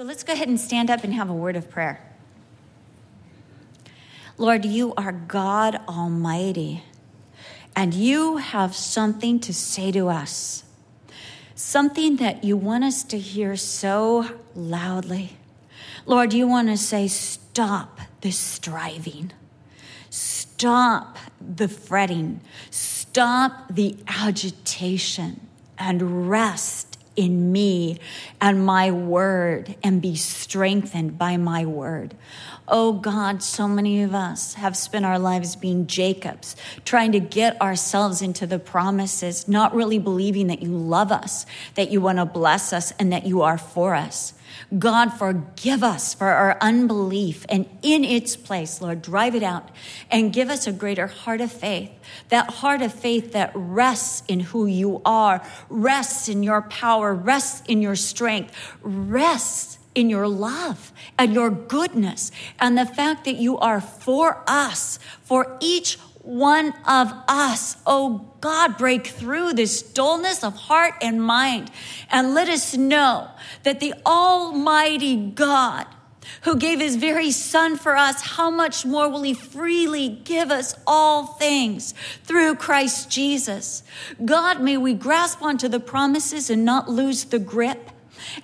So 0.00 0.06
let's 0.06 0.22
go 0.22 0.32
ahead 0.32 0.48
and 0.48 0.58
stand 0.58 0.88
up 0.88 1.04
and 1.04 1.12
have 1.12 1.28
a 1.28 1.34
word 1.34 1.56
of 1.56 1.68
prayer. 1.68 2.00
Lord, 4.38 4.64
you 4.64 4.94
are 4.94 5.12
God 5.12 5.78
Almighty, 5.86 6.84
and 7.76 7.92
you 7.92 8.38
have 8.38 8.74
something 8.74 9.38
to 9.40 9.52
say 9.52 9.92
to 9.92 10.08
us, 10.08 10.64
something 11.54 12.16
that 12.16 12.44
you 12.44 12.56
want 12.56 12.82
us 12.82 13.04
to 13.04 13.18
hear 13.18 13.56
so 13.56 14.26
loudly. 14.54 15.36
Lord, 16.06 16.32
you 16.32 16.46
want 16.46 16.68
to 16.68 16.78
say, 16.78 17.06
Stop 17.06 18.00
the 18.22 18.30
striving, 18.30 19.32
stop 20.08 21.18
the 21.42 21.68
fretting, 21.68 22.40
stop 22.70 23.66
the 23.68 23.98
agitation, 24.08 25.46
and 25.76 26.30
rest 26.30 26.89
in 27.20 27.52
me 27.52 27.98
and 28.40 28.64
my 28.64 28.90
word 28.90 29.76
and 29.82 30.00
be 30.00 30.16
strengthened 30.16 31.18
by 31.18 31.36
my 31.36 31.66
word. 31.66 32.14
Oh 32.72 32.92
God, 32.92 33.42
so 33.42 33.66
many 33.66 34.02
of 34.02 34.14
us 34.14 34.54
have 34.54 34.76
spent 34.76 35.04
our 35.04 35.18
lives 35.18 35.56
being 35.56 35.88
Jacobs, 35.88 36.54
trying 36.84 37.10
to 37.12 37.20
get 37.20 37.60
ourselves 37.60 38.22
into 38.22 38.46
the 38.46 38.60
promises, 38.60 39.48
not 39.48 39.74
really 39.74 39.98
believing 39.98 40.46
that 40.46 40.62
you 40.62 40.70
love 40.70 41.10
us, 41.10 41.46
that 41.74 41.90
you 41.90 42.00
want 42.00 42.18
to 42.18 42.24
bless 42.24 42.72
us, 42.72 42.92
and 42.92 43.12
that 43.12 43.26
you 43.26 43.42
are 43.42 43.58
for 43.58 43.96
us. 43.96 44.34
God, 44.78 45.10
forgive 45.10 45.82
us 45.82 46.14
for 46.14 46.28
our 46.28 46.56
unbelief. 46.60 47.44
And 47.48 47.68
in 47.82 48.04
its 48.04 48.36
place, 48.36 48.80
Lord, 48.80 49.02
drive 49.02 49.34
it 49.34 49.42
out 49.42 49.68
and 50.08 50.32
give 50.32 50.48
us 50.48 50.68
a 50.68 50.72
greater 50.72 51.08
heart 51.08 51.40
of 51.40 51.50
faith. 51.50 51.90
That 52.28 52.50
heart 52.50 52.82
of 52.82 52.94
faith 52.94 53.32
that 53.32 53.50
rests 53.54 54.22
in 54.28 54.38
who 54.38 54.66
you 54.66 55.02
are, 55.04 55.44
rests 55.68 56.28
in 56.28 56.44
your 56.44 56.62
power, 56.62 57.12
rests 57.12 57.62
in 57.66 57.82
your 57.82 57.96
strength, 57.96 58.54
rests 58.80 59.79
in 59.94 60.08
your 60.08 60.28
love 60.28 60.92
and 61.18 61.34
your 61.34 61.50
goodness 61.50 62.30
and 62.58 62.76
the 62.76 62.86
fact 62.86 63.24
that 63.24 63.36
you 63.36 63.58
are 63.58 63.80
for 63.80 64.42
us, 64.46 64.98
for 65.22 65.56
each 65.60 65.98
one 66.22 66.72
of 66.86 67.12
us. 67.28 67.76
Oh 67.86 68.32
God, 68.40 68.76
break 68.78 69.06
through 69.06 69.54
this 69.54 69.82
dullness 69.82 70.44
of 70.44 70.54
heart 70.54 70.94
and 71.00 71.22
mind 71.22 71.70
and 72.10 72.34
let 72.34 72.48
us 72.48 72.76
know 72.76 73.28
that 73.62 73.80
the 73.80 73.94
Almighty 74.06 75.16
God 75.16 75.86
who 76.42 76.56
gave 76.56 76.80
his 76.80 76.96
very 76.96 77.30
son 77.30 77.76
for 77.76 77.96
us, 77.96 78.22
how 78.22 78.50
much 78.50 78.86
more 78.86 79.08
will 79.08 79.22
he 79.22 79.34
freely 79.34 80.08
give 80.08 80.50
us 80.50 80.74
all 80.86 81.26
things 81.26 81.92
through 82.24 82.54
Christ 82.54 83.10
Jesus? 83.10 83.82
God, 84.24 84.60
may 84.60 84.76
we 84.76 84.94
grasp 84.94 85.42
onto 85.42 85.68
the 85.68 85.80
promises 85.80 86.50
and 86.50 86.64
not 86.64 86.88
lose 86.88 87.24
the 87.24 87.38
grip. 87.38 87.90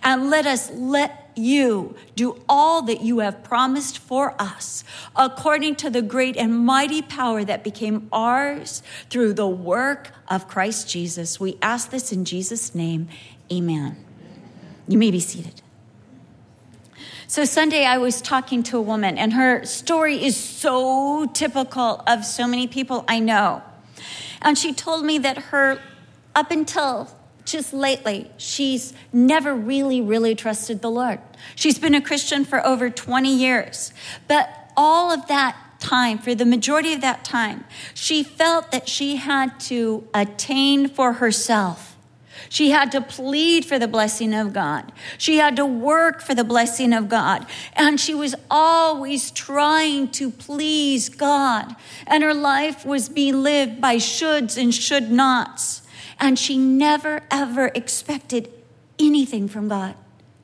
And 0.03 0.31
let 0.31 0.47
us 0.47 0.71
let 0.73 1.26
you 1.37 1.95
do 2.15 2.43
all 2.49 2.83
that 2.83 3.03
you 3.03 3.19
have 3.19 3.45
promised 3.45 3.99
for 3.99 4.35
us, 4.41 4.85
according 5.15 5.77
to 5.77 5.91
the 5.91 6.03
great 6.03 6.37
and 6.37 6.59
mighty 6.59 7.03
power 7.03 7.45
that 7.45 7.63
became 7.63 8.09
ours 8.13 8.83
through 9.11 9.35
the 9.35 9.47
work 9.47 10.13
of 10.29 10.49
Christ 10.49 10.89
Jesus. 10.89 11.39
We 11.39 11.59
ask 11.61 11.91
this 11.91 12.13
in 12.13 12.25
Jesus' 12.25 12.75
name. 12.75 13.09
Amen. 13.53 13.97
You 14.89 14.99
may 14.99 15.11
be 15.11 15.21
seated. 15.21 15.63
So, 17.29 17.45
Sunday, 17.45 17.85
I 17.85 17.99
was 17.99 18.23
talking 18.23 18.63
to 18.65 18.79
a 18.79 18.83
woman, 18.83 19.19
and 19.19 19.33
her 19.33 19.65
story 19.65 20.25
is 20.25 20.37
so 20.37 21.27
typical 21.27 22.03
of 22.07 22.25
so 22.25 22.47
many 22.47 22.69
people 22.69 23.05
I 23.09 23.19
know. 23.19 23.63
And 24.41 24.57
she 24.57 24.73
told 24.73 25.05
me 25.05 25.19
that 25.19 25.37
her, 25.37 25.81
up 26.37 26.53
until 26.53 27.16
just 27.47 27.73
lately, 27.73 28.31
she's 28.37 28.93
never 29.13 29.55
really, 29.55 30.01
really 30.01 30.35
trusted 30.35 30.83
the 30.83 30.91
Lord. 30.91 31.21
She's 31.55 31.79
been 31.79 31.95
a 31.95 32.01
Christian 32.01 32.45
for 32.45 32.65
over 32.67 32.91
20 32.91 33.35
years. 33.35 33.93
But 34.29 34.71
all 34.77 35.11
of 35.11 35.27
that 35.29 35.57
time, 35.79 36.19
for 36.19 36.35
the 36.35 36.45
majority 36.45 36.93
of 36.93 37.01
that 37.01 37.25
time, 37.25 37.65
she 37.95 38.23
felt 38.23 38.71
that 38.73 38.89
she 38.89 39.17
had 39.17 39.59
to 39.61 40.07
attain 40.13 40.89
for 40.89 41.15
herself. 41.15 41.97
She 42.49 42.71
had 42.71 42.93
to 42.93 43.01
plead 43.01 43.65
for 43.65 43.79
the 43.79 43.89
blessing 43.89 44.35
of 44.35 44.53
God. 44.53 44.93
She 45.19 45.39
had 45.39 45.57
to 45.57 45.67
work 45.67 46.21
for 46.21 46.35
the 46.35 46.45
blessing 46.45 46.93
of 46.93 47.09
God. 47.09 47.47
And 47.73 47.99
she 47.99 48.15
was 48.15 48.35
always 48.51 49.31
trying 49.31 50.09
to 50.13 50.31
please 50.31 51.09
God. 51.09 51.75
And 52.07 52.23
her 52.23 52.35
life 52.35 52.85
was 52.85 53.09
being 53.09 53.43
lived 53.43 53.81
by 53.81 53.97
shoulds 53.97 54.61
and 54.61 54.75
should 54.75 55.11
nots. 55.11 55.83
And 56.19 56.39
she 56.39 56.57
never, 56.57 57.23
ever 57.31 57.71
expected 57.75 58.53
anything 58.99 59.49
from 59.49 59.69
God 59.69 59.95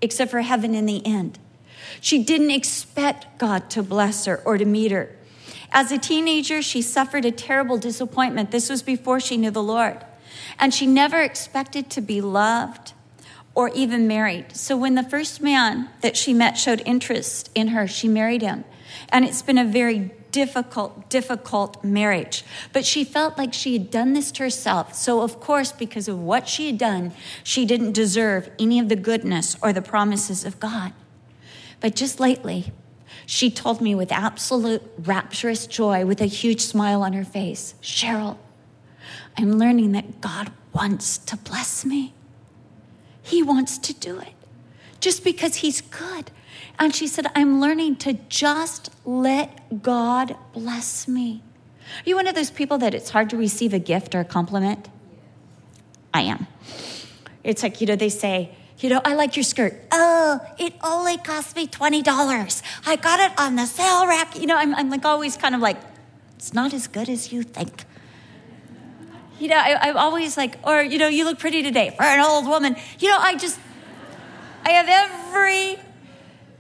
except 0.01 0.31
for 0.31 0.41
heaven 0.41 0.75
in 0.75 0.87
the 0.87 1.05
end. 1.07 1.39
She 2.01 2.23
didn't 2.23 2.51
expect 2.51 3.39
God 3.39 3.71
to 3.71 3.83
bless 3.83 4.25
her 4.27 4.43
or 4.45 4.59
to 4.59 4.65
meet 4.65 4.93
her. 4.93 5.17
As 5.71 5.91
a 5.91 5.99
teenager, 5.99 6.61
she 6.61 6.83
suffered 6.83 7.25
a 7.25 7.31
terrible 7.31 7.79
disappointment. 7.79 8.51
This 8.51 8.69
was 8.69 8.83
before 8.83 9.21
she 9.21 9.37
knew 9.37 9.51
the 9.51 9.63
Lord. 9.63 10.05
And 10.59 10.75
she 10.75 10.87
never 10.87 11.21
expected 11.21 11.89
to 11.91 12.01
be 12.01 12.21
loved 12.21 12.93
or 13.55 13.71
even 13.71 14.07
married. 14.07 14.57
So 14.57 14.77
when 14.77 14.95
the 14.95 15.03
first 15.03 15.41
man 15.41 15.89
that 16.01 16.17
she 16.17 16.35
met 16.35 16.59
showed 16.59 16.83
interest 16.85 17.51
in 17.55 17.69
her, 17.69 17.87
she 17.87 18.09
married 18.09 18.43
him. 18.43 18.65
And 19.09 19.25
it's 19.25 19.43
been 19.43 19.59
a 19.59 19.65
very 19.65 20.11
difficult, 20.33 21.09
difficult 21.09 21.85
marriage. 21.85 22.45
But 22.73 22.85
she 22.85 23.05
felt 23.05 23.39
like 23.39 23.55
she 23.55 23.75
had 23.75 23.91
done 23.91 24.15
this 24.15 24.33
to 24.33 24.43
herself. 24.43 24.95
So, 24.95 25.21
of 25.21 25.39
course, 25.39 25.71
because 25.71 26.09
of 26.09 26.19
what 26.19 26.49
she 26.49 26.67
had 26.67 26.79
done, 26.79 27.13
she 27.45 27.65
didn't 27.65 27.93
deserve 27.93 28.51
any 28.59 28.81
of 28.81 28.89
the 28.89 28.97
goodness 28.97 29.57
or 29.63 29.73
the 29.73 29.83
promises 29.83 30.45
of 30.45 30.59
God. 30.59 30.93
But 31.81 31.95
just 31.95 32.19
lately, 32.19 32.73
she 33.27 33.51
told 33.51 33.81
me 33.81 33.95
with 33.95 34.11
absolute 34.11 34.83
rapturous 34.99 35.67
joy, 35.67 36.05
with 36.05 36.21
a 36.21 36.27
huge 36.27 36.61
smile 36.61 37.03
on 37.03 37.13
her 37.13 37.25
face, 37.25 37.75
Cheryl, 37.83 38.39
I'm 39.37 39.59
learning 39.59 39.93
that 39.93 40.21
God 40.21 40.53
wants 40.73 41.19
to 41.19 41.37
bless 41.37 41.85
me. 41.85 42.15
He 43.23 43.43
wants 43.43 43.79
to 43.79 43.95
do 43.95 44.19
it 44.19 44.35
just 45.01 45.25
because 45.25 45.57
He's 45.57 45.81
good. 45.81 46.31
And 46.79 46.95
she 46.95 47.07
said, 47.07 47.27
I'm 47.35 47.61
learning 47.61 47.97
to 47.97 48.15
just 48.29 48.91
let 49.05 49.83
God 49.83 50.37
bless 50.53 51.07
me. 51.07 51.43
Are 51.83 52.09
you 52.09 52.17
one 52.17 52.27
of 52.27 52.35
those 52.35 52.51
people 52.51 52.79
that 52.79 52.95
it's 52.95 53.11
hard 53.11 53.31
to 53.31 53.37
receive 53.37 53.75
a 53.75 53.79
gift 53.79 54.15
or 54.15 54.21
a 54.21 54.25
compliment? 54.25 54.89
I 56.15 56.23
am. 56.23 56.47
It's 57.45 57.63
like, 57.63 57.81
you 57.81 57.87
know, 57.87 57.97
they 57.97 58.09
say, 58.09 58.55
you 58.79 58.89
know, 58.89 59.01
I 59.05 59.15
like 59.15 59.37
your 59.37 59.45
skirt. 59.45 59.75
Oh, 59.93 60.41
it 60.59 60.75
only 60.83 61.17
cost 61.19 61.55
me 61.57 61.67
$20. 61.67 62.63
I 62.87 62.97
got 62.97 63.21
it 63.21 63.39
on 63.39 63.57
the 63.57 63.67
sale 63.67 64.07
rack. 64.07 64.39
You 64.39 64.47
know, 64.47 64.57
I'm, 64.57 64.75
I'm 64.75 64.91
like 64.91 65.05
always 65.05 65.37
kind 65.37 65.55
of 65.55 65.61
like, 65.61 65.77
it's 66.37 66.53
not 66.53 66.75
as 66.75 66.89
good 66.89 67.09
as 67.09 67.33
you 67.33 67.43
think. 67.43 67.85
You 69.39 69.49
know, 69.49 69.57
I, 69.57 69.89
I'm 69.89 69.97
always 69.97 70.37
like, 70.37 70.59
or, 70.65 70.83
you 70.83 70.99
know, 70.99 71.09
you 71.09 71.25
look 71.25 71.39
pretty 71.39 71.63
today 71.63 71.95
for 71.97 72.03
an 72.03 72.21
old 72.21 72.47
woman. 72.47 72.77
You 72.99 73.09
know, 73.09 73.19
I 73.19 73.37
just, 73.37 73.59
I 74.65 74.71
have 74.71 74.89
every 74.89 75.79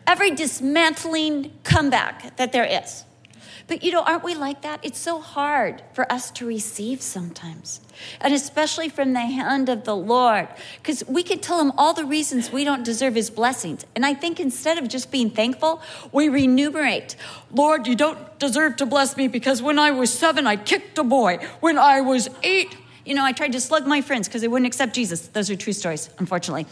every 0.06 0.30
dismantling 0.30 1.52
comeback 1.64 2.36
that 2.36 2.52
there 2.52 2.64
is. 2.64 3.04
But 3.68 3.82
you 3.82 3.92
know, 3.92 4.02
aren't 4.02 4.24
we 4.24 4.34
like 4.34 4.62
that? 4.62 4.80
It's 4.82 4.98
so 4.98 5.20
hard 5.20 5.82
for 5.92 6.10
us 6.12 6.30
to 6.32 6.46
receive 6.46 7.00
sometimes, 7.00 7.80
and 8.20 8.34
especially 8.34 8.88
from 8.88 9.12
the 9.12 9.20
hand 9.20 9.68
of 9.68 9.84
the 9.84 9.96
Lord, 9.96 10.48
because 10.76 11.06
we 11.06 11.22
can 11.22 11.38
tell 11.38 11.60
Him 11.60 11.72
all 11.78 11.94
the 11.94 12.04
reasons 12.04 12.50
we 12.50 12.64
don't 12.64 12.84
deserve 12.84 13.14
His 13.14 13.30
blessings. 13.30 13.86
And 13.94 14.04
I 14.04 14.14
think 14.14 14.40
instead 14.40 14.78
of 14.78 14.88
just 14.88 15.10
being 15.10 15.30
thankful, 15.30 15.80
we 16.12 16.28
remunerate 16.28 17.16
Lord, 17.52 17.86
you 17.86 17.94
don't 17.94 18.18
deserve 18.38 18.76
to 18.76 18.86
bless 18.86 19.16
me 19.16 19.28
because 19.28 19.62
when 19.62 19.78
I 19.78 19.90
was 19.90 20.12
seven, 20.12 20.46
I 20.46 20.56
kicked 20.56 20.98
a 20.98 21.04
boy. 21.04 21.38
When 21.60 21.78
I 21.78 22.00
was 22.00 22.28
eight, 22.42 22.76
you 23.04 23.14
know, 23.14 23.24
I 23.24 23.32
tried 23.32 23.52
to 23.52 23.60
slug 23.60 23.86
my 23.86 24.00
friends 24.00 24.28
because 24.28 24.42
they 24.42 24.48
wouldn't 24.48 24.66
accept 24.66 24.94
Jesus. 24.94 25.28
Those 25.28 25.50
are 25.50 25.56
true 25.56 25.72
stories, 25.72 26.10
unfortunately. 26.18 26.66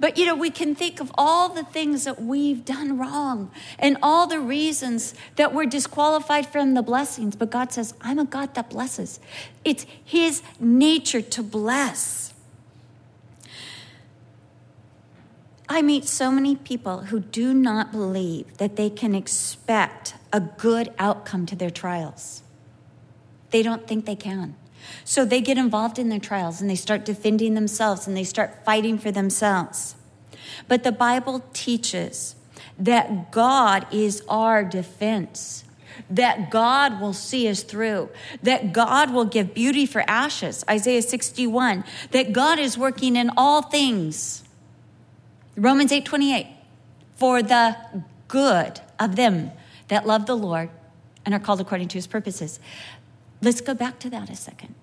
But 0.00 0.16
you 0.16 0.24
know, 0.24 0.34
we 0.34 0.50
can 0.50 0.74
think 0.74 0.98
of 0.98 1.12
all 1.16 1.50
the 1.50 1.62
things 1.62 2.04
that 2.04 2.20
we've 2.20 2.64
done 2.64 2.96
wrong 2.96 3.50
and 3.78 3.98
all 4.02 4.26
the 4.26 4.40
reasons 4.40 5.14
that 5.36 5.52
we're 5.54 5.66
disqualified 5.66 6.46
from 6.46 6.72
the 6.72 6.82
blessings. 6.82 7.36
But 7.36 7.50
God 7.50 7.70
says, 7.70 7.92
I'm 8.00 8.18
a 8.18 8.24
God 8.24 8.54
that 8.54 8.70
blesses. 8.70 9.20
It's 9.62 9.84
His 10.02 10.42
nature 10.58 11.20
to 11.20 11.42
bless. 11.42 12.32
I 15.68 15.82
meet 15.82 16.06
so 16.06 16.32
many 16.32 16.56
people 16.56 17.02
who 17.02 17.20
do 17.20 17.54
not 17.54 17.92
believe 17.92 18.56
that 18.56 18.74
they 18.74 18.90
can 18.90 19.14
expect 19.14 20.14
a 20.32 20.40
good 20.40 20.92
outcome 20.98 21.46
to 21.46 21.54
their 21.54 21.70
trials. 21.70 22.42
They 23.50 23.62
don't 23.62 23.86
think 23.86 24.06
they 24.06 24.16
can. 24.16 24.56
So 25.04 25.24
they 25.24 25.40
get 25.40 25.58
involved 25.58 25.98
in 25.98 26.08
their 26.08 26.18
trials 26.18 26.60
and 26.60 26.68
they 26.68 26.74
start 26.74 27.04
defending 27.04 27.54
themselves 27.54 28.06
and 28.06 28.16
they 28.16 28.24
start 28.24 28.64
fighting 28.64 28.98
for 28.98 29.12
themselves. 29.12 29.94
But 30.68 30.82
the 30.82 30.92
Bible 30.92 31.44
teaches 31.52 32.34
that 32.78 33.30
God 33.30 33.86
is 33.92 34.22
our 34.28 34.64
defense, 34.64 35.64
that 36.08 36.50
God 36.50 37.00
will 37.00 37.12
see 37.12 37.48
us 37.48 37.62
through, 37.62 38.08
that 38.42 38.72
God 38.72 39.12
will 39.12 39.24
give 39.26 39.54
beauty 39.54 39.86
for 39.86 40.02
ashes, 40.08 40.64
Isaiah 40.68 41.02
61, 41.02 41.84
that 42.12 42.32
God 42.32 42.58
is 42.58 42.78
working 42.78 43.16
in 43.16 43.30
all 43.36 43.62
things 43.62 44.44
Romans 45.56 45.92
8 45.92 46.04
28. 46.04 46.46
For 47.16 47.42
the 47.42 47.76
good 48.28 48.80
of 48.98 49.16
them 49.16 49.50
that 49.88 50.06
love 50.06 50.24
the 50.24 50.36
Lord 50.36 50.70
and 51.26 51.34
are 51.34 51.38
called 51.38 51.60
according 51.60 51.88
to 51.88 51.98
his 51.98 52.06
purposes. 52.06 52.58
Let's 53.42 53.60
go 53.60 53.74
back 53.74 53.98
to 54.00 54.10
that 54.10 54.30
a 54.30 54.36
second. 54.36 54.74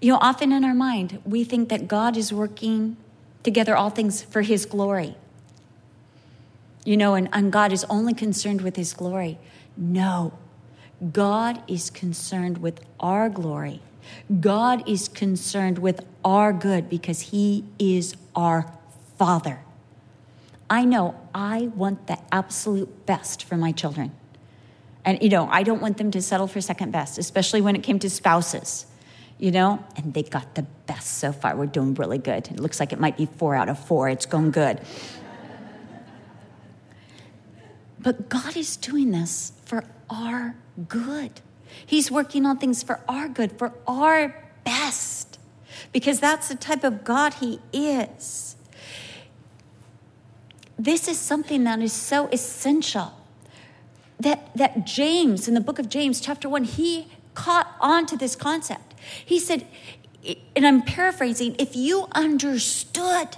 You 0.00 0.12
know, 0.12 0.18
often 0.20 0.52
in 0.52 0.62
our 0.62 0.74
mind, 0.74 1.22
we 1.24 1.42
think 1.42 1.70
that 1.70 1.88
God 1.88 2.16
is 2.18 2.32
working 2.32 2.98
together 3.42 3.76
all 3.76 3.90
things 3.90 4.22
for 4.22 4.42
his 4.42 4.66
glory. 4.66 5.16
You 6.84 6.96
know, 6.96 7.14
and, 7.14 7.28
and 7.32 7.52
God 7.52 7.72
is 7.72 7.84
only 7.90 8.14
concerned 8.14 8.60
with 8.60 8.76
his 8.76 8.92
glory. 8.92 9.38
No, 9.76 10.32
God 11.12 11.62
is 11.68 11.90
concerned 11.90 12.58
with 12.58 12.80
our 13.00 13.28
glory. 13.28 13.80
God 14.40 14.88
is 14.88 15.08
concerned 15.08 15.78
with 15.78 16.04
our 16.24 16.52
good 16.52 16.88
because 16.88 17.20
he 17.20 17.64
is 17.78 18.14
our 18.34 18.72
Father. 19.18 19.60
I 20.68 20.84
know 20.84 21.14
I 21.34 21.70
want 21.74 22.06
the 22.06 22.18
absolute 22.32 23.06
best 23.06 23.44
for 23.44 23.56
my 23.56 23.72
children. 23.72 24.12
And, 25.04 25.22
you 25.22 25.28
know, 25.28 25.48
I 25.50 25.62
don't 25.62 25.80
want 25.80 25.98
them 25.98 26.10
to 26.10 26.20
settle 26.20 26.48
for 26.48 26.60
second 26.60 26.90
best, 26.90 27.18
especially 27.18 27.60
when 27.60 27.76
it 27.76 27.82
came 27.82 27.98
to 28.00 28.10
spouses, 28.10 28.86
you 29.38 29.50
know? 29.50 29.84
And 29.96 30.14
they 30.14 30.22
got 30.22 30.54
the 30.54 30.62
best 30.86 31.18
so 31.18 31.32
far. 31.32 31.56
We're 31.56 31.66
doing 31.66 31.94
really 31.94 32.18
good. 32.18 32.48
It 32.48 32.60
looks 32.60 32.80
like 32.80 32.92
it 32.92 33.00
might 33.00 33.16
be 33.16 33.26
four 33.26 33.54
out 33.54 33.68
of 33.68 33.78
four. 33.78 34.08
It's 34.08 34.26
going 34.26 34.50
good. 34.50 34.80
but 37.98 38.28
God 38.28 38.56
is 38.56 38.76
doing 38.76 39.10
this 39.10 39.52
for 39.64 39.84
our 40.08 40.54
good. 40.88 41.40
He's 41.84 42.10
working 42.10 42.46
on 42.46 42.58
things 42.58 42.82
for 42.82 43.00
our 43.08 43.28
good, 43.28 43.58
for 43.58 43.72
our 43.86 44.42
best, 44.64 45.38
because 45.92 46.20
that's 46.20 46.48
the 46.48 46.54
type 46.54 46.84
of 46.84 47.04
God 47.04 47.34
He 47.34 47.60
is. 47.72 48.56
This 50.78 51.08
is 51.08 51.18
something 51.18 51.64
that 51.64 51.80
is 51.80 51.92
so 51.92 52.28
essential 52.28 53.12
that, 54.20 54.54
that 54.56 54.86
James, 54.86 55.48
in 55.48 55.54
the 55.54 55.60
book 55.60 55.78
of 55.78 55.88
James, 55.88 56.20
chapter 56.20 56.48
one, 56.48 56.64
he 56.64 57.08
caught 57.34 57.74
on 57.80 58.06
to 58.06 58.16
this 58.16 58.36
concept. 58.36 58.85
He 59.24 59.38
said, 59.38 59.66
and 60.54 60.66
I'm 60.66 60.82
paraphrasing, 60.82 61.56
if 61.58 61.76
you 61.76 62.08
understood 62.12 63.36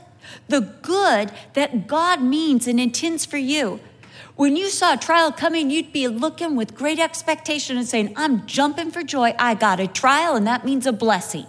the 0.49 0.61
good 0.61 1.33
that 1.55 1.87
God 1.87 2.23
means 2.23 2.67
and 2.67 2.81
intends 2.81 3.25
for 3.25 3.39
you, 3.39 3.81
when 4.37 4.55
you 4.55 4.69
saw 4.69 4.95
a 4.95 4.97
trial 4.97 5.33
coming, 5.33 5.69
you'd 5.69 5.93
be 5.93 6.07
looking 6.07 6.55
with 6.55 6.77
great 6.77 7.01
expectation 7.01 7.77
and 7.77 7.87
saying, 7.87 8.13
I'm 8.15 8.47
jumping 8.47 8.93
for 8.93 9.03
joy. 9.03 9.35
I 9.37 9.55
got 9.55 9.81
a 9.81 9.89
trial, 9.89 10.37
and 10.37 10.47
that 10.47 10.65
means 10.65 10.87
a 10.87 10.93
blessing. 10.93 11.47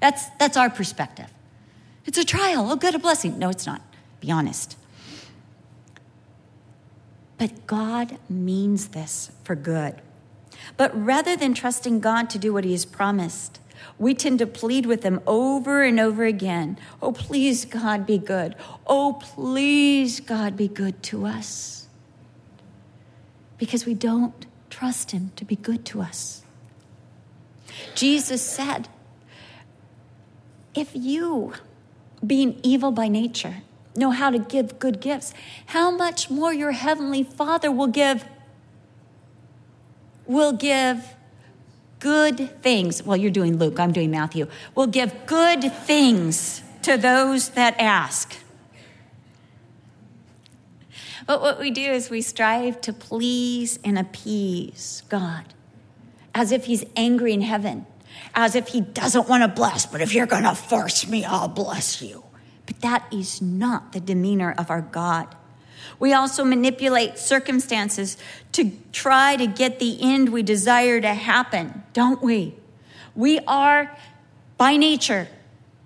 That's, 0.00 0.30
that's 0.38 0.56
our 0.56 0.70
perspective. 0.70 1.26
It's 2.06 2.16
a 2.16 2.24
trial. 2.24 2.70
Oh, 2.70 2.76
good, 2.76 2.94
a 2.94 2.98
blessing. 2.98 3.38
No, 3.38 3.50
it's 3.50 3.66
not. 3.66 3.82
Be 4.20 4.30
honest. 4.30 4.76
But 7.36 7.66
God 7.66 8.18
means 8.28 8.88
this 8.88 9.30
for 9.44 9.54
good. 9.54 10.00
But 10.76 10.92
rather 10.94 11.36
than 11.36 11.54
trusting 11.54 12.00
God 12.00 12.30
to 12.30 12.38
do 12.38 12.52
what 12.52 12.64
He 12.64 12.72
has 12.72 12.84
promised, 12.84 13.60
we 13.98 14.14
tend 14.14 14.38
to 14.40 14.46
plead 14.46 14.86
with 14.86 15.02
Him 15.02 15.20
over 15.26 15.82
and 15.82 16.00
over 16.00 16.24
again. 16.24 16.78
Oh, 17.00 17.12
please, 17.12 17.64
God, 17.64 18.06
be 18.06 18.18
good. 18.18 18.56
Oh, 18.86 19.18
please, 19.20 20.20
God, 20.20 20.56
be 20.56 20.68
good 20.68 21.02
to 21.04 21.26
us. 21.26 21.86
Because 23.58 23.86
we 23.86 23.94
don't 23.94 24.46
trust 24.70 25.12
Him 25.12 25.32
to 25.36 25.44
be 25.44 25.56
good 25.56 25.84
to 25.86 26.00
us. 26.00 26.42
Jesus 27.94 28.42
said, 28.42 28.88
if 30.74 30.90
you, 30.94 31.54
being 32.26 32.58
evil 32.62 32.90
by 32.90 33.08
nature, 33.08 33.58
know 33.96 34.10
how 34.10 34.30
to 34.30 34.38
give 34.38 34.78
good 34.78 35.00
gifts, 35.00 35.32
how 35.66 35.90
much 35.90 36.30
more 36.30 36.52
your 36.52 36.72
heavenly 36.72 37.22
Father 37.22 37.70
will 37.70 37.86
give 37.86 38.24
will 40.26 40.52
give 40.52 41.14
good 42.00 42.62
things. 42.62 43.02
Well, 43.02 43.16
you're 43.16 43.30
doing 43.30 43.58
Luke, 43.58 43.78
I'm 43.80 43.92
doing 43.92 44.10
Matthew. 44.10 44.46
Will 44.74 44.86
give 44.86 45.26
good 45.26 45.72
things 45.72 46.62
to 46.82 46.96
those 46.96 47.50
that 47.50 47.74
ask. 47.78 48.36
But 51.26 51.40
what 51.40 51.58
we 51.58 51.70
do 51.70 51.80
is 51.80 52.10
we 52.10 52.20
strive 52.20 52.80
to 52.82 52.92
please 52.92 53.78
and 53.82 53.98
appease 53.98 55.02
God 55.08 55.54
as 56.34 56.52
if 56.52 56.66
He's 56.66 56.84
angry 56.96 57.32
in 57.32 57.40
heaven, 57.40 57.86
as 58.34 58.54
if 58.54 58.68
He 58.68 58.80
doesn't 58.80 59.28
want 59.28 59.42
to 59.42 59.48
bless, 59.48 59.86
but 59.86 60.00
if 60.00 60.12
you're 60.12 60.26
going 60.26 60.42
to 60.42 60.54
force 60.54 61.06
me, 61.06 61.24
I'll 61.24 61.48
bless 61.48 62.02
you. 62.02 62.24
But 62.66 62.80
that 62.80 63.06
is 63.12 63.40
not 63.40 63.92
the 63.92 64.00
demeanor 64.00 64.54
of 64.56 64.70
our 64.70 64.82
God. 64.82 65.34
We 65.98 66.12
also 66.12 66.44
manipulate 66.44 67.18
circumstances 67.18 68.16
to 68.52 68.72
try 68.92 69.36
to 69.36 69.46
get 69.46 69.78
the 69.78 69.98
end 70.00 70.30
we 70.30 70.42
desire 70.42 71.00
to 71.00 71.14
happen, 71.14 71.82
don't 71.92 72.22
we? 72.22 72.54
We 73.14 73.38
are, 73.40 73.96
by 74.56 74.76
nature, 74.76 75.28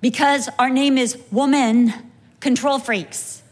because 0.01 0.49
our 0.59 0.71
name 0.71 0.97
is 0.97 1.19
woman, 1.31 1.93
control 2.41 2.79
freaks. 2.79 3.43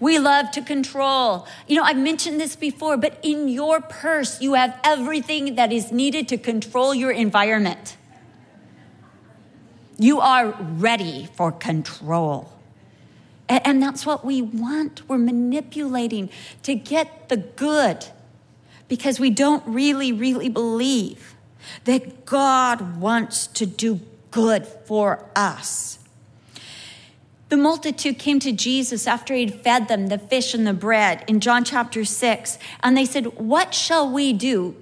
We 0.00 0.18
love 0.18 0.52
to 0.52 0.62
control. 0.62 1.46
You 1.66 1.76
know, 1.76 1.82
I've 1.82 1.96
mentioned 1.96 2.40
this 2.40 2.54
before, 2.54 2.96
but 2.96 3.18
in 3.22 3.48
your 3.48 3.80
purse, 3.80 4.40
you 4.40 4.54
have 4.54 4.78
everything 4.84 5.56
that 5.56 5.72
is 5.72 5.90
needed 5.90 6.28
to 6.28 6.38
control 6.38 6.94
your 6.94 7.10
environment. 7.10 7.96
You 9.98 10.20
are 10.20 10.50
ready 10.60 11.28
for 11.34 11.50
control. 11.50 12.52
And 13.48 13.82
that's 13.82 14.04
what 14.04 14.24
we 14.24 14.42
want. 14.42 15.08
We're 15.08 15.18
manipulating 15.18 16.28
to 16.64 16.74
get 16.74 17.28
the 17.28 17.38
good 17.38 18.06
because 18.88 19.18
we 19.18 19.30
don't 19.30 19.66
really, 19.66 20.12
really 20.12 20.48
believe 20.48 21.34
that 21.84 22.26
God 22.26 23.00
wants 23.00 23.46
to 23.48 23.66
do 23.66 24.00
good 24.30 24.66
for 24.66 25.24
us. 25.34 25.98
The 27.48 27.56
multitude 27.56 28.18
came 28.18 28.40
to 28.40 28.52
Jesus 28.52 29.06
after 29.06 29.34
he'd 29.34 29.62
fed 29.62 29.88
them 29.88 30.08
the 30.08 30.18
fish 30.18 30.52
and 30.52 30.66
the 30.66 30.74
bread 30.74 31.24
in 31.26 31.40
John 31.40 31.64
chapter 31.64 32.04
6, 32.04 32.58
and 32.82 32.96
they 32.96 33.06
said, 33.06 33.38
What 33.38 33.74
shall 33.74 34.10
we 34.10 34.34
do 34.34 34.76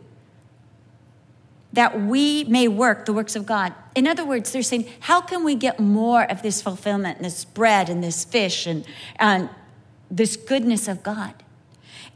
that 1.77 2.01
we 2.01 2.45
may 2.45 2.69
work 2.69 3.05
the 3.05 3.13
works 3.13 3.37
of 3.37 3.45
God. 3.45 3.75
In 3.95 4.07
other 4.07 4.25
words, 4.25 4.51
they're 4.51 4.63
saying, 4.63 4.89
how 5.01 5.21
can 5.21 5.45
we 5.45 5.55
get 5.55 5.79
more 5.79 6.25
of 6.25 6.41
this 6.41 6.63
fulfillment, 6.63 7.19
and 7.19 7.27
this 7.27 7.45
bread 7.45 7.91
and 7.91 8.03
this 8.03 8.25
fish 8.25 8.67
and, 8.67 8.87
and 9.17 9.51
this 10.11 10.37
goodness 10.37 10.89
of 10.89 11.03
God? 11.03 11.35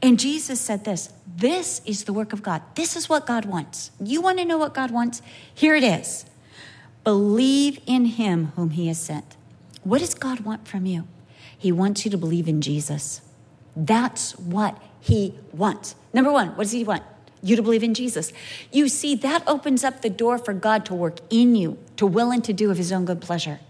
And 0.03 0.19
Jesus 0.19 0.59
said 0.59 0.85
this 0.85 1.13
this 1.37 1.83
is 1.85 2.05
the 2.05 2.13
work 2.13 2.33
of 2.33 2.43
God. 2.43 2.63
This 2.75 2.97
is 2.97 3.09
what 3.09 3.27
God 3.27 3.45
wants. 3.45 3.91
You 4.03 4.23
want 4.23 4.39
to 4.39 4.45
know 4.45 4.59
what 4.59 4.75
God 4.75 4.91
wants? 4.91 5.21
Here 5.55 5.75
it 5.75 5.85
is 5.85 6.25
believe 7.05 7.81
in 7.87 8.05
him 8.05 8.53
whom 8.57 8.71
he 8.71 8.89
has 8.89 9.01
sent. 9.01 9.37
What 9.85 10.01
does 10.01 10.15
God 10.15 10.41
want 10.41 10.69
from 10.69 10.87
you? 10.87 11.07
He 11.57 11.73
wants 11.73 12.05
you 12.05 12.11
to 12.11 12.19
believe 12.19 12.49
in 12.49 12.61
Jesus. 12.61 13.21
That's 13.77 14.39
what 14.39 14.81
he 15.01 15.35
wants. 15.53 15.95
Number 16.13 16.33
one, 16.33 16.49
what 16.49 16.65
does 16.65 16.73
he 16.73 16.85
want? 16.85 17.03
You 17.43 17.57
to 17.57 17.63
believe 17.63 17.83
in 17.83 17.95
Jesus. 17.95 18.33
You 18.71 18.89
see, 18.89 19.15
that 19.17 19.43
opens 19.47 19.85
up 19.85 20.03
the 20.03 20.11
door 20.11 20.39
for 20.39 20.53
God 20.53 20.85
to 20.87 20.95
work 20.95 21.21
in 21.31 21.57
you, 21.57 21.79
to 21.97 22.07
will 22.07 22.31
and 22.31 22.45
to 22.45 22.53
do 22.53 22.71
of 22.71 22.77
his 22.77 22.93
own 22.93 23.05
good 23.05 23.21
pleasure. 23.21 23.61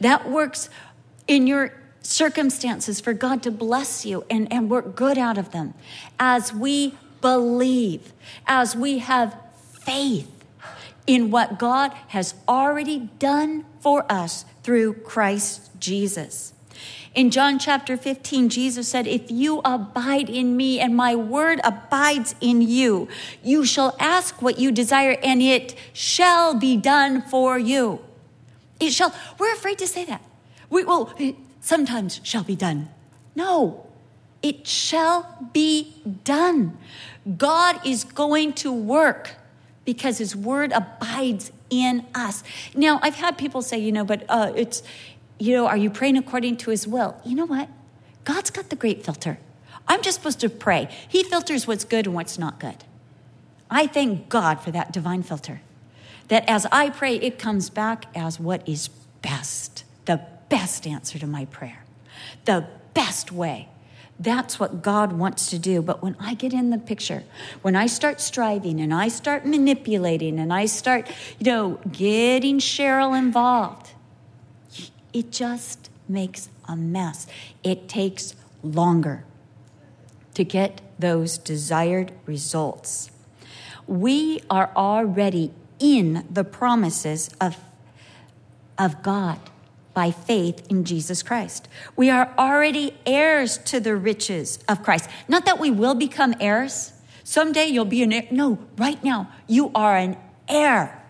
That 0.00 0.30
works 0.30 0.68
in 1.26 1.46
your 1.46 1.72
circumstances 2.02 3.00
for 3.00 3.12
God 3.12 3.42
to 3.42 3.50
bless 3.50 4.04
you 4.04 4.24
and, 4.30 4.50
and 4.52 4.70
work 4.70 4.94
good 4.94 5.18
out 5.18 5.38
of 5.38 5.52
them 5.52 5.74
as 6.18 6.52
we 6.52 6.94
believe, 7.20 8.12
as 8.46 8.76
we 8.76 8.98
have 8.98 9.36
faith 9.60 10.30
in 11.06 11.30
what 11.30 11.58
God 11.58 11.92
has 12.08 12.34
already 12.48 13.10
done 13.18 13.64
for 13.80 14.10
us 14.10 14.44
through 14.62 14.94
Christ 14.94 15.70
Jesus. 15.78 16.53
In 17.14 17.30
John 17.30 17.60
chapter 17.60 17.96
15, 17.96 18.48
Jesus 18.48 18.88
said, 18.88 19.06
If 19.06 19.30
you 19.30 19.60
abide 19.64 20.28
in 20.28 20.56
me 20.56 20.80
and 20.80 20.96
my 20.96 21.14
word 21.14 21.60
abides 21.62 22.34
in 22.40 22.60
you, 22.60 23.06
you 23.42 23.64
shall 23.64 23.96
ask 24.00 24.42
what 24.42 24.58
you 24.58 24.72
desire 24.72 25.16
and 25.22 25.40
it 25.40 25.76
shall 25.92 26.54
be 26.54 26.76
done 26.76 27.22
for 27.22 27.56
you. 27.56 28.00
It 28.80 28.90
shall, 28.90 29.14
we're 29.38 29.52
afraid 29.54 29.78
to 29.78 29.86
say 29.86 30.04
that. 30.06 30.22
We 30.70 30.82
will, 30.82 31.14
sometimes 31.60 32.20
shall 32.24 32.42
be 32.42 32.56
done. 32.56 32.88
No, 33.36 33.86
it 34.42 34.66
shall 34.66 35.48
be 35.52 35.94
done. 36.24 36.76
God 37.38 37.80
is 37.86 38.02
going 38.02 38.54
to 38.54 38.72
work 38.72 39.36
because 39.84 40.18
his 40.18 40.34
word 40.34 40.72
abides 40.72 41.52
in 41.70 42.04
us. 42.14 42.42
Now, 42.74 42.98
I've 43.02 43.14
had 43.14 43.38
people 43.38 43.62
say, 43.62 43.78
you 43.78 43.92
know, 43.92 44.04
but 44.04 44.24
uh, 44.28 44.52
it's 44.54 44.82
you 45.38 45.52
know, 45.54 45.66
are 45.66 45.76
you 45.76 45.90
praying 45.90 46.16
according 46.16 46.56
to 46.58 46.70
his 46.70 46.86
will? 46.86 47.20
You 47.24 47.34
know 47.34 47.46
what? 47.46 47.68
God's 48.24 48.50
got 48.50 48.70
the 48.70 48.76
great 48.76 49.04
filter. 49.04 49.38
I'm 49.86 50.02
just 50.02 50.18
supposed 50.18 50.40
to 50.40 50.48
pray. 50.48 50.88
He 51.08 51.22
filters 51.22 51.66
what's 51.66 51.84
good 51.84 52.06
and 52.06 52.14
what's 52.14 52.38
not 52.38 52.58
good. 52.58 52.84
I 53.70 53.86
thank 53.86 54.28
God 54.28 54.60
for 54.60 54.70
that 54.70 54.92
divine 54.92 55.22
filter. 55.22 55.60
That 56.28 56.48
as 56.48 56.66
I 56.72 56.90
pray, 56.90 57.16
it 57.16 57.38
comes 57.38 57.68
back 57.70 58.06
as 58.14 58.40
what 58.40 58.66
is 58.68 58.88
best, 59.20 59.84
the 60.06 60.20
best 60.48 60.86
answer 60.86 61.18
to 61.18 61.26
my 61.26 61.44
prayer, 61.46 61.84
the 62.44 62.66
best 62.94 63.30
way. 63.30 63.68
That's 64.18 64.60
what 64.60 64.80
God 64.82 65.12
wants 65.12 65.50
to 65.50 65.58
do. 65.58 65.82
But 65.82 66.02
when 66.02 66.16
I 66.20 66.34
get 66.34 66.52
in 66.52 66.70
the 66.70 66.78
picture, 66.78 67.24
when 67.62 67.74
I 67.74 67.86
start 67.86 68.20
striving 68.20 68.80
and 68.80 68.94
I 68.94 69.08
start 69.08 69.44
manipulating 69.44 70.38
and 70.38 70.52
I 70.52 70.66
start, 70.66 71.10
you 71.38 71.50
know, 71.50 71.80
getting 71.90 72.60
Cheryl 72.60 73.18
involved, 73.18 73.90
it 75.14 75.30
just 75.30 75.88
makes 76.08 76.50
a 76.68 76.76
mess. 76.76 77.26
It 77.62 77.88
takes 77.88 78.34
longer 78.62 79.24
to 80.34 80.44
get 80.44 80.82
those 80.98 81.38
desired 81.38 82.12
results. 82.26 83.10
We 83.86 84.40
are 84.50 84.70
already 84.76 85.52
in 85.78 86.26
the 86.30 86.44
promises 86.44 87.30
of, 87.40 87.56
of 88.76 89.02
God 89.02 89.38
by 89.94 90.10
faith 90.10 90.66
in 90.68 90.84
Jesus 90.84 91.22
Christ. 91.22 91.68
We 91.94 92.10
are 92.10 92.34
already 92.36 92.96
heirs 93.06 93.58
to 93.58 93.78
the 93.78 93.94
riches 93.94 94.58
of 94.68 94.82
Christ. 94.82 95.08
Not 95.28 95.44
that 95.44 95.60
we 95.60 95.70
will 95.70 95.94
become 95.94 96.34
heirs. 96.40 96.92
Someday 97.22 97.66
you'll 97.66 97.84
be 97.84 98.02
an 98.02 98.12
heir. 98.12 98.26
No, 98.32 98.58
right 98.76 99.02
now, 99.04 99.30
you 99.46 99.70
are 99.74 99.96
an 99.96 100.16
heir 100.48 101.03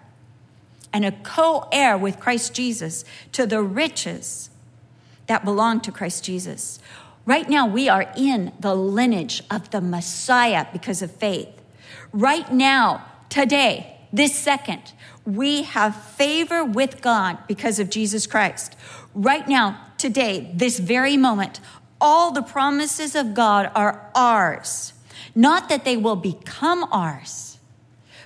and 0.95 1.05
a 1.05 1.13
co 1.13 1.69
heir 1.73 1.99
with 1.99 2.21
Christ 2.21 2.55
Jesus 2.55 3.05
to 3.33 3.45
the 3.45 3.61
riches 3.61 4.49
that 5.27 5.45
belong 5.45 5.81
to 5.81 5.93
Christ 5.93 6.25
Jesus. 6.25 6.79
Right 7.27 7.49
now, 7.49 7.67
we 7.67 7.89
are 7.89 8.13
in 8.17 8.53
the 8.61 8.75
lineage 8.75 9.43
of 9.51 9.71
the 9.71 9.81
Messiah 9.81 10.67
because 10.73 11.03
of 11.03 11.11
faith. 11.11 11.49
Right 12.13 12.51
now, 12.53 13.05
today, 13.29 13.99
this 14.13 14.39
second, 14.39 14.93
we 15.27 15.63
have 15.63 15.97
favor 15.97 16.65
with 16.65 17.01
God 17.01 17.39
because 17.49 17.81
of 17.81 17.91
Jesus 17.91 18.27
Christ. 18.27 18.77
Right 19.15 19.49
now, 19.49 19.81
today, 19.99 20.53
this 20.55 20.79
very 20.79 21.17
moment, 21.17 21.61
all 22.01 22.31
the 22.31 22.43
promises 22.43 23.17
of 23.17 23.35
God 23.35 23.73
are 23.75 24.11
ours. 24.15 24.93
Not 25.35 25.69
that 25.71 25.85
they 25.85 25.97
will 25.97 26.17
become 26.17 26.85
ours, 26.93 27.59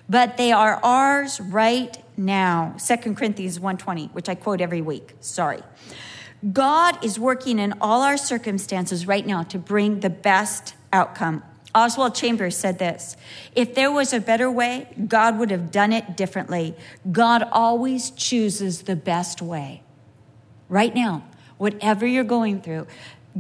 but 0.08 0.36
they 0.36 0.52
are 0.52 0.80
ours 0.82 1.40
right 1.40 1.96
now. 2.18 2.74
2 2.78 3.14
Corinthians 3.14 3.58
1:20, 3.58 4.08
which 4.12 4.28
I 4.28 4.34
quote 4.34 4.60
every 4.60 4.82
week. 4.82 5.14
Sorry. 5.20 5.62
God 6.52 7.02
is 7.04 7.18
working 7.18 7.58
in 7.58 7.74
all 7.80 8.02
our 8.02 8.16
circumstances 8.16 9.06
right 9.06 9.26
now 9.26 9.42
to 9.44 9.58
bring 9.58 10.00
the 10.00 10.10
best 10.10 10.74
outcome. 10.92 11.42
Oswald 11.74 12.14
Chambers 12.14 12.56
said 12.56 12.78
this 12.78 13.16
If 13.54 13.74
there 13.74 13.90
was 13.90 14.12
a 14.12 14.20
better 14.20 14.50
way, 14.50 14.88
God 15.06 15.38
would 15.38 15.50
have 15.50 15.70
done 15.70 15.92
it 15.92 16.16
differently. 16.16 16.74
God 17.10 17.46
always 17.52 18.10
chooses 18.10 18.82
the 18.82 18.96
best 18.96 19.42
way. 19.42 19.82
Right 20.68 20.94
now, 20.94 21.24
whatever 21.56 22.06
you're 22.06 22.24
going 22.24 22.60
through, 22.60 22.86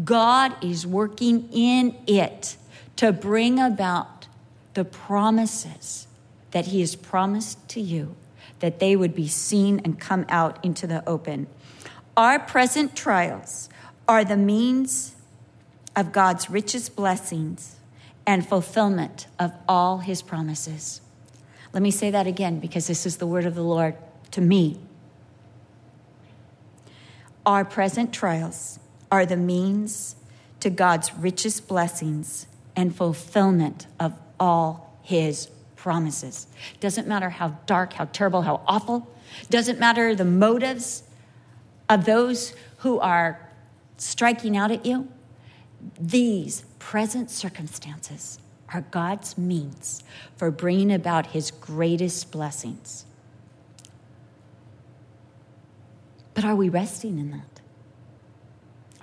God 0.04 0.52
is 0.62 0.86
working 0.86 1.48
in 1.52 1.96
it 2.06 2.56
to 2.96 3.12
bring 3.12 3.58
about 3.58 4.26
the 4.74 4.84
promises 4.84 6.06
that 6.50 6.66
He 6.66 6.80
has 6.80 6.94
promised 6.94 7.68
to 7.70 7.80
you, 7.80 8.14
that 8.60 8.78
they 8.80 8.96
would 8.96 9.14
be 9.14 9.28
seen 9.28 9.80
and 9.84 9.98
come 9.98 10.24
out 10.28 10.62
into 10.64 10.86
the 10.86 11.06
open. 11.08 11.46
Our 12.16 12.38
present 12.38 12.96
trials 12.96 13.68
are 14.06 14.24
the 14.24 14.36
means 14.36 15.14
of 15.94 16.12
God's 16.12 16.50
richest 16.50 16.96
blessings 16.96 17.76
and 18.26 18.46
fulfillment 18.46 19.26
of 19.38 19.52
all 19.68 19.98
his 19.98 20.22
promises. 20.22 21.00
Let 21.72 21.82
me 21.82 21.90
say 21.90 22.10
that 22.10 22.26
again 22.26 22.60
because 22.60 22.86
this 22.86 23.06
is 23.06 23.18
the 23.18 23.26
word 23.26 23.46
of 23.46 23.54
the 23.54 23.62
Lord 23.62 23.96
to 24.32 24.40
me. 24.40 24.80
Our 27.46 27.64
present 27.64 28.12
trials 28.12 28.78
are 29.10 29.24
the 29.24 29.36
means 29.36 30.16
to 30.60 30.70
God's 30.70 31.14
richest 31.14 31.68
blessings 31.68 32.46
and 32.76 32.94
fulfillment 32.94 33.86
of 33.98 34.14
all 34.38 34.98
his 35.02 35.48
promises. 35.78 36.48
Doesn't 36.80 37.06
matter 37.06 37.30
how 37.30 37.56
dark, 37.66 37.94
how 37.94 38.06
terrible, 38.06 38.42
how 38.42 38.60
awful. 38.66 39.08
Doesn't 39.48 39.78
matter 39.78 40.14
the 40.14 40.24
motives 40.24 41.04
of 41.88 42.04
those 42.04 42.54
who 42.78 42.98
are 42.98 43.48
striking 43.96 44.56
out 44.56 44.70
at 44.70 44.84
you. 44.84 45.08
These 45.98 46.64
present 46.78 47.30
circumstances 47.30 48.40
are 48.74 48.82
God's 48.90 49.38
means 49.38 50.02
for 50.36 50.50
bringing 50.50 50.92
about 50.92 51.28
his 51.28 51.50
greatest 51.50 52.30
blessings. 52.32 53.06
But 56.34 56.44
are 56.44 56.54
we 56.54 56.68
resting 56.68 57.18
in 57.18 57.30
that? 57.30 57.60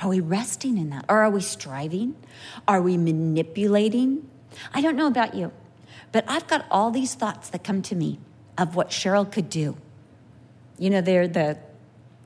Are 0.02 0.10
we 0.10 0.20
resting 0.20 0.78
in 0.78 0.90
that? 0.90 1.06
Or 1.08 1.20
are 1.20 1.30
we 1.30 1.42
striving? 1.42 2.16
Are 2.68 2.82
we 2.82 2.98
manipulating? 2.98 4.30
I 4.74 4.82
don't 4.82 4.96
know 4.96 5.08
about 5.08 5.36
you, 5.36 5.52
but 6.16 6.24
I've 6.30 6.48
got 6.48 6.66
all 6.72 6.92
these 6.92 7.14
thoughts 7.14 7.50
that 7.50 7.66
come 7.66 7.82
to 7.82 7.94
me 7.94 8.20
of 8.58 8.74
what 8.74 8.90
Cheryl 8.90 9.30
could 9.30 9.50
do. 9.50 9.76
You 10.80 10.90
know, 10.90 11.02
they're 11.02 11.28
the 11.28 11.58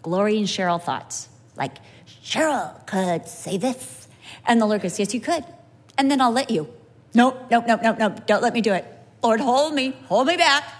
Glory 0.03 0.37
and 0.37 0.45
Cheryl 0.45 0.79
thoughts, 0.79 1.27
like, 1.55 1.77
Cheryl 2.23 2.85
could 2.85 3.27
say 3.27 3.57
this 3.57 4.07
and 4.45 4.61
the 4.61 4.67
Lord 4.67 4.83
goes, 4.83 4.99
Yes, 4.99 5.11
you 5.15 5.19
could. 5.19 5.43
And 5.97 6.11
then 6.11 6.21
I'll 6.21 6.29
let 6.31 6.51
you. 6.51 6.71
Nope, 7.15 7.47
nope, 7.49 7.65
nope, 7.67 7.79
nope, 7.81 7.97
nope. 7.97 8.27
Don't 8.27 8.43
let 8.43 8.53
me 8.53 8.61
do 8.61 8.73
it. 8.73 8.85
Lord, 9.23 9.39
hold 9.39 9.73
me, 9.73 9.95
hold 10.05 10.27
me 10.27 10.37
back. 10.37 10.71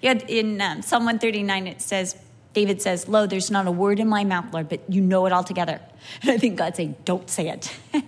Yeah, 0.00 0.14
in 0.14 0.58
um, 0.62 0.80
Psalm 0.80 1.04
139, 1.04 1.66
it 1.66 1.82
says, 1.82 2.16
David 2.54 2.80
says, 2.80 3.08
Lo, 3.08 3.26
there's 3.26 3.50
not 3.50 3.66
a 3.66 3.70
word 3.70 4.00
in 4.00 4.08
my 4.08 4.24
mouth, 4.24 4.54
Lord, 4.54 4.70
but 4.70 4.80
you 4.88 5.02
know 5.02 5.26
it 5.26 5.34
all 5.34 5.44
together. 5.44 5.82
And 6.22 6.30
I 6.30 6.38
think 6.38 6.56
God's 6.56 6.78
saying, 6.78 6.96
Don't 7.04 7.28
say 7.28 7.50
it. 7.50 7.76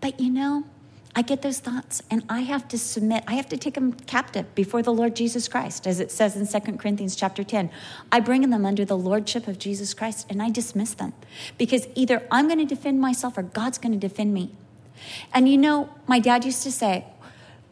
but 0.00 0.18
you 0.18 0.30
know, 0.32 0.64
I 1.18 1.22
get 1.22 1.40
those 1.40 1.60
thoughts 1.60 2.02
and 2.10 2.22
I 2.28 2.40
have 2.40 2.68
to 2.68 2.78
submit. 2.78 3.24
I 3.26 3.34
have 3.36 3.48
to 3.48 3.56
take 3.56 3.72
them 3.72 3.94
captive 3.94 4.54
before 4.54 4.82
the 4.82 4.92
Lord 4.92 5.16
Jesus 5.16 5.48
Christ, 5.48 5.86
as 5.86 5.98
it 5.98 6.12
says 6.12 6.36
in 6.36 6.46
2 6.46 6.76
Corinthians 6.76 7.16
chapter 7.16 7.42
10. 7.42 7.70
I 8.12 8.20
bring 8.20 8.48
them 8.50 8.66
under 8.66 8.84
the 8.84 8.98
lordship 8.98 9.48
of 9.48 9.58
Jesus 9.58 9.94
Christ 9.94 10.26
and 10.28 10.42
I 10.42 10.50
dismiss 10.50 10.92
them 10.92 11.14
because 11.56 11.88
either 11.94 12.22
I'm 12.30 12.48
going 12.48 12.58
to 12.58 12.66
defend 12.66 13.00
myself 13.00 13.38
or 13.38 13.42
God's 13.42 13.78
going 13.78 13.98
to 13.98 13.98
defend 13.98 14.34
me. 14.34 14.52
And 15.32 15.48
you 15.48 15.56
know, 15.56 15.88
my 16.06 16.18
dad 16.18 16.44
used 16.44 16.62
to 16.64 16.70
say, 16.70 17.06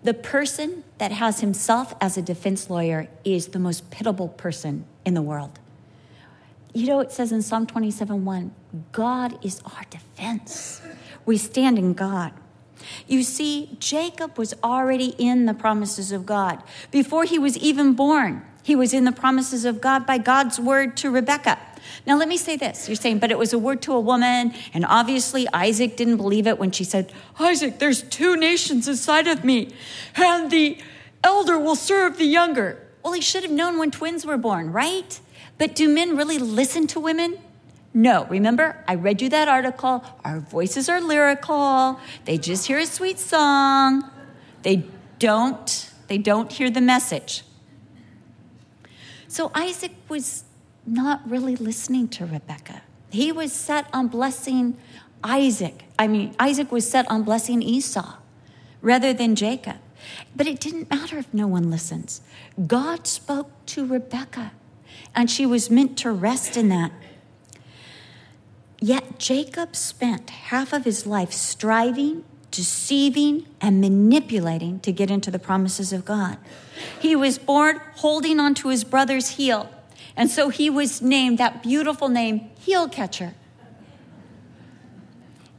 the 0.02 0.14
person 0.14 0.82
that 0.96 1.12
has 1.12 1.40
himself 1.40 1.94
as 2.00 2.16
a 2.16 2.22
defense 2.22 2.70
lawyer 2.70 3.08
is 3.26 3.48
the 3.48 3.58
most 3.58 3.90
pitiable 3.90 4.28
person 4.28 4.86
in 5.04 5.12
the 5.12 5.22
world. 5.22 5.58
You 6.72 6.86
know, 6.86 7.00
it 7.00 7.12
says 7.12 7.30
in 7.30 7.42
Psalm 7.42 7.66
27 7.66 8.24
1, 8.24 8.54
God 8.92 9.38
is 9.44 9.60
our 9.66 9.84
defense. 9.90 10.80
We 11.26 11.36
stand 11.36 11.78
in 11.78 11.92
God. 11.92 12.32
You 13.06 13.22
see, 13.22 13.76
Jacob 13.78 14.38
was 14.38 14.54
already 14.62 15.14
in 15.18 15.46
the 15.46 15.54
promises 15.54 16.12
of 16.12 16.26
God. 16.26 16.62
Before 16.90 17.24
he 17.24 17.38
was 17.38 17.56
even 17.58 17.94
born, 17.94 18.44
he 18.62 18.74
was 18.74 18.94
in 18.94 19.04
the 19.04 19.12
promises 19.12 19.64
of 19.64 19.80
God 19.80 20.06
by 20.06 20.18
God's 20.18 20.58
word 20.58 20.96
to 20.98 21.10
Rebekah. 21.10 21.58
Now, 22.06 22.16
let 22.16 22.28
me 22.28 22.36
say 22.36 22.56
this. 22.56 22.88
You're 22.88 22.96
saying, 22.96 23.18
but 23.18 23.30
it 23.30 23.38
was 23.38 23.52
a 23.52 23.58
word 23.58 23.82
to 23.82 23.92
a 23.92 24.00
woman, 24.00 24.54
and 24.72 24.84
obviously 24.86 25.46
Isaac 25.52 25.96
didn't 25.96 26.16
believe 26.16 26.46
it 26.46 26.58
when 26.58 26.70
she 26.70 26.84
said, 26.84 27.12
Isaac, 27.38 27.78
there's 27.78 28.02
two 28.02 28.36
nations 28.36 28.88
inside 28.88 29.28
of 29.28 29.44
me, 29.44 29.74
and 30.16 30.50
the 30.50 30.78
elder 31.22 31.58
will 31.58 31.76
serve 31.76 32.16
the 32.16 32.24
younger. 32.24 32.80
Well, 33.02 33.12
he 33.12 33.20
should 33.20 33.42
have 33.42 33.52
known 33.52 33.78
when 33.78 33.90
twins 33.90 34.24
were 34.24 34.38
born, 34.38 34.72
right? 34.72 35.20
But 35.58 35.74
do 35.74 35.88
men 35.88 36.16
really 36.16 36.38
listen 36.38 36.86
to 36.88 37.00
women? 37.00 37.38
No, 37.96 38.24
remember, 38.26 38.82
I 38.88 38.96
read 38.96 39.22
you 39.22 39.28
that 39.28 39.46
article. 39.46 40.04
Our 40.24 40.40
voices 40.40 40.88
are 40.88 41.00
lyrical. 41.00 42.00
They 42.24 42.38
just 42.38 42.66
hear 42.66 42.78
a 42.78 42.86
sweet 42.86 43.20
song. 43.20 44.10
They 44.62 44.84
don't 45.20 45.90
they 46.08 46.18
don't 46.18 46.52
hear 46.52 46.70
the 46.70 46.80
message. 46.80 47.44
So 49.28 49.50
Isaac 49.54 49.92
was 50.08 50.44
not 50.86 51.28
really 51.28 51.56
listening 51.56 52.08
to 52.08 52.26
Rebecca. 52.26 52.82
He 53.10 53.32
was 53.32 53.52
set 53.52 53.86
on 53.92 54.08
blessing 54.08 54.76
Isaac. 55.22 55.84
I 55.98 56.08
mean, 56.08 56.34
Isaac 56.38 56.70
was 56.70 56.88
set 56.88 57.10
on 57.10 57.22
blessing 57.22 57.62
Esau 57.62 58.16
rather 58.82 59.12
than 59.12 59.34
Jacob. 59.34 59.76
But 60.36 60.46
it 60.46 60.60
didn't 60.60 60.90
matter 60.90 61.16
if 61.16 61.32
no 61.32 61.46
one 61.46 61.70
listens. 61.70 62.20
God 62.66 63.06
spoke 63.06 63.50
to 63.66 63.86
Rebecca, 63.86 64.52
and 65.14 65.30
she 65.30 65.46
was 65.46 65.70
meant 65.70 65.96
to 65.98 66.10
rest 66.12 66.58
in 66.58 66.68
that. 66.68 66.92
Yet 68.80 69.18
Jacob 69.18 69.76
spent 69.76 70.30
half 70.30 70.72
of 70.72 70.84
his 70.84 71.06
life 71.06 71.32
striving, 71.32 72.24
deceiving, 72.50 73.46
and 73.60 73.80
manipulating 73.80 74.80
to 74.80 74.92
get 74.92 75.10
into 75.10 75.30
the 75.30 75.38
promises 75.38 75.92
of 75.92 76.04
God. 76.04 76.38
He 77.00 77.16
was 77.16 77.38
born 77.38 77.80
holding 77.96 78.38
onto 78.38 78.68
his 78.68 78.84
brother's 78.84 79.30
heel, 79.30 79.70
and 80.16 80.30
so 80.30 80.48
he 80.48 80.68
was 80.68 81.00
named 81.00 81.38
that 81.38 81.62
beautiful 81.62 82.08
name, 82.08 82.50
Heel 82.60 82.88
Catcher. 82.88 83.34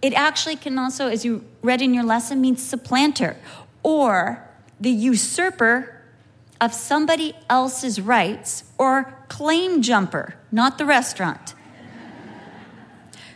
It 0.01 0.13
actually 0.13 0.55
can 0.55 0.77
also, 0.77 1.07
as 1.07 1.25
you 1.25 1.43
read 1.61 1.81
in 1.81 1.93
your 1.93 2.03
lesson, 2.03 2.39
mean 2.41 2.57
supplanter 2.57 3.37
or 3.81 4.47
the 4.79 4.91
usurper 4.91 6.01
of 6.61 6.73
somebody 6.73 7.35
else's 7.49 7.99
rights 7.99 8.65
or 8.77 9.15
claim 9.29 9.81
jumper, 9.81 10.35
not 10.51 10.77
the 10.77 10.85
restaurant 10.85 11.55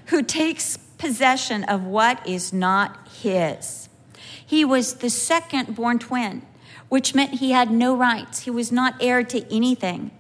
who 0.09 0.23
takes 0.23 0.77
possession 0.97 1.63
of 1.63 1.83
what 1.83 2.27
is 2.27 2.51
not 2.51 3.07
his. 3.07 3.89
He 4.45 4.65
was 4.65 4.95
the 4.95 5.09
second 5.09 5.75
born 5.75 5.99
twin, 5.99 6.41
which 6.89 7.13
meant 7.13 7.35
he 7.35 7.51
had 7.51 7.71
no 7.71 7.95
rights. 7.95 8.41
He 8.41 8.51
was 8.51 8.71
not 8.71 8.95
heir 8.99 9.23
to 9.23 9.53
anything. 9.53 10.11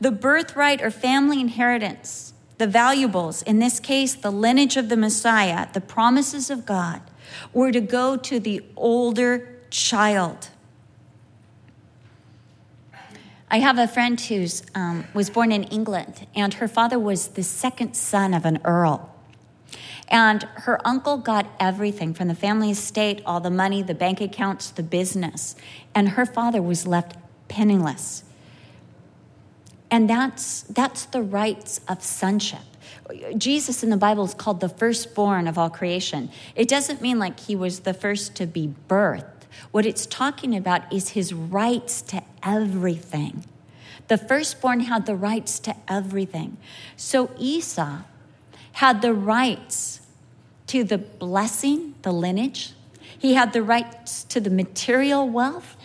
The 0.00 0.10
birthright 0.10 0.82
or 0.82 0.90
family 0.90 1.40
inheritance, 1.40 2.34
the 2.58 2.66
valuables, 2.66 3.42
in 3.42 3.58
this 3.58 3.80
case, 3.80 4.14
the 4.14 4.30
lineage 4.30 4.76
of 4.76 4.88
the 4.88 4.96
Messiah, 4.96 5.68
the 5.72 5.80
promises 5.80 6.50
of 6.50 6.66
God, 6.66 7.00
were 7.52 7.72
to 7.72 7.80
go 7.80 8.16
to 8.16 8.38
the 8.38 8.62
older 8.76 9.60
child. 9.70 10.48
I 13.50 13.60
have 13.60 13.78
a 13.78 13.88
friend 13.88 14.20
who 14.20 14.46
um, 14.74 15.06
was 15.14 15.30
born 15.30 15.52
in 15.52 15.64
England, 15.64 16.26
and 16.34 16.54
her 16.54 16.68
father 16.68 16.98
was 16.98 17.28
the 17.28 17.42
second 17.42 17.94
son 17.94 18.34
of 18.34 18.44
an 18.44 18.60
earl. 18.64 19.14
And 20.08 20.42
her 20.54 20.80
uncle 20.86 21.18
got 21.18 21.46
everything 21.60 22.14
from 22.14 22.28
the 22.28 22.34
family 22.34 22.70
estate, 22.70 23.20
all 23.26 23.40
the 23.40 23.50
money, 23.50 23.82
the 23.82 23.94
bank 23.94 24.20
accounts, 24.20 24.70
the 24.70 24.82
business. 24.82 25.54
And 25.94 26.10
her 26.10 26.24
father 26.24 26.62
was 26.62 26.86
left 26.86 27.16
penniless. 27.48 28.24
And 29.90 30.08
that's, 30.08 30.62
that's 30.62 31.04
the 31.06 31.22
rights 31.22 31.80
of 31.88 32.02
sonship. 32.02 32.60
Jesus 33.36 33.82
in 33.82 33.90
the 33.90 33.96
Bible 33.96 34.24
is 34.24 34.34
called 34.34 34.60
the 34.60 34.68
firstborn 34.68 35.46
of 35.46 35.58
all 35.58 35.70
creation. 35.70 36.30
It 36.54 36.68
doesn't 36.68 37.00
mean 37.00 37.18
like 37.18 37.40
he 37.40 37.56
was 37.56 37.80
the 37.80 37.94
first 37.94 38.34
to 38.36 38.46
be 38.46 38.72
birthed. 38.88 39.24
What 39.70 39.86
it's 39.86 40.06
talking 40.06 40.56
about 40.56 40.90
is 40.92 41.10
his 41.10 41.32
rights 41.32 42.02
to 42.02 42.22
everything. 42.42 43.44
The 44.08 44.18
firstborn 44.18 44.80
had 44.80 45.06
the 45.06 45.14
rights 45.14 45.58
to 45.60 45.76
everything. 45.86 46.56
So 46.96 47.30
Esau 47.38 48.00
had 48.78 49.02
the 49.02 49.12
rights 49.12 50.00
to 50.68 50.84
the 50.84 50.98
blessing, 50.98 51.96
the 52.02 52.12
lineage. 52.12 52.74
He 53.18 53.34
had 53.34 53.52
the 53.52 53.60
rights 53.60 54.22
to 54.22 54.38
the 54.38 54.50
material 54.50 55.28
wealth. 55.28 55.76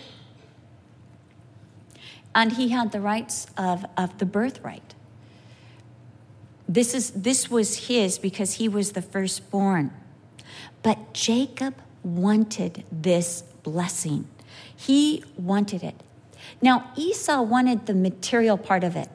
And 2.35 2.51
he 2.53 2.69
had 2.69 2.91
the 2.91 3.01
rights 3.01 3.47
of, 3.57 3.83
of 3.97 4.15
the 4.19 4.27
birthright. 4.27 4.93
This, 6.69 6.93
is, 6.93 7.09
this 7.09 7.50
was 7.50 7.88
his 7.88 8.19
because 8.19 8.53
he 8.53 8.69
was 8.69 8.91
the 8.91 9.01
firstborn. 9.01 9.91
But 10.83 11.13
Jacob 11.13 11.73
wanted 12.03 12.83
this 12.91 13.41
blessing. 13.63 14.27
He 14.75 15.23
wanted 15.35 15.81
it. 15.81 15.95
Now, 16.62 16.91
Esau 16.95 17.41
wanted 17.41 17.88
the 17.88 17.95
material 17.95 18.59
part 18.59 18.83
of 18.83 18.95
it. 18.95 19.09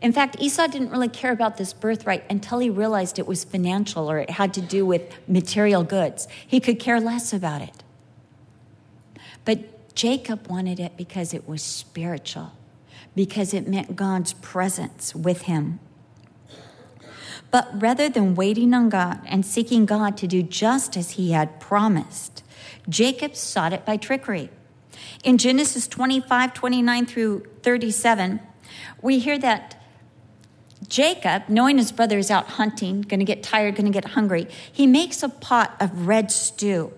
In 0.00 0.12
fact, 0.12 0.36
Esau 0.38 0.68
didn't 0.68 0.90
really 0.90 1.08
care 1.08 1.32
about 1.32 1.56
this 1.56 1.72
birthright 1.72 2.24
until 2.30 2.60
he 2.60 2.70
realized 2.70 3.18
it 3.18 3.26
was 3.26 3.44
financial 3.44 4.08
or 4.08 4.18
it 4.18 4.30
had 4.30 4.54
to 4.54 4.60
do 4.60 4.86
with 4.86 5.02
material 5.28 5.82
goods. 5.82 6.28
He 6.46 6.60
could 6.60 6.78
care 6.78 7.00
less 7.00 7.32
about 7.32 7.62
it. 7.62 7.82
But 9.44 9.94
Jacob 9.96 10.46
wanted 10.46 10.78
it 10.78 10.96
because 10.96 11.34
it 11.34 11.48
was 11.48 11.62
spiritual, 11.62 12.52
because 13.16 13.52
it 13.52 13.66
meant 13.66 13.96
God's 13.96 14.34
presence 14.34 15.14
with 15.14 15.42
him. 15.42 15.80
But 17.50 17.68
rather 17.80 18.08
than 18.08 18.34
waiting 18.34 18.74
on 18.74 18.90
God 18.90 19.20
and 19.26 19.44
seeking 19.44 19.86
God 19.86 20.16
to 20.18 20.28
do 20.28 20.42
just 20.42 20.96
as 20.96 21.12
he 21.12 21.32
had 21.32 21.58
promised, 21.58 22.44
Jacob 22.88 23.34
sought 23.34 23.72
it 23.72 23.84
by 23.84 23.96
trickery. 23.96 24.50
In 25.24 25.38
Genesis 25.38 25.88
25, 25.88 26.54
29 26.54 27.06
through 27.06 27.46
37, 27.62 28.40
we 29.00 29.18
hear 29.18 29.38
that 29.38 29.77
Jacob, 30.88 31.42
knowing 31.48 31.78
his 31.78 31.92
brother 31.92 32.18
is 32.18 32.30
out 32.30 32.46
hunting, 32.46 33.02
going 33.02 33.20
to 33.20 33.26
get 33.26 33.42
tired, 33.42 33.76
going 33.76 33.86
to 33.86 33.92
get 33.92 34.10
hungry, 34.10 34.46
he 34.72 34.86
makes 34.86 35.22
a 35.22 35.28
pot 35.28 35.76
of 35.80 36.06
red 36.06 36.30
stew. 36.30 36.92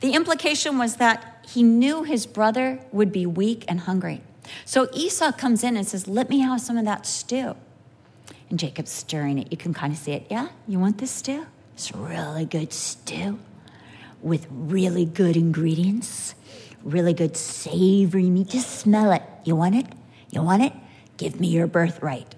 The 0.00 0.12
implication 0.12 0.78
was 0.78 0.96
that 0.96 1.44
he 1.48 1.62
knew 1.62 2.04
his 2.04 2.26
brother 2.26 2.80
would 2.92 3.12
be 3.12 3.26
weak 3.26 3.64
and 3.66 3.80
hungry. 3.80 4.22
So 4.64 4.88
Esau 4.92 5.32
comes 5.32 5.64
in 5.64 5.76
and 5.76 5.86
says, 5.86 6.06
Let 6.06 6.28
me 6.30 6.40
have 6.40 6.60
some 6.60 6.76
of 6.76 6.84
that 6.84 7.06
stew. 7.06 7.56
And 8.48 8.58
Jacob's 8.58 8.92
stirring 8.92 9.38
it. 9.38 9.50
You 9.50 9.56
can 9.56 9.74
kind 9.74 9.92
of 9.92 9.98
see 9.98 10.12
it. 10.12 10.26
Yeah, 10.30 10.48
you 10.68 10.78
want 10.78 10.98
this 10.98 11.10
stew? 11.10 11.46
It's 11.74 11.92
really 11.94 12.44
good 12.44 12.72
stew 12.72 13.38
with 14.22 14.46
really 14.50 15.04
good 15.04 15.36
ingredients, 15.36 16.34
really 16.84 17.12
good 17.12 17.36
savory 17.36 18.30
meat. 18.30 18.48
Just 18.48 18.70
smell 18.78 19.10
it. 19.12 19.22
You 19.44 19.56
want 19.56 19.74
it? 19.74 19.86
You 20.30 20.42
want 20.42 20.62
it? 20.62 20.72
Give 21.16 21.40
me 21.40 21.48
your 21.48 21.66
birthright. 21.66 22.35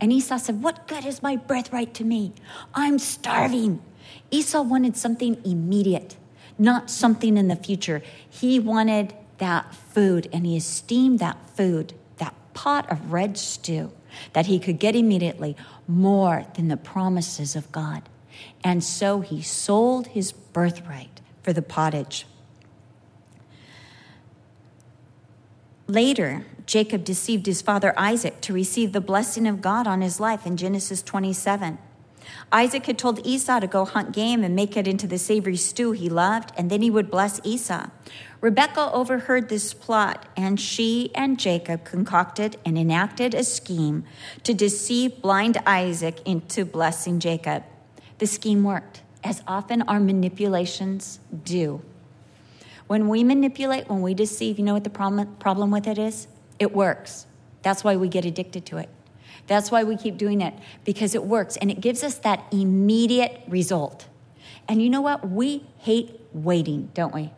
And 0.00 0.12
Esau 0.12 0.38
said, 0.38 0.62
What 0.62 0.86
good 0.86 1.04
is 1.04 1.22
my 1.22 1.36
birthright 1.36 1.94
to 1.94 2.04
me? 2.04 2.32
I'm 2.74 2.98
starving. 2.98 3.82
Esau 4.30 4.62
wanted 4.62 4.96
something 4.96 5.40
immediate, 5.44 6.16
not 6.58 6.90
something 6.90 7.36
in 7.36 7.48
the 7.48 7.56
future. 7.56 8.02
He 8.28 8.58
wanted 8.58 9.14
that 9.38 9.74
food, 9.74 10.28
and 10.32 10.46
he 10.46 10.56
esteemed 10.56 11.18
that 11.18 11.38
food, 11.50 11.94
that 12.18 12.34
pot 12.54 12.90
of 12.90 13.12
red 13.12 13.38
stew 13.38 13.92
that 14.32 14.46
he 14.46 14.58
could 14.58 14.78
get 14.78 14.96
immediately, 14.96 15.56
more 15.86 16.46
than 16.54 16.68
the 16.68 16.76
promises 16.76 17.56
of 17.56 17.70
God. 17.72 18.02
And 18.62 18.82
so 18.82 19.20
he 19.20 19.42
sold 19.42 20.08
his 20.08 20.32
birthright 20.32 21.20
for 21.42 21.52
the 21.52 21.62
pottage. 21.62 22.26
Later, 25.88 26.44
Jacob 26.66 27.02
deceived 27.02 27.46
his 27.46 27.62
father 27.62 27.98
Isaac 27.98 28.42
to 28.42 28.52
receive 28.52 28.92
the 28.92 29.00
blessing 29.00 29.46
of 29.46 29.62
God 29.62 29.86
on 29.86 30.02
his 30.02 30.20
life 30.20 30.44
in 30.44 30.58
Genesis 30.58 31.02
27. 31.02 31.78
Isaac 32.52 32.84
had 32.84 32.98
told 32.98 33.26
Esau 33.26 33.58
to 33.60 33.66
go 33.66 33.86
hunt 33.86 34.12
game 34.12 34.44
and 34.44 34.54
make 34.54 34.76
it 34.76 34.86
into 34.86 35.06
the 35.06 35.16
savory 35.16 35.56
stew 35.56 35.92
he 35.92 36.10
loved, 36.10 36.52
and 36.58 36.68
then 36.68 36.82
he 36.82 36.90
would 36.90 37.10
bless 37.10 37.40
Esau. 37.42 37.86
Rebekah 38.42 38.92
overheard 38.92 39.48
this 39.48 39.72
plot, 39.72 40.26
and 40.36 40.60
she 40.60 41.10
and 41.14 41.40
Jacob 41.40 41.84
concocted 41.84 42.58
and 42.66 42.76
enacted 42.76 43.32
a 43.32 43.42
scheme 43.42 44.04
to 44.42 44.52
deceive 44.52 45.22
blind 45.22 45.56
Isaac 45.64 46.20
into 46.26 46.66
blessing 46.66 47.18
Jacob. 47.18 47.64
The 48.18 48.26
scheme 48.26 48.62
worked, 48.62 49.00
as 49.24 49.42
often 49.46 49.80
our 49.82 50.00
manipulations 50.00 51.18
do. 51.44 51.80
When 52.88 53.08
we 53.08 53.22
manipulate, 53.22 53.88
when 53.88 54.02
we 54.02 54.14
deceive, 54.14 54.58
you 54.58 54.64
know 54.64 54.74
what 54.74 54.84
the 54.84 54.90
problem, 54.90 55.36
problem 55.36 55.70
with 55.70 55.86
it 55.86 55.98
is? 55.98 56.26
It 56.58 56.72
works. 56.72 57.26
That's 57.62 57.84
why 57.84 57.96
we 57.96 58.08
get 58.08 58.24
addicted 58.24 58.66
to 58.66 58.78
it. 58.78 58.88
That's 59.46 59.70
why 59.70 59.84
we 59.84 59.96
keep 59.96 60.18
doing 60.18 60.40
it 60.40 60.54
because 60.84 61.14
it 61.14 61.24
works 61.24 61.56
and 61.56 61.70
it 61.70 61.80
gives 61.80 62.02
us 62.02 62.16
that 62.18 62.44
immediate 62.50 63.42
result. 63.46 64.06
And 64.68 64.82
you 64.82 64.90
know 64.90 65.00
what? 65.00 65.28
We 65.28 65.64
hate 65.78 66.20
waiting, 66.32 66.90
don't 66.94 67.14
we? 67.14 67.30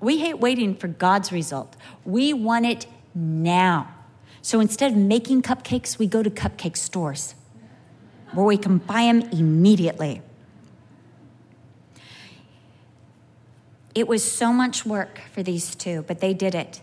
We 0.00 0.18
hate 0.18 0.38
waiting 0.38 0.74
for 0.74 0.88
God's 0.88 1.30
result. 1.30 1.76
We 2.04 2.32
want 2.32 2.66
it 2.66 2.86
now. 3.14 3.94
So 4.42 4.60
instead 4.60 4.92
of 4.92 4.96
making 4.96 5.42
cupcakes, 5.42 5.98
we 5.98 6.06
go 6.06 6.22
to 6.22 6.30
cupcake 6.30 6.76
stores 6.76 7.34
where 8.32 8.46
we 8.46 8.56
can 8.56 8.78
buy 8.78 9.02
them 9.02 9.20
immediately. 9.30 10.22
It 14.00 14.08
was 14.08 14.24
so 14.24 14.50
much 14.50 14.86
work 14.86 15.20
for 15.30 15.42
these 15.42 15.74
two, 15.74 16.06
but 16.08 16.20
they 16.20 16.32
did 16.32 16.54
it. 16.54 16.80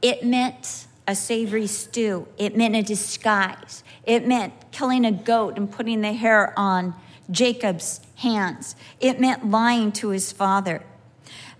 It 0.00 0.24
meant 0.24 0.86
a 1.04 1.16
savory 1.16 1.66
stew, 1.66 2.28
it 2.38 2.56
meant 2.56 2.76
a 2.76 2.82
disguise, 2.84 3.82
it 4.04 4.24
meant 4.24 4.52
killing 4.70 5.04
a 5.04 5.10
goat 5.10 5.56
and 5.56 5.68
putting 5.68 6.02
the 6.02 6.12
hair 6.12 6.56
on 6.56 6.94
Jacob's 7.28 8.00
hands, 8.18 8.76
it 9.00 9.18
meant 9.18 9.50
lying 9.50 9.90
to 9.94 10.10
his 10.10 10.30
father. 10.30 10.84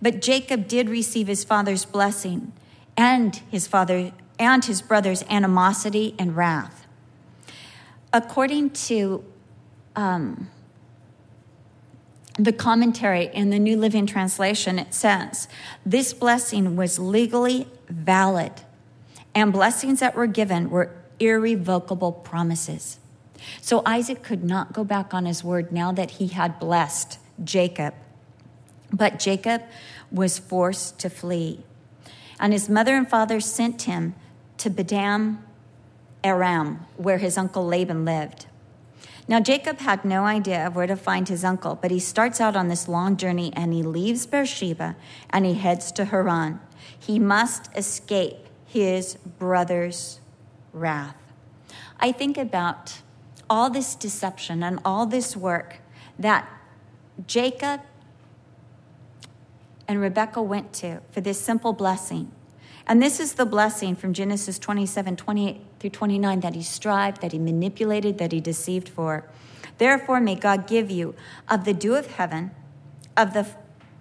But 0.00 0.22
Jacob 0.22 0.68
did 0.68 0.88
receive 0.88 1.26
his 1.26 1.42
father's 1.42 1.85
blessing 1.85 2.52
and 2.96 3.35
his 3.50 3.66
father 3.66 4.12
and 4.38 4.64
his 4.64 4.80
brother's 4.80 5.24
animosity 5.24 6.14
and 6.20 6.37
wrath. 6.37 6.87
According 8.12 8.70
to 8.70 9.24
um, 9.96 10.50
the 12.38 12.53
commentary 12.53 13.31
in 13.33 13.51
the 13.51 13.59
New 13.59 13.77
Living 13.77 14.07
Translation, 14.07 14.79
it 14.79 14.92
says, 14.92 15.49
This 15.87 16.12
blessing 16.12 16.77
was 16.77 16.99
legally 16.99 17.68
valid, 17.88 18.53
and 19.35 19.53
blessings 19.53 20.01
that 20.01 20.14
were 20.14 20.27
given 20.27 20.70
were 20.70 20.90
irrevocable 21.20 22.12
promises. 22.12 22.99
So 23.61 23.83
Isaac 23.87 24.23
could 24.23 24.42
not 24.42 24.73
go 24.73 24.85
back 24.85 25.14
on 25.14 25.27
his 25.27 25.44
word 25.44 25.70
now 25.70 25.92
that 25.92 26.12
he 26.12 26.29
had 26.29 26.59
blessed 26.59 27.18
Jacob. 27.42 27.94
But 28.92 29.18
Jacob 29.18 29.62
was 30.11 30.38
forced 30.38 30.99
to 31.01 31.11
flee. 31.11 31.64
And 32.40 32.53
his 32.53 32.68
mother 32.68 32.97
and 32.97 33.09
father 33.09 33.40
sent 33.40 33.83
him 33.83 34.14
to 34.59 34.70
Paddan 34.70 35.38
Aram, 36.23 36.87
where 36.97 37.18
his 37.18 37.37
uncle 37.37 37.66
Laban 37.66 38.05
lived. 38.05 38.47
Now, 39.26 39.40
Jacob 39.40 39.78
had 39.78 40.04
no 40.04 40.24
idea 40.24 40.66
of 40.66 40.76
where 40.76 40.87
to 40.87 40.96
find 40.96 41.28
his 41.28 41.44
uncle, 41.44 41.78
but 41.80 41.90
he 41.90 41.98
starts 41.98 42.40
out 42.40 42.56
on 42.56 42.68
this 42.68 42.88
long 42.88 43.16
journey 43.16 43.52
and 43.56 43.72
he 43.72 43.82
leaves 43.82 44.26
Beersheba 44.26 44.96
and 45.30 45.46
he 45.46 45.54
heads 45.54 45.90
to 45.92 46.04
Haran. 46.06 46.60
He 46.98 47.18
must 47.18 47.70
escape 47.74 48.46
his 48.66 49.14
brother's 49.38 50.20
wrath. 50.72 51.16
I 51.98 52.12
think 52.12 52.37
about 52.37 53.00
all 53.48 53.70
this 53.70 53.94
deception 53.94 54.62
and 54.62 54.78
all 54.84 55.06
this 55.06 55.37
work 55.37 55.78
that 56.18 56.46
Jacob 57.26 57.80
and 59.88 60.00
Rebekah 60.00 60.42
went 60.42 60.72
to 60.74 61.00
for 61.12 61.20
this 61.20 61.40
simple 61.40 61.72
blessing. 61.72 62.30
And 62.87 63.03
this 63.03 63.18
is 63.18 63.35
the 63.35 63.47
blessing 63.47 63.97
from 63.97 64.12
Genesis 64.12 64.59
27 64.59 65.16
28 65.16 65.61
through 65.81 65.90
29 65.90 66.40
that 66.40 66.55
he 66.55 66.62
strived, 66.62 67.23
that 67.23 67.33
he 67.33 67.38
manipulated, 67.38 68.18
that 68.18 68.33
he 68.33 68.40
deceived 68.40 68.88
for. 68.88 69.25
Therefore, 69.79 70.20
may 70.20 70.35
God 70.35 70.66
give 70.66 70.90
you 70.90 71.14
of 71.49 71.64
the 71.64 71.75
dew 71.75 71.94
of 71.94 72.07
heaven, 72.07 72.51
of 73.16 73.33
the 73.33 73.47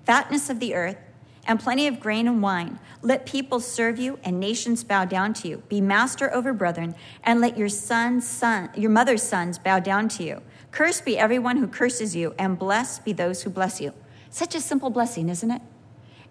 fatness 0.06 0.50
of 0.50 0.60
the 0.60 0.76
earth, 0.76 0.98
and 1.46 1.60
plenty 1.60 1.88
of 1.88 2.00
grain 2.00 2.28
and 2.28 2.42
wine. 2.42 2.80
Let 3.02 3.26
people 3.26 3.60
serve 3.60 4.00
you 4.00 4.20
and 4.24 4.40
nations 4.40 4.84
bow 4.84 5.06
down 5.06 5.34
to 5.36 5.48
you. 5.48 5.64
Be 5.68 5.82
master 5.82 6.34
over 6.34 6.54
brethren, 6.54 6.96
and 7.24 7.42
let 7.42 7.58
your 7.58 7.70
sons, 7.70 8.28
son, 8.28 8.70
your 8.76 8.92
mother's 8.92 9.24
sons 9.24 9.58
bow 9.58 9.80
down 9.80 10.10
to 10.10 10.24
you. 10.24 10.42
Cursed 10.72 11.06
be 11.06 11.18
everyone 11.18 11.58
who 11.58 11.68
curses 11.68 12.16
you, 12.16 12.34
and 12.38 12.58
blessed 12.58 13.06
be 13.06 13.14
those 13.14 13.44
who 13.44 13.50
bless 13.50 13.80
you. 13.80 13.94
Such 14.30 14.56
a 14.56 14.62
simple 14.62 14.90
blessing, 14.90 15.30
isn't 15.30 15.52
it? 15.52 15.62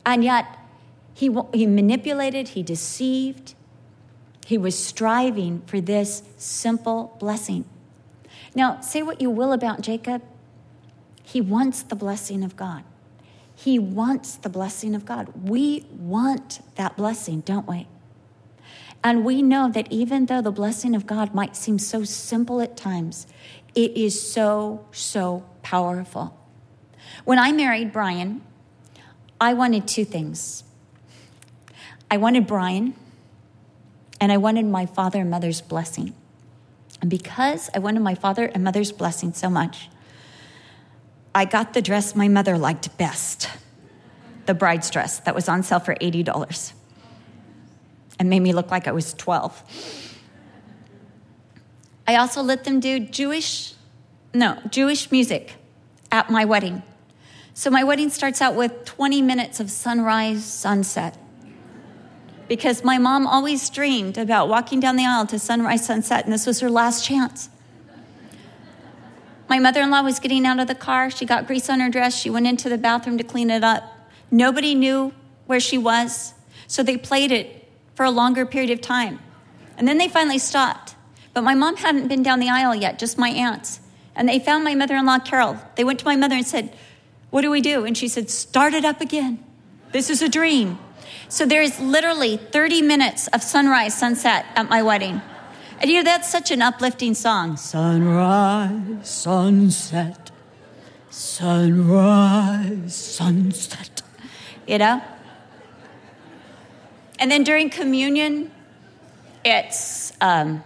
And 0.05 0.25
yet, 0.25 0.59
he, 1.15 1.35
he 1.53 1.67
manipulated, 1.67 2.49
he 2.49 2.63
deceived, 2.63 3.55
he 4.47 4.59
was 4.59 4.79
striving 4.79 5.63
for 5.67 5.81
this 5.81 6.23
simple 6.37 7.17
blessing. 7.19 7.65
Now, 8.55 8.81
say 8.81 9.03
what 9.03 9.21
you 9.21 9.31
will 9.31 9.53
about 9.53 9.81
Jacob, 9.81 10.23
he 11.23 11.41
wants 11.41 11.83
the 11.83 11.97
blessing 11.97 12.43
of 12.43 12.57
God. 12.57 12.85
He 13.55 13.79
wants 13.79 14.35
the 14.35 14.49
blessing 14.49 14.95
of 14.95 15.07
God. 15.07 15.29
We 15.49 15.87
want 15.97 16.61
that 16.77 16.97
blessing, 16.97 17.41
don't 17.41 17.69
we? 17.69 17.87
And 19.05 19.25
we 19.25 19.43
know 19.43 19.71
that 19.71 19.91
even 19.91 20.27
though 20.27 20.43
the 20.43 20.53
blessing 20.53 20.95
of 20.95 21.07
God 21.07 21.35
might 21.35 21.57
seem 21.57 21.79
so 21.79 22.05
simple 22.05 22.61
at 22.61 22.77
times, 22.77 23.27
it 23.75 23.97
is 23.97 24.21
so, 24.21 24.85
so 24.93 25.45
powerful. 25.63 26.39
When 27.25 27.39
I 27.39 27.53
married 27.53 27.93
Brian, 27.93 28.43
I 29.41 29.55
wanted 29.55 29.89
two 29.89 30.05
things 30.05 30.65
I 32.13 32.19
wanted 32.19 32.47
Brian, 32.47 32.93
and 34.21 34.31
I 34.31 34.37
wanted 34.37 34.67
my 34.67 34.85
father 34.85 35.23
and 35.23 35.31
mother's 35.31 35.63
blessing. 35.63 36.13
And 37.01 37.09
because 37.09 37.71
I 37.75 37.79
wanted 37.79 38.01
my 38.01 38.15
father 38.15 38.45
and 38.45 38.63
mother's 38.63 38.93
blessing 38.93 39.33
so 39.33 39.49
much, 39.49 39.89
I 41.35 41.47
got 41.47 41.73
the 41.73 41.81
dress 41.81 42.15
my 42.15 42.29
mother 42.29 42.59
liked 42.59 42.99
best 42.99 43.49
the 44.45 44.53
bride's 44.53 44.91
dress 44.91 45.21
that 45.21 45.35
was 45.35 45.49
on 45.49 45.63
sale 45.63 45.81
for 45.81 45.95
$80 45.95 46.75
and 48.19 48.29
made 48.29 48.41
me 48.41 48.53
look 48.53 48.71
like 48.71 48.87
I 48.87 48.93
was 48.93 49.15
12. 49.15 50.19
I 52.07 52.17
also 52.17 52.43
let 52.43 52.65
them 52.65 52.79
do 52.79 53.01
Jewish, 53.01 53.73
no, 54.35 54.59
Jewish 54.69 55.11
music 55.11 55.55
at 56.11 56.29
my 56.29 56.45
wedding. 56.45 56.83
So 57.55 57.71
my 57.71 57.85
wedding 57.85 58.11
starts 58.11 58.43
out 58.43 58.55
with 58.55 58.85
20 58.85 59.23
minutes 59.23 59.61
of 59.61 59.71
sunrise, 59.71 60.45
sunset. 60.45 61.17
Because 62.53 62.85
my 62.85 62.99
mom 62.99 63.27
always 63.27 63.71
dreamed 63.71 64.19
about 64.19 64.47
walking 64.47 64.79
down 64.79 64.97
the 64.97 65.07
aisle 65.07 65.25
to 65.29 65.39
sunrise, 65.39 65.87
sunset, 65.87 66.27
and 66.27 66.35
this 66.35 66.47
was 66.47 66.61
her 66.61 66.69
last 66.69 67.03
chance. 67.03 67.49
My 69.49 69.59
mother 69.59 69.81
in 69.81 69.91
law 69.91 70.03
was 70.03 70.21
getting 70.21 70.45
out 70.45 70.61
of 70.61 70.69
the 70.69 70.75
car. 70.75 71.11
She 71.11 71.25
got 71.25 71.47
grease 71.47 71.71
on 71.71 71.81
her 71.81 71.89
dress. 71.89 72.15
She 72.15 72.29
went 72.29 72.47
into 72.47 72.69
the 72.69 72.77
bathroom 72.77 73.17
to 73.17 73.25
clean 73.25 73.49
it 73.49 73.65
up. 73.65 73.85
Nobody 74.31 74.75
knew 74.75 75.15
where 75.47 75.61
she 75.61 75.79
was, 75.79 76.35
so 76.67 76.83
they 76.83 76.99
played 76.99 77.33
it 77.33 77.71
for 77.95 78.05
a 78.05 78.11
longer 78.11 78.45
period 78.45 78.71
of 78.71 78.83
time. 78.83 79.21
And 79.79 79.89
then 79.89 79.97
they 79.97 80.09
finally 80.09 80.39
stopped. 80.39 80.95
But 81.33 81.45
my 81.45 81.55
mom 81.55 81.79
hadn't 81.79 82.09
been 82.09 82.23
down 82.23 82.39
the 82.39 82.51
aisle 82.51 82.75
yet, 82.75 82.99
just 82.99 83.17
my 83.17 83.31
aunts. 83.31 83.81
And 84.15 84.29
they 84.29 84.39
found 84.39 84.63
my 84.63 84.75
mother 84.75 84.95
in 84.97 85.07
law, 85.07 85.21
Carol. 85.21 85.57
They 85.77 85.85
went 85.85 86.01
to 86.01 86.05
my 86.05 86.17
mother 86.17 86.35
and 86.35 86.47
said, 86.47 86.77
what 87.31 87.41
do 87.41 87.51
we 87.51 87.63
do? 87.63 87.87
And 87.87 87.97
she 87.97 88.09
said, 88.09 88.29
Start 88.29 88.75
it 88.75 88.85
up 88.85 89.01
again. 89.01 89.43
This 89.93 90.11
is 90.11 90.21
a 90.21 90.29
dream. 90.29 90.79
So 91.33 91.47
there 91.47 91.63
is 91.63 91.81
literally 91.81 92.37
30 92.37 92.83
minutes 92.83 93.27
of 93.29 93.43
sunrise, 93.43 93.97
sunset 93.97 94.45
at 94.55 94.69
my 94.69 94.83
wedding. 94.83 95.23
And 95.81 95.91
you 95.91 95.97
know, 95.97 96.05
that's 96.05 96.31
such 96.31 96.51
an 96.51 96.61
uplifting 96.61 97.15
song. 97.15 97.57
Sunrise, 97.57 99.09
sunset, 99.09 100.31
sunrise, 101.09 102.95
sunset. 102.95 104.03
You 104.67 104.77
know? 104.77 105.03
And 107.19 107.31
then 107.31 107.45
during 107.45 107.71
communion, 107.71 108.51
it's, 109.43 110.13
um, 110.21 110.63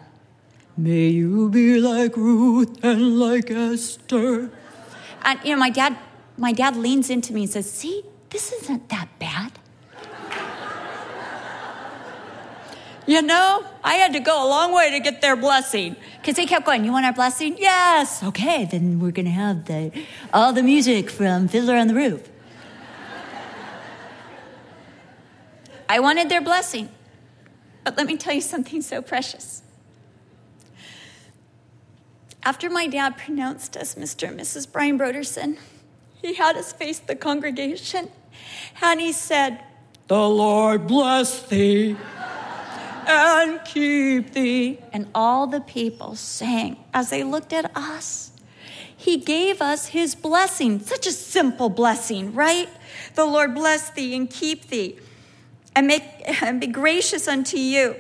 May 0.77 1.11
you 1.11 1.49
be 1.49 1.79
like 1.79 2.17
Ruth 2.17 2.83
and 2.83 3.21
like 3.21 3.53
Esther. 3.53 4.51
And, 5.23 5.39
you 5.45 5.51
know, 5.55 5.61
my 5.61 5.71
dad 5.71 5.97
my 6.37 6.51
dad 6.51 6.75
leans 6.75 7.09
into 7.09 7.33
me 7.33 7.43
and 7.43 7.51
says, 7.53 7.71
See, 7.71 8.03
this 8.31 8.51
isn't 8.51 8.89
that 8.89 9.09
bad. 9.21 9.61
You 13.07 13.23
know, 13.23 13.65
I 13.85 13.95
had 13.95 14.13
to 14.15 14.21
go 14.21 14.45
a 14.45 14.49
long 14.49 14.73
way 14.73 14.91
to 14.91 14.99
get 14.99 15.21
their 15.21 15.37
blessing 15.37 15.95
because 16.21 16.35
they 16.35 16.45
kept 16.45 16.67
going, 16.67 16.85
You 16.85 16.91
want 16.93 17.07
our 17.07 17.13
blessing? 17.13 17.57
Yes. 17.57 18.23
Okay, 18.23 18.65
then 18.65 18.99
we're 18.99 19.13
going 19.13 19.27
to 19.27 19.31
have 19.33 19.67
the, 19.67 19.93
all 20.35 20.53
the 20.53 20.63
music 20.63 21.09
from 21.09 21.47
Fiddler 21.47 21.77
on 21.77 21.87
the 21.87 21.95
Roof. 21.95 22.29
I 25.89 26.01
wanted 26.01 26.29
their 26.29 26.41
blessing. 26.41 26.89
But 27.85 27.97
let 27.97 28.09
me 28.09 28.17
tell 28.17 28.35
you 28.35 28.41
something 28.41 28.83
so 28.83 29.01
precious. 29.01 29.63
After 32.43 32.69
my 32.69 32.89
dad 32.89 33.17
pronounced 33.17 33.77
us 33.77 33.95
Mr. 33.95 34.29
and 34.29 34.41
Mrs. 34.41 34.71
Brian 34.71 34.99
Brodersen, 34.99 35.59
he 36.21 36.35
had 36.35 36.57
us 36.57 36.73
face 36.73 36.99
the 36.99 37.15
congregation 37.15 38.09
and 38.83 39.01
he 39.01 39.13
said, 39.13 39.63
The 40.09 40.29
Lord 40.29 40.89
bless 40.89 41.43
thee 41.47 41.97
and 43.07 43.65
keep 43.65 44.33
thee. 44.33 44.79
And 44.93 45.09
all 45.15 45.47
the 45.47 45.61
people 45.61 46.17
sang 46.17 46.77
as 46.93 47.11
they 47.11 47.23
looked 47.25 47.53
at 47.53 47.71
us. 47.77 48.33
He 48.97 49.19
gave 49.19 49.63
us 49.63 49.89
his 49.89 50.15
blessing, 50.15 50.81
such 50.81 51.07
a 51.07 51.13
simple 51.13 51.69
blessing, 51.69 52.35
right? 52.35 52.69
The 53.15 53.25
Lord 53.25 53.55
bless 53.55 53.91
thee 53.91 54.17
and 54.17 54.29
keep 54.29 54.69
thee 54.69 54.99
and 55.77 55.87
make 55.87 56.03
and 56.43 56.61
be 56.61 56.67
gracious 56.67 57.29
unto 57.29 57.59
you. 57.59 57.95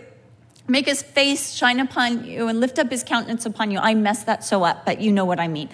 Make 0.67 0.87
his 0.87 1.03
face 1.03 1.53
shine 1.53 1.79
upon 1.79 2.25
you 2.25 2.49
and 2.49 2.59
lift 2.59 2.79
up 2.81 2.91
his 2.91 3.05
countenance 3.05 3.47
upon 3.47 3.71
you. 3.71 3.79
I 3.79 3.95
messed 3.95 4.27
that 4.27 4.43
so 4.43 4.65
up, 4.65 4.85
but 4.85 5.01
you 5.01 5.13
know 5.13 5.25
what 5.25 5.39
I 5.39 5.47
mean. 5.47 5.69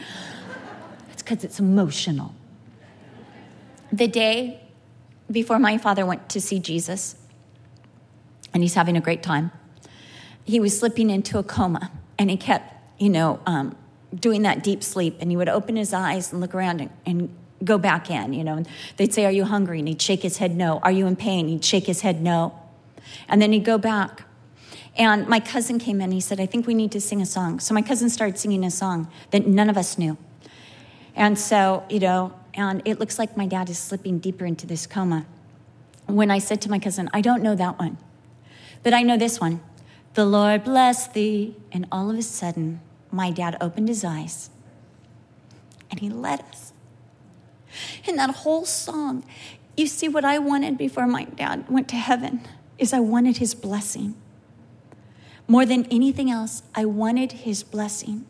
It's 1.13 1.23
because 1.23 1.45
it's 1.45 1.59
emotional. 1.59 2.35
The 3.91 4.09
day 4.09 4.61
before 5.31 5.59
my 5.59 5.79
father 5.79 6.05
went 6.05 6.29
to 6.31 6.41
see 6.41 6.59
Jesus, 6.59 7.15
and 8.53 8.63
he's 8.63 8.75
having 8.75 8.97
a 8.97 9.01
great 9.01 9.23
time, 9.23 9.51
he 10.45 10.61
was 10.61 10.79
slipping 10.79 11.11
into 11.11 11.39
a 11.39 11.43
coma, 11.43 11.91
and 12.19 12.31
he 12.31 12.37
kept, 12.37 12.75
you 12.99 13.09
know, 13.09 13.41
um, 13.47 13.77
doing 14.15 14.43
that 14.43 14.63
deep 14.63 14.83
sleep, 14.83 15.17
and 15.21 15.31
he 15.31 15.37
would 15.37 15.49
open 15.49 15.77
his 15.77 15.93
eyes 15.93 16.33
and 16.33 16.41
look 16.41 16.55
around 16.55 16.81
and, 16.81 16.91
and 17.07 17.35
go 17.65 17.79
back 17.79 18.11
in, 18.11 18.33
you 18.33 18.45
know. 18.45 18.57
And 18.57 18.69
they'd 18.97 19.13
say, 19.13 19.25
Are 19.25 19.33
you 19.33 19.45
hungry? 19.45 19.79
And 19.79 19.89
he'd 19.89 20.03
shake 20.03 20.23
his 20.23 20.39
head, 20.39 20.57
No. 20.57 20.79
Are 20.83 20.91
you 20.91 21.07
in 21.07 21.17
pain? 21.17 21.49
He'd 21.49 21.65
shake 21.65 21.87
his 21.87 22.01
head, 22.01 22.21
No. 22.21 22.59
And 23.29 23.41
then 23.41 23.53
he'd 23.53 23.65
go 23.65 23.79
back. 23.79 24.25
And 24.97 25.27
my 25.27 25.41
cousin 25.41 25.79
came 25.79 26.01
in. 26.01 26.13
He 26.13 26.21
said, 26.21 26.39
I 26.39 26.47
think 26.47 26.67
we 26.67 26.75
need 26.75 26.93
to 26.93 27.01
sing 27.01 27.23
a 27.23 27.27
song. 27.27 27.61
So 27.61 27.73
my 27.73 27.83
cousin 27.83 28.11
started 28.11 28.39
singing 28.39 28.65
a 28.65 28.71
song 28.71 29.11
that 29.31 29.47
none 29.47 29.71
of 29.71 29.79
us 29.79 29.97
knew. 29.97 30.19
And 31.15 31.39
so, 31.39 31.85
you 31.89 31.99
know, 31.99 32.35
and 32.55 32.83
it 32.85 32.99
looks 32.99 33.19
like 33.19 33.37
my 33.37 33.47
dad 33.47 33.71
is 33.71 33.79
slipping 33.79 34.19
deeper 34.19 34.45
into 34.45 34.67
this 34.67 34.87
coma. 34.87 35.25
When 36.07 36.31
I 36.31 36.39
said 36.39 36.61
to 36.63 36.71
my 36.71 36.79
cousin, 36.79 37.09
I 37.15 37.23
don't 37.23 37.43
know 37.43 37.55
that 37.55 37.79
one, 37.79 37.97
but 38.83 38.95
I 38.95 39.03
know 39.03 39.17
this 39.17 39.41
one. 39.41 39.61
The 40.15 40.25
Lord 40.25 40.65
bless 40.65 41.07
thee. 41.07 41.57
And 41.71 41.87
all 41.91 42.11
of 42.11 42.19
a 42.19 42.23
sudden, 42.23 42.81
my 43.11 43.31
dad 43.31 43.57
opened 43.61 43.89
his 43.89 44.05
eyes 44.05 44.51
and 45.91 46.01
he 46.01 46.09
led 46.09 46.41
us. 46.41 46.73
In 48.05 48.17
that 48.17 48.31
whole 48.31 48.65
song, 48.65 49.25
you 49.77 49.87
see 49.87 50.09
what 50.09 50.25
I 50.25 50.39
wanted 50.39 50.77
before 50.77 51.07
my 51.07 51.25
dad 51.25 51.69
went 51.69 51.89
to 51.89 51.97
heaven 51.97 52.43
is 52.79 52.93
I 52.93 53.01
wanted 53.01 53.39
his 53.39 53.55
blessing. 53.55 54.15
More 55.47 55.65
than 55.65 55.87
anything 55.87 56.31
else, 56.31 56.63
I 56.75 56.85
wanted 56.85 57.33
his 57.33 57.63
blessing. 57.63 58.27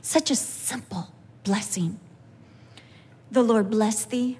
Such 0.00 0.30
a 0.30 0.36
simple 0.36 1.08
blessing. 1.44 1.98
The 3.30 3.42
Lord 3.42 3.70
bless 3.70 4.04
thee, 4.04 4.38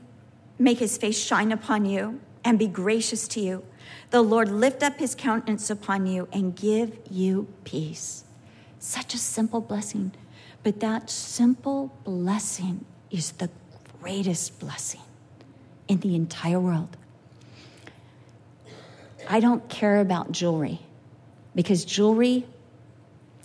make 0.59 0.79
his 0.79 0.97
face 0.97 1.19
shine 1.19 1.53
upon 1.53 1.85
you, 1.85 2.21
and 2.45 2.59
be 2.59 2.69
gracious 2.69 3.27
to 3.29 3.41
you. 3.41 3.65
The 4.11 4.23
Lord 4.23 4.51
lift 4.51 4.83
up 4.83 4.99
his 4.99 5.15
countenance 5.15 5.71
upon 5.71 6.07
you 6.07 6.29
and 6.33 6.55
give 6.55 6.99
you 7.11 7.49
peace. 7.65 8.25
Such 8.79 9.15
a 9.15 9.19
simple 9.19 9.61
blessing, 9.61 10.13
but 10.63 10.81
that 10.81 11.11
simple 11.11 11.97
blessing 12.05 12.85
is 13.11 13.33
the 13.33 13.51
greatest 14.01 14.61
blessing 14.61 15.01
in 15.89 16.01
the 16.01 16.15
entire 16.15 16.61
world. 16.61 16.97
I 19.29 19.41
don't 19.41 19.69
care 19.69 20.01
about 20.01 20.31
jewelry 20.31 20.81
because 21.55 21.85
jewelry 21.85 22.47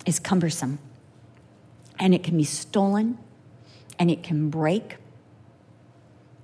is 0.06 0.18
cumbersome 0.18 0.78
and 1.98 2.14
it 2.14 2.22
can 2.22 2.36
be 2.36 2.44
stolen 2.44 3.18
and 3.98 4.10
it 4.10 4.22
can 4.22 4.50
break 4.50 4.96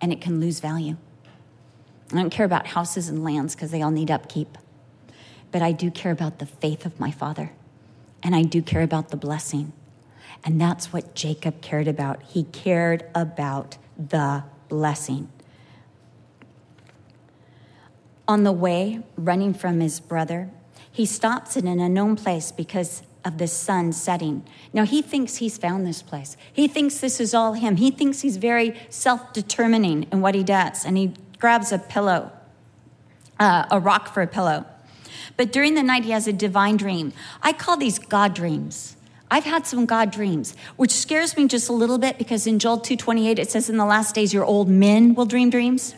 and 0.01 0.13
it 0.13 0.21
can 0.21 0.41
lose 0.41 0.61
value. 0.61 0.97
I 2.13 2.17
don't 2.17 2.31
care 2.31 2.47
about 2.47 2.69
houses 2.69 3.09
and 3.09 3.23
lands 3.23 3.55
because 3.55 3.71
they 3.71 3.83
all 3.83 3.91
need 3.91 4.11
upkeep. 4.11 4.57
But 5.53 5.63
I 5.63 5.73
do 5.73 5.91
care 5.91 6.13
about 6.13 6.39
the 6.39 6.47
faith 6.47 6.87
of 6.87 6.99
my 7.01 7.11
father, 7.11 7.53
and 8.23 8.35
I 8.35 8.43
do 8.43 8.63
care 8.63 8.83
about 8.83 9.09
the 9.09 9.17
blessing. 9.17 9.73
And 10.45 10.61
that's 10.61 10.93
what 10.93 11.15
Jacob 11.15 11.61
cared 11.61 11.89
about. 11.89 12.23
He 12.23 12.45
cared 12.45 13.05
about 13.15 13.77
the 13.99 14.45
blessing. 14.69 15.29
On 18.27 18.45
the 18.45 18.53
way, 18.53 19.01
running 19.17 19.55
from 19.55 19.81
his 19.81 20.01
brother, 20.01 20.51
he 20.91 21.07
stops 21.07 21.57
in 21.57 21.67
an 21.67 21.81
unknown 21.81 22.17
place 22.17 22.53
because 22.53 23.03
of 23.25 23.39
the 23.39 23.47
sun 23.47 23.93
setting. 23.93 24.45
Now, 24.73 24.85
he 24.85 25.03
thinks 25.03 25.37
he's 25.37 25.59
found 25.59 25.87
this 25.87 26.03
place. 26.03 26.37
He 26.53 26.69
thinks 26.69 26.99
this 26.99 27.21
is 27.21 27.35
all 27.35 27.55
him. 27.55 27.77
He 27.77 27.91
thinks 27.91 28.21
he's 28.21 28.37
very 28.37 28.79
self 28.91 29.33
determining 29.33 30.05
in 30.13 30.21
what 30.21 30.35
he 30.35 30.45
does. 30.45 30.85
And 30.85 30.97
he 30.97 31.15
grabs 31.39 31.73
a 31.73 31.79
pillow, 31.79 32.33
uh, 33.39 33.67
a 33.71 33.81
rock 33.81 34.13
for 34.13 34.23
a 34.23 34.27
pillow. 34.27 34.65
But 35.37 35.53
during 35.53 35.75
the 35.75 35.83
night, 35.83 36.05
he 36.05 36.11
has 36.11 36.27
a 36.27 36.33
divine 36.33 36.77
dream. 36.77 37.13
I 37.43 37.53
call 37.53 37.77
these 37.77 37.99
God 37.99 38.35
dreams. 38.35 38.97
I've 39.31 39.45
had 39.45 39.67
some 39.67 39.87
God 39.87 40.11
dreams, 40.11 40.57
which 40.77 40.91
scares 40.91 41.37
me 41.37 41.47
just 41.49 41.69
a 41.69 41.73
little 41.73 41.99
bit 41.99 42.19
because 42.19 42.47
in 42.47 42.59
Joel 42.59 42.81
2:28 42.81 43.39
it 43.39 43.51
says 43.51 43.69
in 43.69 43.77
the 43.77 43.85
last 43.85 44.15
days 44.15 44.33
your 44.33 44.45
old 44.45 44.69
men 44.69 45.15
will 45.15 45.27
dream 45.27 45.51
dreams. 45.51 45.95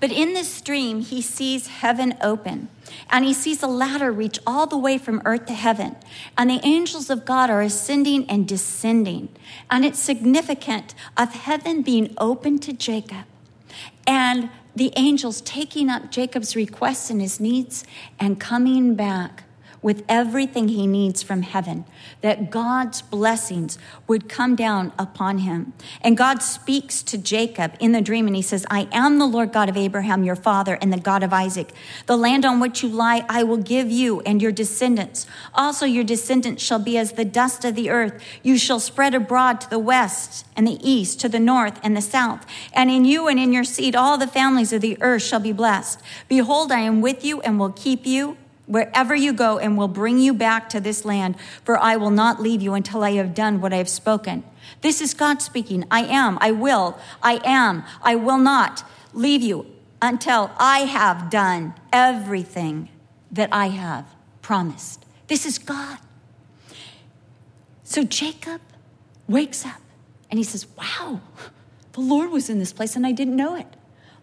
But 0.00 0.10
in 0.10 0.32
this 0.32 0.60
dream, 0.62 1.02
he 1.02 1.20
sees 1.20 1.66
heaven 1.66 2.16
open 2.22 2.68
and 3.10 3.24
he 3.24 3.34
sees 3.34 3.62
a 3.62 3.66
ladder 3.66 4.10
reach 4.10 4.38
all 4.46 4.66
the 4.66 4.78
way 4.78 4.96
from 4.96 5.20
earth 5.24 5.46
to 5.46 5.52
heaven. 5.52 5.96
And 6.36 6.48
the 6.48 6.60
angels 6.64 7.10
of 7.10 7.24
God 7.24 7.50
are 7.50 7.60
ascending 7.60 8.28
and 8.28 8.48
descending. 8.48 9.28
And 9.70 9.84
it's 9.84 9.98
significant 9.98 10.94
of 11.16 11.32
heaven 11.34 11.82
being 11.82 12.14
open 12.18 12.58
to 12.60 12.72
Jacob 12.72 13.26
and 14.06 14.50
the 14.74 14.92
angels 14.96 15.40
taking 15.42 15.90
up 15.90 16.10
Jacob's 16.10 16.56
requests 16.56 17.10
and 17.10 17.20
his 17.20 17.40
needs 17.40 17.84
and 18.18 18.40
coming 18.40 18.94
back 18.94 19.44
with 19.82 20.04
everything 20.08 20.68
he 20.68 20.86
needs 20.86 21.22
from 21.22 21.42
heaven, 21.42 21.84
that 22.20 22.50
God's 22.50 23.00
blessings 23.00 23.78
would 24.06 24.28
come 24.28 24.54
down 24.54 24.92
upon 24.98 25.38
him. 25.38 25.72
And 26.02 26.16
God 26.16 26.42
speaks 26.42 27.02
to 27.04 27.16
Jacob 27.16 27.74
in 27.80 27.92
the 27.92 28.02
dream 28.02 28.26
and 28.26 28.36
he 28.36 28.42
says, 28.42 28.66
I 28.70 28.88
am 28.92 29.18
the 29.18 29.26
Lord 29.26 29.52
God 29.52 29.68
of 29.68 29.76
Abraham, 29.76 30.22
your 30.22 30.36
father, 30.36 30.78
and 30.82 30.92
the 30.92 30.98
God 30.98 31.22
of 31.22 31.32
Isaac. 31.32 31.72
The 32.06 32.16
land 32.16 32.44
on 32.44 32.60
which 32.60 32.82
you 32.82 32.88
lie, 32.88 33.24
I 33.28 33.42
will 33.42 33.56
give 33.56 33.90
you 33.90 34.20
and 34.20 34.42
your 34.42 34.52
descendants. 34.52 35.26
Also, 35.54 35.86
your 35.86 36.04
descendants 36.04 36.62
shall 36.62 36.78
be 36.78 36.98
as 36.98 37.12
the 37.12 37.24
dust 37.24 37.64
of 37.64 37.74
the 37.74 37.90
earth. 37.90 38.22
You 38.42 38.58
shall 38.58 38.80
spread 38.80 39.14
abroad 39.14 39.60
to 39.62 39.70
the 39.70 39.78
west 39.78 40.44
and 40.56 40.66
the 40.66 40.78
east, 40.82 41.20
to 41.20 41.28
the 41.28 41.40
north 41.40 41.80
and 41.82 41.96
the 41.96 42.02
south. 42.02 42.44
And 42.74 42.90
in 42.90 43.06
you 43.06 43.28
and 43.28 43.38
in 43.38 43.52
your 43.52 43.64
seed, 43.64 43.96
all 43.96 44.18
the 44.18 44.26
families 44.26 44.72
of 44.72 44.82
the 44.82 44.98
earth 45.00 45.22
shall 45.22 45.40
be 45.40 45.52
blessed. 45.52 46.00
Behold, 46.28 46.70
I 46.70 46.80
am 46.80 47.00
with 47.00 47.24
you 47.24 47.40
and 47.40 47.58
will 47.58 47.72
keep 47.72 48.06
you 48.06 48.36
wherever 48.70 49.16
you 49.16 49.32
go 49.32 49.58
and 49.58 49.76
will 49.76 49.88
bring 49.88 50.20
you 50.20 50.32
back 50.32 50.68
to 50.70 50.80
this 50.80 51.04
land, 51.04 51.34
for 51.64 51.76
I 51.76 51.96
will 51.96 52.10
not 52.10 52.40
leave 52.40 52.62
you 52.62 52.74
until 52.74 53.02
I 53.02 53.12
have 53.12 53.34
done 53.34 53.60
what 53.60 53.72
I 53.72 53.78
have 53.78 53.88
spoken. 53.88 54.44
This 54.80 55.00
is 55.00 55.12
God 55.12 55.42
speaking. 55.42 55.84
I 55.90 56.04
am, 56.04 56.38
I 56.40 56.52
will, 56.52 56.96
I 57.20 57.40
am, 57.44 57.82
I 58.00 58.14
will 58.14 58.38
not 58.38 58.84
leave 59.12 59.42
you 59.42 59.66
until 60.00 60.52
I 60.56 60.80
have 60.80 61.30
done 61.30 61.74
everything 61.92 62.88
that 63.32 63.48
I 63.52 63.70
have 63.70 64.06
promised. 64.40 65.04
This 65.26 65.44
is 65.44 65.58
God. 65.58 65.98
So 67.82 68.04
Jacob 68.04 68.60
wakes 69.26 69.66
up 69.66 69.80
and 70.30 70.38
he 70.38 70.44
says, 70.44 70.64
Wow, 70.78 71.20
the 71.92 72.00
Lord 72.00 72.30
was 72.30 72.48
in 72.48 72.60
this 72.60 72.72
place 72.72 72.94
and 72.94 73.04
I 73.04 73.10
didn't 73.10 73.34
know 73.34 73.56
it. 73.56 73.66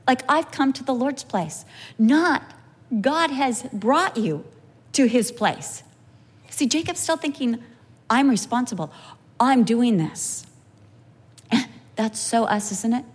Like 0.08 0.24
I've 0.30 0.52
come 0.52 0.72
to 0.72 0.86
the 0.86 0.94
Lord's 0.94 1.26
place, 1.26 1.66
not 2.00 2.54
God 3.02 3.32
has 3.32 3.64
brought 3.74 4.18
you 4.18 4.46
to 4.94 5.08
his 5.08 5.32
place. 5.32 5.84
See, 6.50 6.66
Jacob's 6.66 7.00
still 7.00 7.18
thinking, 7.18 7.64
I'm 8.10 8.30
responsible. 8.30 8.92
I'm 9.40 9.64
doing 9.64 9.98
this. 9.98 10.46
That's 11.96 12.20
so 12.20 12.46
us, 12.46 12.72
isn't 12.72 12.94
it? 12.94 13.06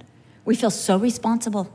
We 0.45 0.55
feel 0.55 0.71
so 0.71 0.99
responsible. 0.99 1.73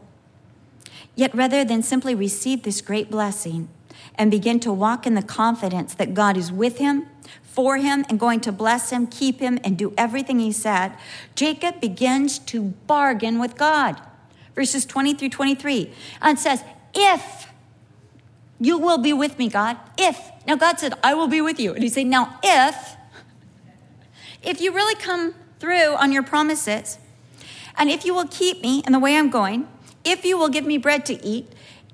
Yet 1.16 1.34
rather 1.34 1.66
than 1.66 1.82
simply 1.82 2.14
receive 2.14 2.64
this 2.64 2.82
great 2.82 3.10
blessing 3.10 3.70
and 4.16 4.30
begin 4.30 4.60
to 4.62 4.72
walk 4.72 5.08
in 5.08 5.16
the 5.16 5.24
confidence 5.24 5.94
that 5.96 6.14
God 6.14 6.38
is 6.38 6.52
with 6.52 6.78
him, 6.78 7.08
for 7.44 7.78
him, 7.78 8.06
and 8.08 8.20
going 8.20 8.40
to 8.42 8.52
bless 8.52 8.92
him, 8.92 9.08
keep 9.08 9.40
him, 9.40 9.58
and 9.64 9.78
do 9.78 9.94
everything 9.98 10.40
he 10.40 10.52
said, 10.52 10.94
Jacob 11.36 11.82
begins 11.82 12.38
to 12.38 12.62
bargain 12.86 13.40
with 13.40 13.56
God. 13.58 14.00
Verses 14.54 14.86
20 14.86 15.16
through 15.16 15.30
23. 15.30 15.92
And 16.22 16.38
says, 16.38 16.64
If 16.94 17.47
you 18.60 18.78
will 18.78 18.98
be 18.98 19.14
with 19.14 19.38
me, 19.38 19.50
God. 19.50 19.78
If. 19.98 20.20
Now, 20.46 20.56
God 20.56 20.80
said, 20.80 20.94
I 21.04 21.14
will 21.14 21.28
be 21.28 21.42
with 21.42 21.60
you. 21.60 21.74
And 21.74 21.84
He 21.84 21.90
said, 21.90 22.08
Now, 22.08 22.40
if, 22.44 22.96
if 24.42 24.62
you 24.62 24.74
really 24.74 24.96
come 24.96 25.36
through 25.60 25.96
on 25.96 26.12
your 26.12 26.24
promises, 26.24 27.00
and 27.78 27.90
if 27.90 28.06
you 28.06 28.14
will 28.14 28.28
keep 28.28 28.62
me 28.62 28.84
in 28.86 28.94
the 28.94 29.00
way 29.00 29.16
I'm 29.16 29.30
going, 29.30 29.68
if 30.04 30.26
you 30.26 30.38
will 30.38 30.50
give 30.50 30.66
me 30.66 30.78
bread 30.78 31.06
to 31.08 31.24
eat, 31.26 31.52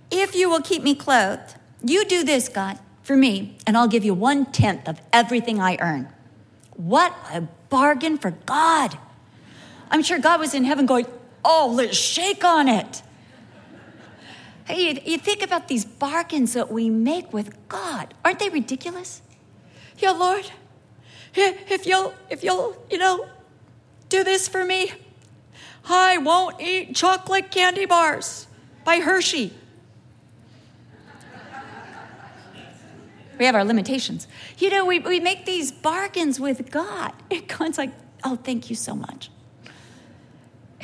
if 0.10 0.36
you 0.36 0.50
will 0.50 0.62
keep 0.62 0.84
me 0.84 0.96
clothed, 0.96 1.56
you 1.84 2.06
do 2.06 2.24
this, 2.24 2.48
God, 2.48 2.80
for 3.02 3.18
me, 3.18 3.58
and 3.68 3.78
I'll 3.78 3.88
give 3.88 4.06
you 4.06 4.14
one 4.14 4.46
tenth 4.46 4.88
of 4.88 5.02
everything 5.12 5.60
I 5.60 5.78
earn. 5.82 6.08
What 6.76 7.14
a 7.34 7.42
bargain 7.70 8.18
for 8.18 8.32
God. 8.32 8.98
I'm 9.92 10.02
sure 10.02 10.20
God 10.20 10.40
was 10.40 10.54
in 10.54 10.64
heaven 10.64 10.86
going, 10.86 11.08
Oh, 11.46 11.74
let's 11.76 11.98
shake 11.98 12.46
on 12.46 12.70
it. 12.70 13.02
Hey, 14.66 15.02
you 15.06 15.18
think 15.18 15.42
about 15.42 15.68
these 15.68 15.84
bargains 15.84 16.54
that 16.54 16.72
we 16.72 16.90
make 16.90 17.34
with 17.34 17.68
God. 17.68 18.14
Aren't 18.24 18.40
they 18.40 18.50
ridiculous? 18.50 19.22
Yeah, 19.98 20.12
Lord, 20.12 20.50
if 21.36 21.86
you'll, 21.86 22.14
if 22.30 22.44
you'll, 22.44 22.78
you 22.90 22.98
know, 22.98 23.28
do 24.10 24.24
this 24.24 24.48
for 24.48 24.64
me, 24.64 24.92
I 25.90 26.18
won't 26.18 26.62
eat 26.62 26.96
chocolate 26.96 27.52
candy 27.52 27.86
bars 27.86 28.48
by 28.86 29.00
Hershey. 29.00 29.54
we 33.40 33.46
have 33.46 33.56
our 33.56 33.66
limitations. 33.66 34.28
You 34.58 34.70
know, 34.70 34.86
we, 34.86 35.00
we 35.00 35.20
make 35.20 35.46
these 35.46 35.72
bargains 35.72 36.40
with 36.40 36.72
God. 36.72 37.12
God's 37.48 37.78
like, 37.78 37.92
oh, 38.24 38.38
thank 38.38 38.70
you 38.70 38.76
so 38.76 38.96
much. 38.96 39.30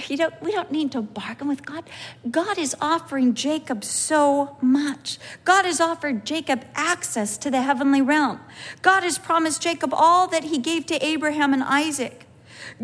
You 0.07 0.17
know, 0.17 0.29
we 0.41 0.51
don't 0.51 0.71
need 0.71 0.91
to 0.93 1.01
bargain 1.01 1.47
with 1.47 1.65
God. 1.65 1.83
God 2.29 2.57
is 2.57 2.75
offering 2.79 3.33
Jacob 3.33 3.83
so 3.83 4.57
much. 4.61 5.17
God 5.45 5.65
has 5.65 5.81
offered 5.81 6.25
Jacob 6.25 6.65
access 6.75 7.37
to 7.39 7.51
the 7.51 7.61
heavenly 7.61 8.01
realm. 8.01 8.39
God 8.81 9.03
has 9.03 9.17
promised 9.17 9.61
Jacob 9.61 9.93
all 9.93 10.27
that 10.27 10.45
he 10.45 10.57
gave 10.57 10.85
to 10.87 11.05
Abraham 11.05 11.53
and 11.53 11.63
Isaac. 11.63 12.25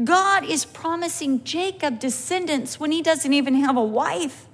God 0.03 0.43
is 0.43 0.65
promising 0.65 1.43
Jacob 1.43 1.99
descendants 1.99 2.79
when 2.79 2.91
he 2.91 3.01
doesn't 3.01 3.33
even 3.33 3.55
have 3.55 3.77
a 3.77 3.83
wife. 3.83 4.47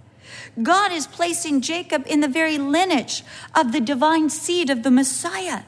God 0.62 0.92
is 0.92 1.08
placing 1.08 1.62
Jacob 1.62 2.04
in 2.08 2.20
the 2.20 2.28
very 2.28 2.58
lineage 2.58 3.24
of 3.56 3.72
the 3.72 3.82
divine 3.82 4.30
seed 4.30 4.70
of 4.70 4.84
the 4.84 4.92
Messiah. 4.92 5.64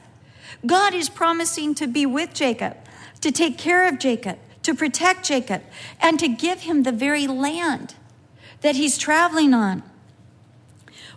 God 0.66 0.94
is 0.94 1.08
promising 1.08 1.74
to 1.76 1.86
be 1.86 2.06
with 2.06 2.32
Jacob, 2.32 2.76
to 3.20 3.30
take 3.30 3.58
care 3.58 3.88
of 3.88 3.98
Jacob, 3.98 4.38
to 4.64 4.74
protect 4.74 5.24
Jacob 5.24 5.62
and 6.00 6.18
to 6.18 6.28
give 6.28 6.60
him 6.60 6.82
the 6.82 6.92
very 6.92 7.26
land 7.26 7.94
that 8.62 8.76
he's 8.76 8.98
traveling 8.98 9.54
on. 9.54 9.82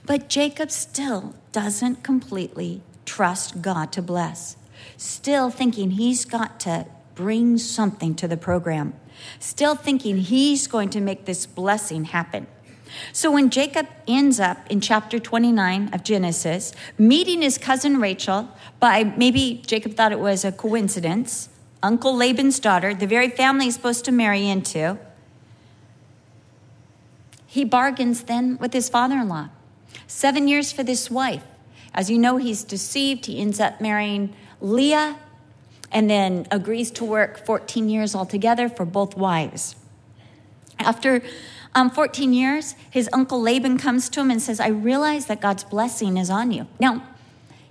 But 0.06 0.30
Jacob 0.30 0.70
still 0.70 1.34
doesn't 1.52 2.04
completely 2.04 2.82
trust 3.06 3.62
God 3.62 3.92
to 3.94 4.02
bless, 4.02 4.58
still 4.96 5.50
thinking 5.50 5.92
he's 5.92 6.24
got 6.24 6.60
to 6.62 6.86
bring 7.16 7.58
something 7.58 8.14
to 8.16 8.28
the 8.28 8.38
program, 8.38 8.94
still 9.40 9.76
thinking 9.76 10.18
he's 10.18 10.68
going 10.68 10.90
to 10.92 11.02
make 11.02 11.26
this 11.26 11.46
blessing 11.46 12.06
happen. 12.06 12.48
So 13.12 13.32
when 13.32 13.50
Jacob 13.50 13.88
ends 14.08 14.40
up 14.40 14.58
in 14.70 14.82
chapter 14.82 15.20
29 15.20 15.94
of 15.94 16.04
Genesis, 16.04 16.74
meeting 16.98 17.42
his 17.42 17.58
cousin 17.58 18.00
Rachel, 18.00 18.50
by 18.80 19.04
maybe 19.04 19.62
Jacob 19.66 19.96
thought 19.96 20.12
it 20.12 20.20
was 20.20 20.46
a 20.46 20.52
coincidence, 20.52 21.50
Uncle 21.84 22.16
Laban's 22.16 22.60
daughter, 22.60 22.94
the 22.94 23.08
very 23.08 23.30
family 23.30 23.66
he's 23.66 23.76
supposed 23.76 24.06
to 24.06 24.12
marry 24.12 24.48
into. 24.48 24.98
He 27.46 27.64
bargains 27.64 28.24
then 28.24 28.58
with 28.58 28.74
his 28.74 28.90
father 28.90 29.16
in 29.16 29.30
law. 29.30 29.50
Seven 30.08 30.48
years 30.48 30.72
for 30.72 30.84
this 30.84 31.10
wife. 31.12 31.44
As 31.94 32.10
you 32.10 32.18
know, 32.18 32.38
he's 32.38 32.64
deceived. 32.64 33.28
He 33.28 33.40
ends 33.40 33.60
up 33.60 33.80
marrying 33.80 34.36
Leah 34.62 35.18
and 35.92 36.10
then 36.10 36.48
agrees 36.52 36.92
to 36.92 37.06
work 37.06 37.46
14 37.46 37.90
years 37.90 38.14
altogether 38.14 38.68
for 38.70 38.86
both 38.86 39.16
wives. 39.16 39.76
After 40.80 41.22
um, 41.74 41.90
14 41.90 42.34
years, 42.34 42.76
his 42.90 43.10
uncle 43.14 43.42
Laban 43.42 43.78
comes 43.78 44.10
to 44.10 44.22
him 44.22 44.30
and 44.30 44.42
says, 44.42 44.60
I 44.60 44.68
realize 44.68 45.28
that 45.28 45.42
God's 45.42 45.64
blessing 45.64 46.18
is 46.18 46.30
on 46.30 46.52
you. 46.52 46.68
Now, 46.80 47.04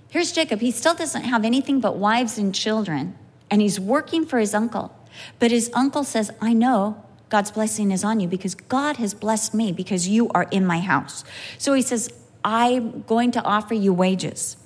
here's 0.09 0.31
Jacob. 0.31 0.61
He 0.61 0.71
still 0.71 0.95
doesn't 0.95 1.23
have 1.23 1.45
anything 1.45 1.79
but 1.79 1.97
wives 1.97 2.37
and 2.37 2.53
children 2.53 3.15
and 3.49 3.61
he's 3.61 3.79
working 3.79 4.25
for 4.25 4.39
his 4.39 4.53
uncle. 4.53 4.93
But 5.39 5.51
his 5.51 5.71
uncle 5.73 6.03
says, 6.03 6.31
I 6.41 6.53
know 6.53 7.03
God's 7.29 7.51
blessing 7.51 7.91
is 7.91 8.03
on 8.03 8.19
you 8.19 8.27
because 8.27 8.55
God 8.55 8.97
has 8.97 9.13
blessed 9.13 9.53
me 9.53 9.71
because 9.71 10.07
you 10.07 10.29
are 10.29 10.47
in 10.51 10.65
my 10.65 10.79
house. 10.79 11.23
So 11.57 11.73
he 11.73 11.81
says, 11.81 12.11
I'm 12.43 13.01
going 13.03 13.31
to 13.31 13.43
offer 13.43 13.73
you 13.73 13.93
wages. 13.93 14.57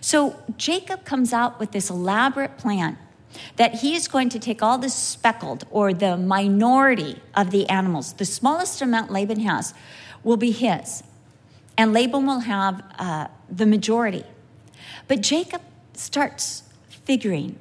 So 0.00 0.36
Jacob 0.56 1.04
comes 1.04 1.32
out 1.32 1.60
with 1.60 1.72
this 1.72 1.90
elaborate 1.90 2.58
plan 2.58 2.98
that 3.56 3.76
he 3.76 3.94
is 3.94 4.08
going 4.08 4.28
to 4.30 4.38
take 4.38 4.62
all 4.62 4.78
the 4.78 4.88
speckled 4.88 5.64
or 5.70 5.92
the 5.94 6.16
minority 6.16 7.20
of 7.34 7.50
the 7.50 7.68
animals, 7.68 8.14
the 8.14 8.24
smallest 8.24 8.82
amount 8.82 9.12
Laban 9.12 9.40
has 9.40 9.72
will 10.24 10.36
be 10.36 10.50
his. 10.50 11.02
And 11.78 11.92
Laban 11.92 12.26
will 12.26 12.40
have 12.40 12.82
uh, 12.98 13.28
the 13.48 13.66
majority. 13.66 14.24
But 15.08 15.20
Jacob 15.20 15.62
starts 15.94 16.64
figuring. 16.88 17.58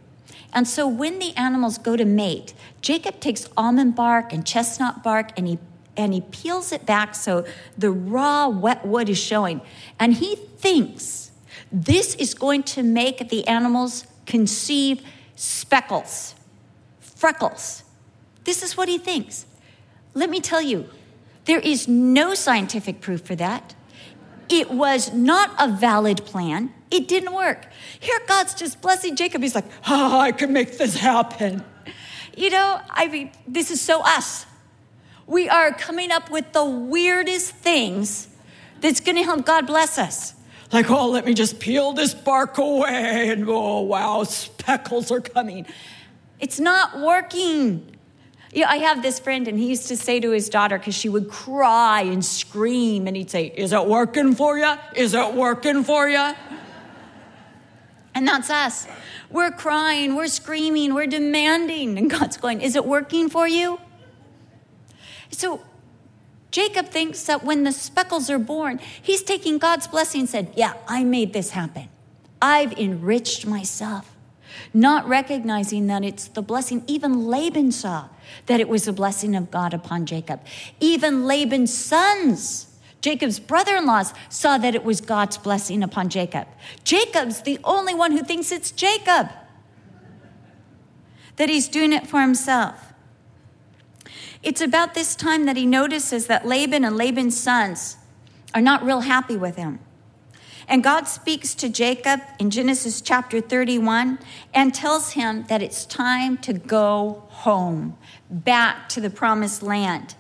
And 0.54 0.68
so 0.68 0.88
when 0.88 1.20
the 1.20 1.36
animals 1.36 1.78
go 1.78 1.96
to 1.96 2.06
mate, 2.06 2.54
Jacob 2.82 3.20
takes 3.20 3.48
almond 3.56 3.96
bark 3.96 4.34
and 4.34 4.46
chestnut 4.46 5.04
bark 5.04 5.32
and 5.38 5.48
he 5.48 5.60
and 5.98 6.14
he 6.14 6.22
peels 6.22 6.72
it 6.72 6.86
back 6.86 7.14
so 7.14 7.46
the 7.78 7.92
raw 7.92 8.48
wet 8.48 8.86
wood 8.86 9.10
is 9.10 9.18
showing. 9.18 9.60
And 10.00 10.14
he 10.14 10.36
thinks 10.36 11.32
this 11.72 12.16
is 12.16 12.34
going 12.34 12.64
to 12.64 12.84
make 12.84 13.30
the 13.30 13.46
animals 13.48 14.08
conceive 14.26 15.02
speckles, 15.36 16.36
freckles. 17.02 17.84
This 18.46 18.64
is 18.64 18.78
what 18.78 18.88
he 18.88 18.98
thinks. 18.98 19.46
Let 20.14 20.30
me 20.30 20.40
tell 20.40 20.62
you, 20.62 20.90
there 21.46 21.60
is 21.60 21.88
no 21.88 22.34
scientific 22.34 23.02
proof 23.02 23.22
for 23.22 23.36
that. 23.36 23.76
It 24.48 24.72
was 24.72 25.14
not 25.14 25.52
a 25.60 25.68
valid 25.68 26.26
plan. 26.26 26.74
It 26.92 27.08
didn't 27.08 27.34
work. 27.34 27.68
Here, 28.00 28.20
God's 28.28 28.54
just 28.54 28.82
blessing 28.82 29.16
Jacob. 29.16 29.42
He's 29.42 29.56
like, 29.56 29.66
oh, 29.88 30.20
I 30.20 30.32
can 30.32 30.52
make 30.52 30.78
this 30.78 30.96
happen. 30.96 31.64
You 32.36 32.50
know, 32.50 32.82
I 32.90 33.08
mean, 33.08 33.32
this 33.48 33.70
is 33.70 33.80
so 33.80 34.02
us. 34.02 34.46
We 35.28 35.48
are 35.48 35.72
coming 35.72 36.12
up 36.12 36.32
with 36.32 36.52
the 36.54 36.66
weirdest 36.66 37.54
things 37.54 38.28
that's 38.82 39.00
going 39.00 39.18
to 39.18 39.24
help 39.24 39.46
God 39.46 39.68
bless 39.68 39.98
us. 39.98 40.34
Like, 40.72 40.90
oh, 40.90 41.10
let 41.10 41.26
me 41.26 41.34
just 41.34 41.60
peel 41.60 41.94
this 41.94 42.14
bark 42.14 42.58
away, 42.58 43.30
and 43.30 43.46
oh, 43.48 43.82
wow, 43.82 44.24
speckles 44.24 45.12
are 45.12 45.22
coming. 45.22 45.66
It's 46.40 46.60
not 46.60 47.00
working. 47.00 47.96
Yeah, 48.52 48.70
I 48.70 48.78
have 48.78 49.02
this 49.02 49.20
friend, 49.20 49.48
and 49.48 49.60
he 49.60 49.68
used 49.68 49.88
to 49.90 49.98
say 49.98 50.20
to 50.20 50.32
his 50.32 50.48
daughter, 50.50 50.78
because 50.78 50.96
she 50.96 51.10
would 51.10 51.30
cry 51.30 52.02
and 52.02 52.24
scream, 52.24 53.08
and 53.08 53.18
he'd 53.18 53.30
say, 53.30 53.48
Is 53.56 53.74
it 53.74 53.86
working 53.86 54.36
for 54.36 54.58
you? 54.58 54.74
Is 54.96 55.14
it 55.14 55.34
working 55.34 55.84
for 55.84 56.08
you? 56.08 56.34
And 58.20 58.28
that's 58.28 58.50
us. 58.50 58.86
We're 59.32 59.50
crying, 59.50 60.14
we're 60.14 60.28
screaming, 60.28 60.94
we're 60.94 61.08
demanding. 61.08 61.98
And 61.98 62.10
God's 62.10 62.36
going, 62.36 62.60
Is 62.60 62.76
it 62.76 62.84
working 62.84 63.30
for 63.30 63.48
you? 63.48 63.80
So 65.32 65.62
Jacob 66.52 66.90
thinks 66.90 67.24
that 67.24 67.46
when 67.46 67.64
the 67.64 67.72
speckles 67.72 68.30
are 68.30 68.38
born, 68.38 68.82
he's 69.02 69.24
taking 69.24 69.58
God's 69.58 69.88
blessing 69.88 70.20
and 70.20 70.30
said, 70.30 70.52
Yeah, 70.58 70.74
I 70.86 71.06
made 71.06 71.32
this 71.32 71.52
happen. 71.52 71.88
I've 72.42 72.74
enriched 72.74 73.48
myself. 73.48 74.14
Not 74.74 75.08
recognizing 75.08 75.88
that 75.88 76.04
it's 76.04 76.28
the 76.28 76.42
blessing. 76.42 76.84
Even 76.88 77.26
Laban 77.26 77.72
saw 77.72 78.10
that 78.48 78.60
it 78.60 78.68
was 78.68 78.86
a 78.86 78.92
blessing 78.92 79.34
of 79.34 79.50
God 79.50 79.74
upon 79.74 80.06
Jacob. 80.06 80.42
Even 80.82 81.26
Laban's 81.26 81.74
sons, 81.74 82.68
Jacob's 83.02 83.40
brother 83.40 83.76
in 83.76 83.86
laws, 83.86 84.14
saw 84.30 84.58
that 84.58 84.76
it 84.76 84.84
was 84.84 85.02
God's 85.02 85.38
blessing 85.38 85.84
upon 85.84 86.10
Jacob. 86.10 86.48
Jacob's 86.84 87.42
the 87.44 87.60
only 87.64 87.94
one 87.94 88.12
who 88.12 88.24
thinks 88.24 88.52
it's 88.52 88.72
Jacob, 88.72 89.30
that 91.38 91.50
he's 91.50 91.68
doing 91.68 91.94
it 91.94 92.08
for 92.08 92.22
himself. 92.22 92.94
It's 94.44 94.62
about 94.62 94.94
this 94.94 95.16
time 95.16 95.46
that 95.46 95.58
he 95.58 95.66
notices 95.66 96.28
that 96.28 96.46
Laban 96.46 96.84
and 96.84 96.98
Laban's 96.98 97.40
sons 97.40 97.98
are 98.54 98.62
not 98.62 98.84
real 98.84 99.02
happy 99.02 99.38
with 99.38 99.56
him. 99.56 99.80
And 100.68 100.84
God 100.84 101.08
speaks 101.08 101.56
to 101.56 101.68
Jacob 101.68 102.22
in 102.38 102.52
Genesis 102.52 103.02
chapter 103.02 103.42
31 103.42 104.20
and 104.54 104.74
tells 104.74 105.14
him 105.14 105.46
that 105.50 105.64
it's 105.64 105.84
time 105.86 106.38
to 106.40 106.54
go 106.54 107.24
home, 107.30 107.98
back 108.30 108.88
to 108.90 109.02
the 109.02 109.10
promised 109.10 109.64
land. 109.64 110.16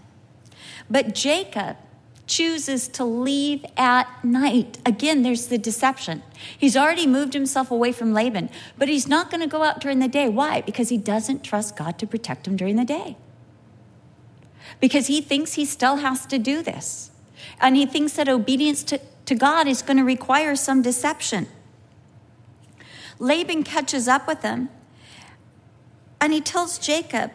But 0.89 1.13
Jacob 1.13 1.77
chooses 2.29 2.87
to 2.87 3.03
leave 3.03 3.65
at 3.75 4.07
night. 4.23 4.77
Again, 4.85 5.23
there's 5.23 5.47
the 5.47 5.57
deception. 5.57 6.23
He's 6.57 6.77
already 6.77 7.05
moved 7.05 7.33
himself 7.33 7.71
away 7.71 7.91
from 7.91 8.13
Laban, 8.13 8.49
but 8.77 8.87
he's 8.87 9.07
not 9.07 9.29
going 9.29 9.41
to 9.41 9.47
go 9.47 9.63
out 9.63 9.81
during 9.81 9.99
the 9.99 10.07
day. 10.07 10.29
Why? 10.29 10.61
Because 10.61 10.87
he 10.89 10.97
doesn't 10.97 11.43
trust 11.43 11.75
God 11.75 11.99
to 11.99 12.07
protect 12.07 12.47
him 12.47 12.55
during 12.55 12.77
the 12.77 12.85
day 12.85 13.17
because 14.79 15.07
he 15.07 15.21
thinks 15.21 15.53
he 15.53 15.65
still 15.65 15.97
has 15.97 16.25
to 16.27 16.37
do 16.37 16.61
this. 16.61 17.11
And 17.59 17.75
he 17.75 17.85
thinks 17.85 18.13
that 18.13 18.29
obedience 18.29 18.83
to, 18.83 18.99
to 19.25 19.35
God 19.35 19.67
is 19.67 19.81
going 19.81 19.97
to 19.97 20.03
require 20.03 20.55
some 20.55 20.81
deception. 20.81 21.47
Laban 23.17 23.63
catches 23.63 24.07
up 24.07 24.27
with 24.27 24.41
him 24.41 24.69
and 26.21 26.33
he 26.33 26.41
tells 26.41 26.79
Jacob, 26.79 27.31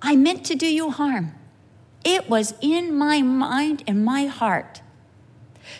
I 0.00 0.16
meant 0.16 0.44
to 0.46 0.54
do 0.54 0.66
you 0.66 0.90
harm. 0.90 1.34
It 2.04 2.28
was 2.28 2.54
in 2.60 2.96
my 2.96 3.22
mind 3.22 3.82
and 3.86 4.04
my 4.04 4.26
heart 4.26 4.80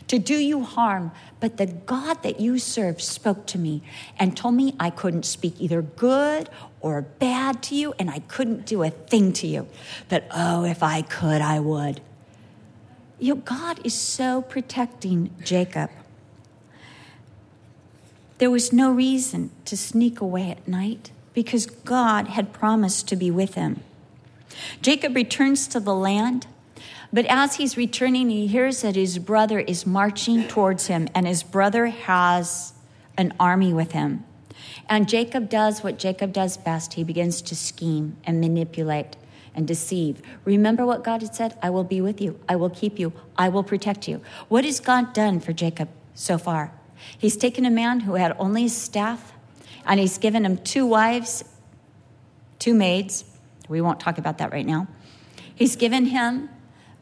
to 0.08 0.18
do 0.18 0.34
you 0.34 0.62
harm, 0.62 1.12
but 1.40 1.56
the 1.56 1.66
God 1.66 2.22
that 2.22 2.40
you 2.40 2.58
serve 2.58 3.00
spoke 3.00 3.46
to 3.46 3.58
me 3.58 3.82
and 4.18 4.36
told 4.36 4.54
me 4.54 4.74
I 4.78 4.90
couldn't 4.90 5.24
speak 5.24 5.60
either 5.60 5.82
good 5.82 6.48
or 6.80 7.02
bad 7.02 7.62
to 7.64 7.74
you, 7.74 7.94
and 7.98 8.10
I 8.10 8.20
couldn't 8.20 8.66
do 8.66 8.82
a 8.82 8.90
thing 8.90 9.32
to 9.34 9.46
you. 9.46 9.66
But 10.08 10.26
oh, 10.30 10.64
if 10.64 10.82
I 10.82 11.02
could, 11.02 11.40
I 11.40 11.60
would. 11.60 12.00
You 13.18 13.34
know, 13.34 13.40
God 13.42 13.80
is 13.84 13.94
so 13.94 14.42
protecting 14.42 15.30
Jacob. 15.44 15.90
There 18.38 18.50
was 18.50 18.72
no 18.72 18.90
reason 18.90 19.50
to 19.66 19.76
sneak 19.76 20.20
away 20.20 20.50
at 20.50 20.66
night 20.66 21.10
because 21.34 21.66
God 21.66 22.28
had 22.28 22.52
promised 22.52 23.06
to 23.08 23.16
be 23.16 23.30
with 23.30 23.54
him. 23.54 23.82
Jacob 24.82 25.14
returns 25.14 25.68
to 25.68 25.80
the 25.80 25.94
land, 25.94 26.46
but 27.12 27.26
as 27.26 27.56
he's 27.56 27.76
returning, 27.76 28.30
he 28.30 28.46
hears 28.46 28.82
that 28.82 28.96
his 28.96 29.18
brother 29.18 29.58
is 29.58 29.86
marching 29.86 30.46
towards 30.46 30.86
him, 30.86 31.08
and 31.14 31.26
his 31.26 31.42
brother 31.42 31.86
has 31.86 32.72
an 33.16 33.32
army 33.40 33.72
with 33.72 33.92
him. 33.92 34.24
And 34.88 35.08
Jacob 35.08 35.48
does 35.48 35.82
what 35.82 35.98
Jacob 35.98 36.32
does 36.32 36.56
best. 36.56 36.94
He 36.94 37.04
begins 37.04 37.42
to 37.42 37.56
scheme 37.56 38.16
and 38.24 38.40
manipulate 38.40 39.16
and 39.54 39.66
deceive. 39.66 40.22
Remember 40.44 40.86
what 40.86 41.04
God 41.04 41.22
had 41.22 41.34
said? 41.34 41.58
I 41.62 41.70
will 41.70 41.84
be 41.84 42.00
with 42.00 42.20
you. 42.20 42.38
I 42.48 42.56
will 42.56 42.70
keep 42.70 42.98
you. 42.98 43.12
I 43.36 43.48
will 43.48 43.62
protect 43.62 44.08
you. 44.08 44.20
What 44.48 44.64
has 44.64 44.80
God 44.80 45.12
done 45.12 45.40
for 45.40 45.52
Jacob 45.52 45.88
so 46.14 46.38
far? 46.38 46.72
He's 47.18 47.36
taken 47.36 47.64
a 47.64 47.70
man 47.70 48.00
who 48.00 48.14
had 48.14 48.36
only 48.38 48.62
his 48.62 48.76
staff 48.76 49.32
and 49.86 49.98
he's 49.98 50.18
given 50.18 50.44
him 50.44 50.58
two 50.58 50.86
wives, 50.86 51.44
two 52.58 52.74
maids. 52.74 53.24
We 53.70 53.80
won't 53.80 54.00
talk 54.00 54.18
about 54.18 54.36
that 54.38 54.52
right 54.52 54.66
now. 54.66 54.86
He's 55.54 55.76
given 55.76 56.06
him, 56.06 56.50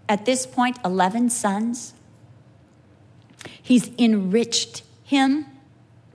at 0.09 0.24
this 0.24 0.46
point, 0.46 0.78
11 0.85 1.31
sons. 1.31 1.94
He's 3.61 3.90
enriched 3.98 4.85
him 5.02 5.46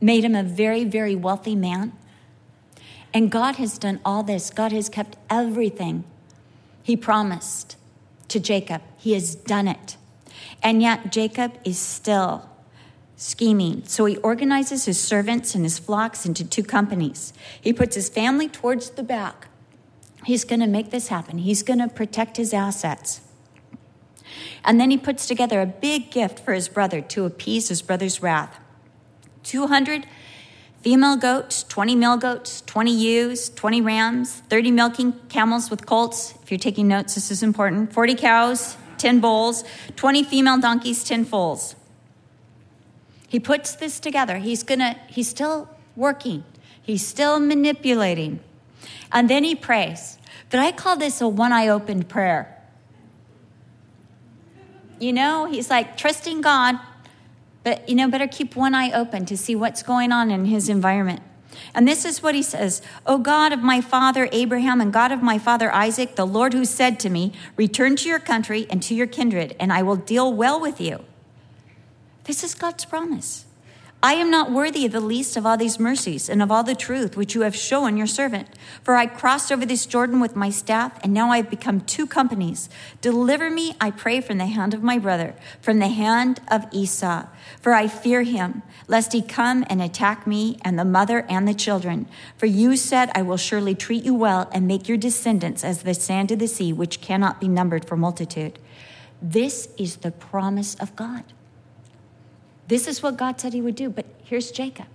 made 0.04 0.26
him 0.26 0.36
a 0.36 0.44
very, 0.44 0.84
very 0.84 1.16
wealthy 1.16 1.56
man. 1.56 1.94
And 3.14 3.32
God 3.32 3.56
has 3.56 3.78
done 3.78 4.02
all 4.04 4.22
this. 4.22 4.50
God 4.50 4.72
has 4.72 4.90
kept 4.90 5.18
everything 5.30 6.04
he 6.84 6.98
promised 6.98 7.78
to 8.28 8.40
Jacob. 8.40 8.82
He 8.98 9.14
has 9.14 9.36
done 9.36 9.68
it. 9.68 9.98
And 10.62 10.82
yet, 10.82 11.12
Jacob 11.12 11.54
is 11.64 11.78
still 11.78 12.50
scheming. 13.16 13.84
So 13.86 14.06
he 14.06 14.18
organizes 14.18 14.86
his 14.86 15.00
servants 15.00 15.56
and 15.56 15.64
his 15.64 15.80
flocks 15.80 16.26
into 16.26 16.44
two 16.44 16.64
companies. 16.64 17.32
He 17.62 17.72
puts 17.72 17.96
his 17.96 18.10
family 18.10 18.50
towards 18.50 18.90
the 18.92 19.04
back. 19.04 19.48
He's 20.26 20.44
going 20.44 20.62
to 20.62 20.68
make 20.68 20.92
this 20.92 21.08
happen, 21.10 21.40
he's 21.40 21.64
going 21.64 21.80
to 21.80 21.88
protect 21.88 22.38
his 22.38 22.54
assets. 22.54 23.22
And 24.66 24.80
then 24.80 24.92
he 24.92 24.98
puts 24.98 25.28
together 25.28 25.62
a 25.62 25.66
big 25.66 26.10
gift 26.10 26.40
for 26.40 26.54
his 26.54 26.70
brother 26.70 27.02
to 27.02 27.26
appease 27.26 27.68
his 27.68 27.82
brother's 27.82 28.22
wrath. 28.22 28.60
200 29.44 30.06
female 30.82 31.18
goats, 31.18 31.64
20 31.64 31.96
male 31.96 32.18
goats, 32.18 32.62
20 32.62 32.92
ewes, 32.92 33.50
20 33.50 33.82
rams, 33.82 34.42
30 34.50 34.72
milking 34.72 35.14
camels 35.30 35.70
with 35.70 35.86
colts. 35.86 36.34
If 36.44 36.52
you're 36.52 36.58
taking 36.58 36.88
notes, 36.88 37.16
this 37.16 37.30
is 37.30 37.44
important. 37.44 37.94
40 37.94 38.16
cows, 38.16 38.78
10 38.98 39.20
bulls, 39.20 39.64
20 39.96 40.24
female 40.24 40.58
donkeys, 40.58 41.04
10 41.04 41.26
foals. 41.26 41.76
He 43.28 43.40
puts 43.40 43.76
this 43.76 44.00
together. 44.00 44.38
He's 44.38 44.64
gonna, 44.64 44.98
he's 45.08 45.28
still 45.28 45.70
working. 45.96 46.44
He's 46.82 47.06
still 47.06 47.40
manipulating. 47.40 48.42
And 49.12 49.30
then 49.30 49.44
he 49.44 49.56
prays. 49.56 50.18
But 50.50 50.60
I 50.60 50.72
call 50.72 50.98
this 50.98 51.22
a 51.22 51.28
one 51.28 51.52
eye 51.52 51.68
opened 51.68 52.10
prayer. 52.10 52.50
You 55.00 55.14
know, 55.14 55.46
he's 55.46 55.70
like 55.70 55.98
trusting 55.98 56.42
God 56.42 56.80
but, 57.64 57.88
you 57.88 57.96
know, 57.96 58.10
better 58.10 58.28
keep 58.28 58.56
one 58.56 58.76
eye 58.76 58.92
open 58.92 59.26
to 59.26 59.38
see 59.38 59.56
what's 59.56 59.84
going 59.84 60.12
on 60.12 60.30
in 60.30 60.46
his 60.46 60.68
environment. 60.70 61.22
And 61.74 61.88
this 61.88 62.04
is 62.04 62.22
what 62.22 62.36
he 62.36 62.42
says 62.42 62.82
O 63.06 63.18
God 63.18 63.54
of 63.54 63.60
my 63.60 63.80
father 63.80 64.28
Abraham 64.32 64.82
and 64.82 64.92
God 64.92 65.12
of 65.12 65.22
my 65.22 65.38
father 65.38 65.72
Isaac, 65.72 66.16
the 66.16 66.26
Lord 66.26 66.54
who 66.54 66.66
said 66.66 67.00
to 67.02 67.10
me, 67.10 67.32
Return 67.56 67.96
to 67.98 68.10
your 68.10 68.20
country 68.20 68.68
and 68.70 68.84
to 68.84 68.96
your 68.96 69.08
kindred, 69.08 69.56
and 69.60 69.72
I 69.72 69.82
will 69.82 69.96
deal 69.96 70.34
well 70.34 70.60
with 70.60 70.82
you. 70.82 71.06
This 72.26 72.44
is 72.44 72.56
God's 72.56 72.86
promise. 72.86 73.43
I 74.06 74.16
am 74.16 74.30
not 74.30 74.52
worthy 74.52 74.86
of 74.86 74.92
the 74.92 75.00
least 75.00 75.38
of 75.38 75.46
all 75.46 75.56
these 75.56 75.80
mercies 75.80 76.28
and 76.28 76.42
of 76.42 76.52
all 76.52 76.66
the 76.66 76.76
truth 76.76 77.16
which 77.16 77.36
you 77.36 77.42
have 77.44 77.56
shown 77.56 77.96
your 77.96 78.06
servant. 78.06 78.50
For 78.84 78.96
I 78.96 79.06
crossed 79.06 79.50
over 79.50 79.66
this 79.66 79.86
Jordan 79.86 80.20
with 80.20 80.36
my 80.36 80.50
staff, 80.50 81.02
and 81.02 81.14
now 81.14 81.32
I 81.32 81.38
have 81.38 81.50
become 81.50 81.80
two 81.80 82.06
companies. 82.06 82.68
Deliver 83.00 83.50
me, 83.50 83.78
I 83.80 83.92
pray, 83.92 84.20
from 84.20 84.40
the 84.40 84.46
hand 84.46 84.74
of 84.74 84.84
my 84.84 84.98
brother, 84.98 85.36
from 85.62 85.80
the 85.80 85.88
hand 85.88 86.42
of 86.52 86.66
Esau. 86.74 87.28
For 87.62 87.72
I 87.72 87.88
fear 87.88 88.24
him, 88.24 88.62
lest 88.90 89.14
he 89.14 89.22
come 89.22 89.64
and 89.70 89.82
attack 89.82 90.28
me 90.28 90.58
and 90.64 90.78
the 90.78 90.84
mother 90.84 91.26
and 91.30 91.48
the 91.48 91.54
children. 91.54 92.06
For 92.38 92.46
you 92.46 92.76
said, 92.76 93.10
I 93.16 93.22
will 93.22 93.38
surely 93.38 93.74
treat 93.74 94.04
you 94.04 94.16
well 94.16 94.50
and 94.52 94.68
make 94.68 94.90
your 94.90 94.98
descendants 94.98 95.64
as 95.64 95.84
the 95.84 95.94
sand 95.94 96.30
of 96.30 96.40
the 96.40 96.48
sea, 96.50 96.74
which 96.74 97.00
cannot 97.00 97.40
be 97.40 97.48
numbered 97.48 97.86
for 97.86 97.96
multitude. 97.96 98.60
This 99.22 99.70
is 99.78 99.96
the 99.98 100.12
promise 100.12 100.76
of 100.76 100.94
God. 100.98 101.24
This 102.68 102.88
is 102.88 103.04
what 103.04 103.18
God 103.18 103.40
said 103.40 103.54
he 103.54 103.62
would 103.62 103.76
do, 103.76 103.90
but 103.90 104.06
here's 104.24 104.52
Jacob. 104.52 104.86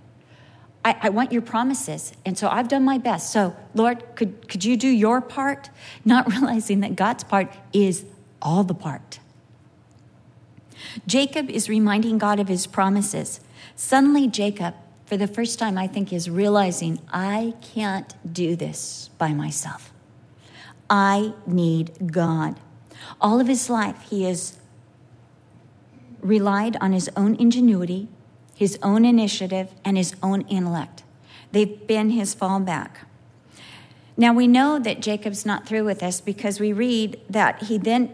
I, 0.83 0.95
I, 1.03 1.09
want 1.09 1.31
your 1.31 1.41
promises. 1.41 2.13
And 2.25 2.37
so 2.37 2.47
I've 2.47 2.69
done 2.69 2.83
my 2.83 2.97
best. 2.97 3.33
So, 3.33 3.55
Lord, 3.75 4.03
could, 4.15 4.47
could 4.47 4.63
you 4.63 4.77
do 4.77 4.87
your 4.87 5.19
part? 5.19 5.69
Not 6.05 6.31
realizing 6.31 6.79
that 6.79 6.95
God's 6.95 7.23
part 7.23 7.53
is 7.73 8.05
all 8.41 8.63
the 8.63 8.73
part. 8.73 9.19
Jacob 11.05 11.49
is 11.49 11.67
reminding 11.67 12.17
God 12.17 12.39
of 12.39 12.47
his 12.47 12.65
promises. 12.65 13.41
Suddenly, 13.75 14.27
Jacob, 14.27 14.75
for 15.05 15.17
the 15.17 15.27
first 15.27 15.59
time, 15.59 15.77
I 15.77 15.87
think, 15.87 16.13
is 16.13 16.29
realizing 16.29 16.99
I 17.11 17.53
can't 17.61 18.13
do 18.31 18.55
this 18.55 19.09
by 19.17 19.33
myself. 19.33 19.91
I 20.89 21.33
need 21.45 22.11
God. 22.11 22.59
All 23.19 23.41
of 23.41 23.47
his 23.47 23.69
life, 23.69 24.07
he 24.09 24.25
is 24.25 24.58
relied 26.21 26.77
on 26.81 26.91
his 26.91 27.09
own 27.15 27.35
ingenuity, 27.35 28.07
his 28.55 28.77
own 28.83 29.05
initiative, 29.05 29.71
and 29.85 29.97
his 29.97 30.15
own 30.21 30.41
intellect. 30.41 31.03
They've 31.51 31.87
been 31.87 32.11
his 32.11 32.35
fallback. 32.35 32.91
Now 34.17 34.33
we 34.33 34.47
know 34.47 34.79
that 34.79 34.99
Jacob's 34.99 35.45
not 35.45 35.65
through 35.65 35.85
with 35.85 36.03
us 36.03 36.19
because 36.19 36.59
we 36.59 36.73
read 36.73 37.19
that 37.29 37.63
he 37.63 37.77
then, 37.77 38.13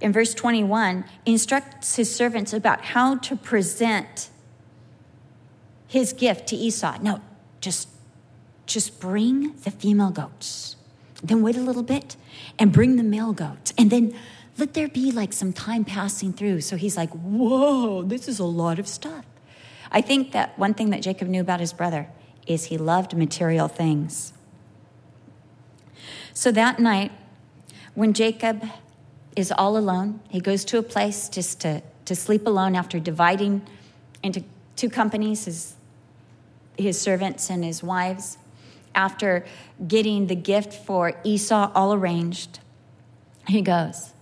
in 0.00 0.12
verse 0.12 0.34
21, 0.34 1.04
instructs 1.24 1.96
his 1.96 2.14
servants 2.14 2.52
about 2.52 2.86
how 2.86 3.16
to 3.18 3.36
present 3.36 4.30
his 5.86 6.12
gift 6.12 6.48
to 6.48 6.56
Esau. 6.56 6.98
No, 7.00 7.20
just, 7.60 7.88
just 8.66 8.98
bring 8.98 9.54
the 9.58 9.70
female 9.70 10.10
goats. 10.10 10.74
Then 11.22 11.40
wait 11.40 11.56
a 11.56 11.60
little 11.60 11.84
bit 11.84 12.16
and 12.58 12.72
bring 12.72 12.96
the 12.96 13.04
male 13.04 13.32
goats. 13.32 13.72
And 13.78 13.90
then 13.90 14.14
let 14.56 14.74
there 14.74 14.88
be 14.88 15.10
like 15.10 15.32
some 15.32 15.52
time 15.52 15.84
passing 15.84 16.32
through. 16.32 16.60
So 16.60 16.76
he's 16.76 16.96
like, 16.96 17.10
whoa, 17.10 18.02
this 18.02 18.28
is 18.28 18.38
a 18.38 18.44
lot 18.44 18.78
of 18.78 18.86
stuff. 18.86 19.24
I 19.90 20.00
think 20.00 20.32
that 20.32 20.58
one 20.58 20.74
thing 20.74 20.90
that 20.90 21.02
Jacob 21.02 21.28
knew 21.28 21.40
about 21.40 21.60
his 21.60 21.72
brother 21.72 22.08
is 22.46 22.66
he 22.66 22.78
loved 22.78 23.16
material 23.16 23.68
things. 23.68 24.32
So 26.32 26.50
that 26.52 26.78
night, 26.78 27.12
when 27.94 28.12
Jacob 28.12 28.64
is 29.36 29.52
all 29.52 29.76
alone, 29.76 30.20
he 30.30 30.40
goes 30.40 30.64
to 30.66 30.78
a 30.78 30.82
place 30.82 31.28
just 31.28 31.60
to, 31.60 31.82
to 32.04 32.16
sleep 32.16 32.46
alone 32.46 32.74
after 32.74 32.98
dividing 32.98 33.62
into 34.22 34.44
two 34.76 34.88
companies 34.88 35.44
his, 35.44 35.74
his 36.76 37.00
servants 37.00 37.50
and 37.50 37.64
his 37.64 37.82
wives, 37.82 38.38
after 38.94 39.44
getting 39.86 40.26
the 40.26 40.34
gift 40.34 40.72
for 40.72 41.20
Esau 41.24 41.70
all 41.74 41.92
arranged. 41.92 42.60
He 43.46 43.62
goes, 43.62 44.13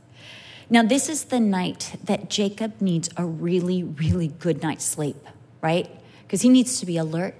now, 0.72 0.82
this 0.82 1.10
is 1.10 1.24
the 1.24 1.38
night 1.38 1.96
that 2.02 2.30
Jacob 2.30 2.80
needs 2.80 3.10
a 3.18 3.26
really, 3.26 3.82
really 3.82 4.28
good 4.28 4.62
night's 4.62 4.86
sleep, 4.86 5.28
right? 5.60 5.86
Because 6.22 6.40
he 6.40 6.48
needs 6.48 6.80
to 6.80 6.86
be 6.86 6.96
alert. 6.96 7.34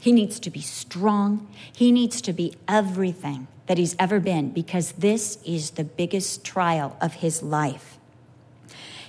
He 0.00 0.10
needs 0.10 0.40
to 0.40 0.50
be 0.50 0.62
strong. 0.62 1.48
He 1.70 1.92
needs 1.92 2.22
to 2.22 2.32
be 2.32 2.54
everything 2.66 3.46
that 3.66 3.76
he's 3.76 3.94
ever 3.98 4.20
been 4.20 4.52
because 4.52 4.92
this 4.92 5.38
is 5.44 5.72
the 5.72 5.84
biggest 5.84 6.42
trial 6.42 6.96
of 6.98 7.16
his 7.16 7.42
life. 7.42 7.98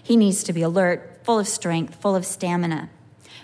He 0.03 0.17
needs 0.17 0.43
to 0.43 0.51
be 0.51 0.61
alert, 0.61 1.21
full 1.23 1.39
of 1.39 1.47
strength, 1.47 1.95
full 1.95 2.17
of 2.17 2.25
stamina. 2.25 2.89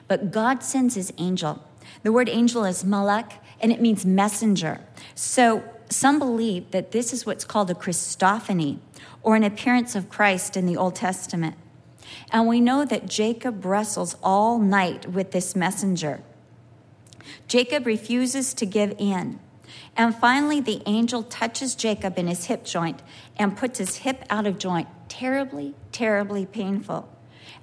But 0.10 0.32
God 0.32 0.64
sends 0.64 0.96
his 0.96 1.14
angel. 1.18 1.64
The 2.04 2.12
word 2.12 2.28
angel 2.28 2.66
is 2.66 2.84
malak, 2.84 3.42
and 3.62 3.72
it 3.72 3.80
means 3.80 4.06
messenger. 4.06 4.82
So 5.16 5.64
some 5.90 6.20
believe 6.20 6.72
that 6.72 6.92
this 6.92 7.14
is 7.14 7.26
what's 7.26 7.46
called 7.46 7.72
a 7.72 7.74
Christophany, 7.74 8.80
or 9.24 9.36
an 9.36 9.44
appearance 9.44 9.96
of 9.96 10.10
Christ 10.10 10.56
in 10.56 10.66
the 10.66 10.78
Old 10.78 10.96
Testament. 10.96 11.56
And 12.32 12.48
we 12.48 12.62
know 12.62 12.86
that 12.86 13.08
Jacob 13.08 13.66
wrestles 13.66 14.16
all 14.24 14.60
night 14.60 15.12
with 15.12 15.32
this 15.32 15.56
messenger. 15.56 16.22
Jacob 17.48 17.86
refuses 17.86 18.54
to 18.54 18.66
give 18.66 18.96
in. 18.98 19.40
And 19.96 20.16
finally, 20.16 20.62
the 20.62 20.82
angel 20.86 21.24
touches 21.24 21.76
Jacob 21.76 22.18
in 22.18 22.28
his 22.28 22.46
hip 22.46 22.64
joint 22.64 23.02
and 23.36 23.58
puts 23.58 23.80
his 23.80 23.98
hip 23.98 24.24
out 24.30 24.46
of 24.46 24.60
joint. 24.60 24.88
Terribly, 25.10 25.74
terribly 25.92 26.46
painful. 26.46 27.10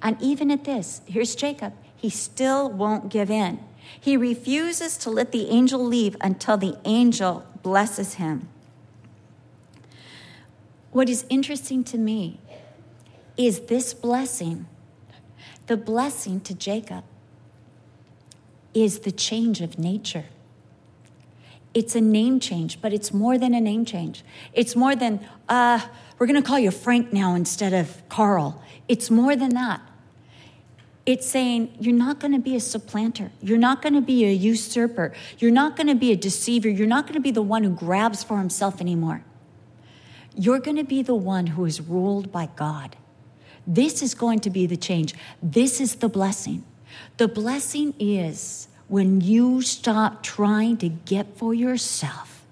And 0.01 0.21
even 0.21 0.51
at 0.51 0.65
this, 0.65 1.01
here's 1.05 1.35
Jacob. 1.35 1.73
He 1.95 2.09
still 2.09 2.69
won't 2.69 3.09
give 3.09 3.31
in. 3.31 3.59
He 3.99 4.17
refuses 4.17 4.97
to 4.97 5.09
let 5.09 5.31
the 5.31 5.49
angel 5.49 5.83
leave 5.83 6.15
until 6.21 6.57
the 6.57 6.77
angel 6.85 7.45
blesses 7.61 8.15
him. 8.15 8.49
What 10.95 11.09
is 11.09 11.25
interesting 11.27 11.83
to 11.91 11.97
me 11.97 12.39
is 13.35 13.59
this 13.67 13.93
blessing, 13.93 14.65
the 15.67 15.75
blessing 15.75 16.39
to 16.39 16.53
Jacob, 16.53 17.03
is 18.73 18.99
the 18.99 19.11
change 19.11 19.59
of 19.59 19.77
nature. 19.77 20.23
It's 21.73 21.95
a 21.95 21.99
name 21.99 22.39
change, 22.39 22.81
but 22.81 22.93
it's 22.93 23.11
more 23.11 23.37
than 23.37 23.53
a 23.53 23.59
name 23.59 23.83
change. 23.83 24.23
It's 24.53 24.73
more 24.73 24.95
than, 24.95 25.19
uh, 25.49 25.81
we're 26.17 26.27
going 26.27 26.41
to 26.41 26.47
call 26.47 26.59
you 26.59 26.71
Frank 26.71 27.11
now 27.11 27.35
instead 27.35 27.73
of 27.73 28.01
Carl. 28.07 28.63
It's 28.87 29.11
more 29.11 29.35
than 29.35 29.49
that. 29.49 29.81
It's 31.05 31.27
saying 31.27 31.75
you're 31.77 31.93
not 31.93 32.21
going 32.21 32.31
to 32.31 32.39
be 32.39 32.55
a 32.55 32.61
supplanter. 32.61 33.31
You're 33.41 33.57
not 33.57 33.81
going 33.81 33.95
to 33.95 34.01
be 34.01 34.23
a 34.23 34.31
usurper. 34.31 35.11
You're 35.39 35.51
not 35.51 35.75
going 35.75 35.87
to 35.87 35.95
be 35.95 36.13
a 36.13 36.15
deceiver. 36.15 36.69
You're 36.69 36.87
not 36.87 37.03
going 37.03 37.15
to 37.15 37.19
be 37.19 37.31
the 37.31 37.41
one 37.41 37.65
who 37.65 37.71
grabs 37.71 38.23
for 38.23 38.37
himself 38.37 38.79
anymore. 38.79 39.25
You're 40.35 40.59
going 40.59 40.77
to 40.77 40.83
be 40.83 41.01
the 41.01 41.15
one 41.15 41.47
who 41.47 41.65
is 41.65 41.81
ruled 41.81 42.31
by 42.31 42.49
God. 42.55 42.95
This 43.65 44.01
is 44.01 44.13
going 44.13 44.39
to 44.41 44.49
be 44.49 44.67
the 44.67 44.77
change. 44.77 45.15
This 45.41 45.81
is 45.81 45.95
the 45.95 46.09
blessing. 46.09 46.63
The 47.17 47.27
blessing 47.27 47.93
is 47.99 48.67
when 48.87 49.21
you 49.21 49.61
stop 49.61 50.21
trying 50.21 50.77
to 50.77 50.89
get 50.89 51.37
for 51.37 51.53
yourself 51.53 52.45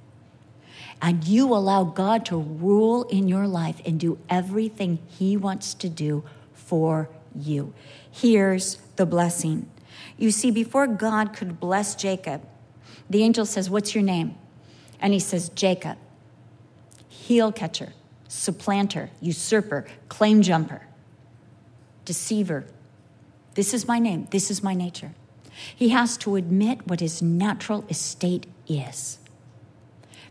and 1.02 1.24
you 1.26 1.54
allow 1.54 1.84
God 1.84 2.26
to 2.28 2.38
rule 2.38 3.04
in 3.04 3.28
your 3.28 3.48
life 3.48 3.82
and 3.86 4.00
do 4.00 4.18
everything 4.30 5.00
He 5.08 5.36
wants 5.36 5.74
to 5.76 5.90
do 5.90 6.24
for 6.54 7.10
you. 7.36 7.74
Here's 8.10 8.76
the 8.96 9.06
blessing. 9.06 9.70
You 10.18 10.32
see, 10.32 10.50
before 10.50 10.88
God 10.88 11.34
could 11.34 11.60
bless 11.60 11.96
Jacob, 11.96 12.48
the 13.10 13.24
angel 13.24 13.46
says, 13.46 13.70
What's 13.70 13.94
your 13.94 14.04
name? 14.04 14.36
And 15.00 15.12
he 15.12 15.20
says, 15.20 15.50
Jacob 15.50 15.98
heel 17.24 17.54
catcher, 17.54 17.94
supplanter, 18.28 19.10
usurper, 19.22 19.86
claim 20.10 20.42
jumper, 20.42 20.82
deceiver. 22.04 22.66
This 23.54 23.74
is 23.74 23.88
my 23.88 23.98
name. 23.98 24.28
This 24.32 24.52
is 24.52 24.62
my 24.62 24.74
nature. 24.74 25.14
He 25.74 25.90
has 25.90 26.18
to 26.18 26.36
admit 26.36 26.86
what 26.86 27.00
his 27.00 27.22
natural 27.22 27.86
estate 27.90 28.46
is 28.68 29.20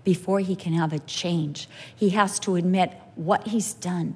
before 0.05 0.41
he 0.41 0.55
can 0.55 0.75
have 0.75 0.93
a 0.93 0.99
change. 0.99 1.67
He 1.97 2.11
has 2.11 2.39
to 2.41 2.57
admit 2.57 2.93
what 3.15 3.49
he's 3.49 3.73
done. 3.73 4.15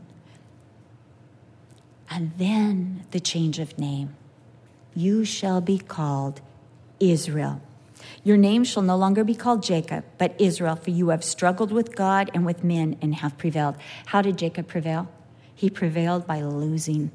And 2.11 2.33
then 2.37 3.07
the 3.11 3.21
change 3.21 3.59
of 3.59 3.79
name. 3.79 4.17
You 4.95 5.25
shall 5.25 5.63
be 5.63 5.79
called 5.79 6.43
Israel. 7.01 7.63
Your 8.25 8.37
name 8.37 8.65
shall 8.65 8.83
no 8.83 8.97
longer 8.97 9.25
be 9.25 9.35
called 9.35 9.63
Jacob, 9.63 10.05
but 10.19 10.35
Israel, 10.41 10.77
for 10.77 10.91
you 10.91 11.11
have 11.11 11.23
struggled 11.23 11.73
with 11.73 11.95
God 11.95 12.31
and 12.35 12.45
with 12.45 12.65
men 12.65 12.97
and 13.01 13.15
have 13.17 13.39
prevailed. 13.39 13.77
How 14.07 14.23
did 14.23 14.39
Jacob 14.39 14.67
prevail? 14.67 15.09
He 15.55 15.71
prevailed 15.71 16.27
by 16.27 16.43
losing. 16.43 17.11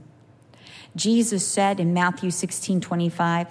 Jesus 0.96 1.46
said 1.46 1.80
in 1.80 1.94
Matthew 1.94 2.32
16 2.32 2.82
25, 2.82 3.48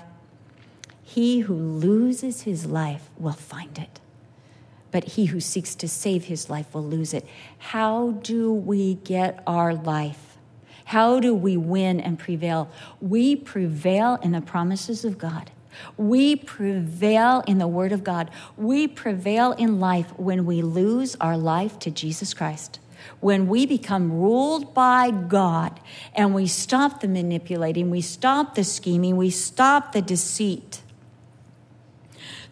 He 1.03 1.41
who 1.41 1.55
loses 1.55 2.43
his 2.43 2.67
life 2.67 3.09
will 3.19 3.33
find 3.33 3.79
it, 3.79 4.01
but 4.91 5.05
he 5.05 5.27
who 5.27 5.41
seeks 5.41 5.75
to 5.77 5.89
save 5.89 6.25
his 6.25 6.51
life 6.51 6.75
will 6.75 6.85
lose 6.85 7.15
it. 7.15 7.27
How 7.59 8.13
do 8.23 8.53
we 8.53 8.95
get 8.95 9.43
our 9.47 9.75
life? 9.75 10.31
How 10.87 11.21
do 11.21 11.35
we 11.35 11.57
win 11.57 12.01
and 12.01 12.19
prevail? 12.19 12.69
We 13.01 13.37
prevail 13.37 14.19
in 14.23 14.33
the 14.33 14.41
promises 14.41 15.05
of 15.05 15.19
God. 15.19 15.53
We 15.97 16.37
prevail 16.37 17.43
in 17.47 17.59
the 17.59 17.69
Word 17.69 17.93
of 17.93 18.05
God. 18.05 18.31
We 18.57 18.89
prevail 18.89 19.53
in 19.53 19.81
life 19.81 20.13
when 20.19 20.47
we 20.47 20.63
lose 20.63 21.17
our 21.21 21.37
life 21.37 21.79
to 21.81 21.91
Jesus 21.91 22.35
Christ. 22.35 22.79
When 23.21 23.49
we 23.49 23.67
become 23.67 24.13
ruled 24.13 24.75
by 24.75 25.11
God 25.11 25.81
and 26.15 26.35
we 26.35 26.47
stop 26.47 27.01
the 27.01 27.09
manipulating, 27.09 27.91
we 27.91 28.01
stop 28.01 28.55
the 28.55 28.65
scheming, 28.65 29.17
we 29.17 29.31
stop 29.31 29.93
the 29.93 30.03
deceit. 30.03 30.83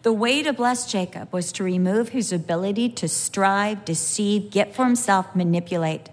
The 0.01 0.13
way 0.13 0.41
to 0.43 0.53
bless 0.53 0.89
Jacob 0.89 1.31
was 1.33 1.51
to 1.53 1.63
remove 1.63 2.09
his 2.09 2.31
ability 2.31 2.89
to 2.89 3.07
strive, 3.07 3.83
deceive, 3.83 4.49
get 4.49 4.73
for 4.73 4.85
himself, 4.85 5.35
manipulate. 5.35 6.09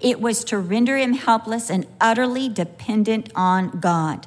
It 0.00 0.20
was 0.20 0.44
to 0.44 0.58
render 0.58 0.96
him 0.96 1.14
helpless 1.14 1.70
and 1.70 1.86
utterly 2.00 2.48
dependent 2.48 3.30
on 3.34 3.80
God. 3.80 4.26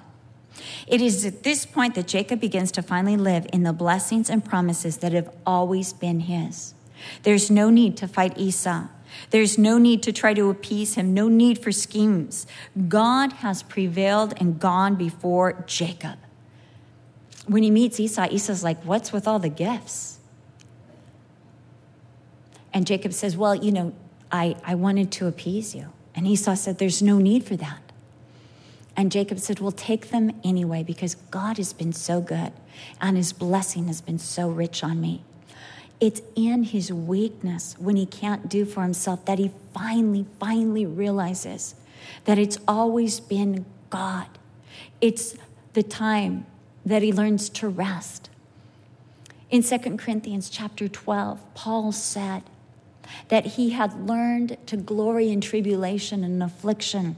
It 0.88 1.02
is 1.02 1.26
at 1.26 1.44
this 1.44 1.66
point 1.66 1.96
that 1.96 2.08
Jacob 2.08 2.40
begins 2.40 2.72
to 2.74 2.82
finally 2.82 3.18
live 3.18 3.48
in 3.52 3.64
the 3.64 3.74
blessings 3.74 4.30
and 4.30 4.44
promises 4.44 4.98
that 4.98 5.12
have 5.12 5.34
always 5.46 5.94
been 5.94 6.22
his. 6.22 6.74
There's 7.24 7.52
no 7.52 7.70
need 7.70 7.98
to 7.98 8.08
fight 8.08 8.38
Esau. 8.38 8.88
There's 9.30 9.58
no 9.58 9.78
need 9.78 10.02
to 10.04 10.12
try 10.12 10.34
to 10.34 10.50
appease 10.50 10.96
him, 10.96 11.14
no 11.14 11.28
need 11.28 11.60
for 11.60 11.72
schemes. 11.72 12.48
God 12.88 13.34
has 13.34 13.62
prevailed 13.64 14.34
and 14.38 14.60
gone 14.60 14.96
before 14.96 15.64
Jacob. 15.68 16.18
When 17.46 17.64
he 17.64 17.72
meets 17.72 18.00
Esau, 18.00 18.28
Esau's 18.32 18.64
like, 18.64 18.82
What's 18.84 19.12
with 19.12 19.28
all 19.28 19.40
the 19.40 19.50
gifts? 19.50 20.20
And 22.74 22.88
Jacob 22.88 23.14
says, 23.14 23.38
Well, 23.38 23.56
you 23.56 23.72
know, 23.72 23.94
I, 24.32 24.56
I 24.66 24.76
wanted 24.76 25.12
to 25.14 25.28
appease 25.28 25.76
you. 25.76 25.92
And 26.16 26.28
Esau 26.28 26.56
said, 26.56 26.80
There's 26.80 27.02
no 27.02 27.20
need 27.20 27.44
for 27.44 27.56
that. 27.58 27.83
And 28.96 29.12
Jacob 29.12 29.40
said, 29.40 29.60
Well, 29.60 29.72
take 29.72 30.10
them 30.10 30.40
anyway 30.44 30.84
because 30.84 31.16
God 31.32 31.58
has 31.58 31.74
been 31.74 31.94
so 31.94 32.22
good 32.22 32.52
and 33.02 33.18
his 33.18 33.34
blessing 33.34 33.88
has 33.88 34.02
been 34.02 34.20
so 34.20 34.50
rich 34.50 34.84
on 34.84 35.02
me. 35.02 35.24
It's 36.00 36.22
in 36.36 36.64
his 36.64 36.92
weakness 36.92 37.76
when 37.80 37.96
he 37.96 38.06
can't 38.06 38.50
do 38.50 38.66
for 38.66 38.84
himself 38.84 39.26
that 39.26 39.40
he 39.40 39.52
finally, 39.74 40.26
finally 40.40 40.86
realizes 40.86 41.76
that 42.26 42.38
it's 42.38 42.58
always 42.68 43.20
been 43.20 43.66
God. 43.90 44.28
It's 45.00 45.36
the 45.74 45.84
time 45.84 46.46
that 46.86 47.02
he 47.02 47.14
learns 47.14 47.50
to 47.50 47.70
rest. 47.70 48.30
In 49.50 49.64
2 49.64 49.98
Corinthians 49.98 50.50
chapter 50.50 50.88
12, 50.88 51.54
Paul 51.54 51.92
said, 51.92 52.44
that 53.30 53.46
he 53.46 53.72
had 53.72 54.08
learned 54.08 54.58
to 54.68 54.78
glory 54.78 55.30
in 55.30 55.42
tribulation 55.42 56.24
and 56.24 56.42
affliction 56.42 57.16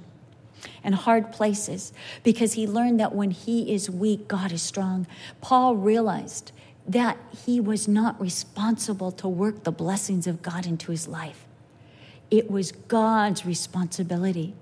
and 0.83 0.95
hard 0.95 1.31
places 1.31 1.93
because 2.23 2.53
he 2.53 2.67
learned 2.67 2.99
that 2.99 3.13
when 3.13 3.31
he 3.31 3.73
is 3.73 3.89
weak, 3.89 4.27
God 4.27 4.51
is 4.51 4.61
strong. 4.61 5.07
Paul 5.41 5.75
realized 5.75 6.51
that 6.87 7.17
he 7.45 7.59
was 7.59 7.87
not 7.87 8.19
responsible 8.21 9.11
to 9.11 9.27
work 9.27 9.63
the 9.63 9.71
blessings 9.71 10.27
of 10.27 10.41
God 10.41 10.65
into 10.65 10.91
his 10.91 11.07
life. 11.07 11.45
It 12.29 12.49
was 12.49 12.71
God's 12.71 13.45
responsibility. 13.45 14.53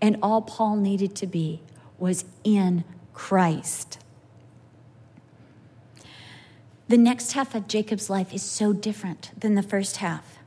And 0.00 0.18
all 0.22 0.42
Paul 0.42 0.76
needed 0.76 1.14
to 1.16 1.26
be 1.26 1.60
was 1.98 2.24
in 2.44 2.84
Christ. 3.14 3.98
The 6.88 6.98
next 6.98 7.32
half 7.32 7.54
of 7.54 7.68
Jacob's 7.68 8.10
life 8.10 8.34
is 8.34 8.42
so 8.42 8.72
different 8.72 9.30
than 9.38 9.54
the 9.54 9.62
first 9.62 9.96
half. 9.96 10.38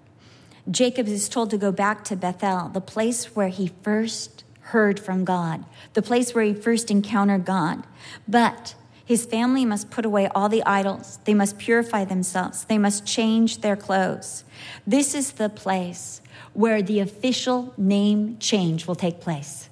Jacob 0.70 1.08
is 1.08 1.30
told 1.30 1.50
to 1.52 1.58
go 1.58 1.72
back 1.72 2.04
to 2.06 2.16
Bethel, 2.16 2.70
the 2.70 2.82
place 2.82 3.36
where 3.36 3.50
he 3.50 3.72
first 3.82 4.44
heard 4.70 5.00
from 5.00 5.26
God, 5.26 5.64
the 5.94 6.02
place 6.02 6.34
where 6.34 6.44
he 6.44 6.54
first 6.54 6.90
encountered 6.90 7.46
God. 7.46 7.84
But 8.28 8.76
his 9.06 9.26
family 9.26 9.64
must 9.64 9.92
put 9.92 10.06
away 10.06 10.28
all 10.34 10.50
the 10.50 10.64
idols. 10.64 11.20
They 11.26 11.36
must 11.36 11.60
purify 11.60 12.06
themselves. 12.06 12.66
They 12.66 12.80
must 12.80 13.06
change 13.06 13.62
their 13.62 13.76
clothes. 13.76 14.44
This 14.88 15.14
is 15.14 15.34
the 15.34 15.50
place 15.50 16.22
where 16.54 16.82
the 16.82 17.00
official 17.00 17.74
name 17.78 18.38
change 18.40 18.88
will 18.88 18.96
take 18.96 19.20
place. 19.20 19.70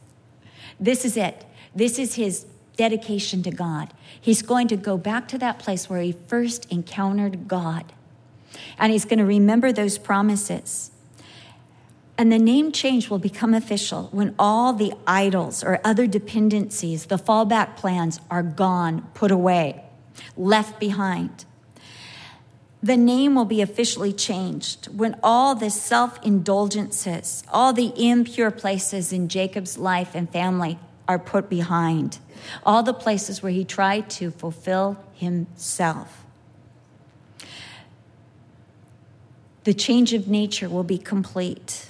This 0.79 1.05
is 1.05 1.17
it. 1.17 1.45
This 1.75 1.97
is 1.97 2.15
his 2.15 2.45
dedication 2.77 3.41
to 3.43 3.51
God. 3.51 3.93
He's 4.19 4.43
going 4.43 4.67
to 4.67 4.77
go 4.77 4.97
back 4.97 5.27
to 5.29 5.37
that 5.39 5.57
place 5.57 5.89
where 5.89 6.01
he 6.01 6.11
first 6.11 6.71
encountered 6.71 7.47
God 7.47 7.93
and 8.77 8.91
he's 8.91 9.05
going 9.05 9.19
to 9.19 9.25
remember 9.25 9.71
those 9.71 9.97
promises. 9.97 10.91
And 12.17 12.31
the 12.31 12.39
name 12.39 12.71
change 12.71 13.09
will 13.09 13.19
become 13.19 13.53
official 13.53 14.09
when 14.11 14.35
all 14.37 14.73
the 14.73 14.93
idols 15.07 15.63
or 15.63 15.79
other 15.83 16.05
dependencies, 16.05 17.07
the 17.07 17.17
fallback 17.17 17.75
plans, 17.75 18.19
are 18.29 18.43
gone, 18.43 19.09
put 19.13 19.31
away, 19.31 19.83
left 20.37 20.79
behind. 20.79 21.45
The 22.83 22.97
name 22.97 23.33
will 23.33 23.45
be 23.45 23.61
officially 23.61 24.13
changed 24.13 24.87
when 24.87 25.17
all 25.23 25.55
the 25.55 25.69
self 25.69 26.23
indulgences, 26.23 27.43
all 27.51 27.73
the 27.73 27.93
impure 27.95 28.51
places 28.51 29.11
in 29.11 29.27
Jacob's 29.27 29.77
life 29.77 30.11
and 30.13 30.29
family 30.29 30.77
are 31.07 31.17
put 31.17 31.49
behind, 31.49 32.19
all 32.65 32.83
the 32.83 32.93
places 32.93 33.41
where 33.41 33.51
he 33.51 33.63
tried 33.63 34.09
to 34.11 34.29
fulfill 34.31 34.97
himself. 35.13 36.25
The 39.63 39.73
change 39.73 40.13
of 40.13 40.27
nature 40.27 40.69
will 40.69 40.83
be 40.83 40.97
complete 40.97 41.89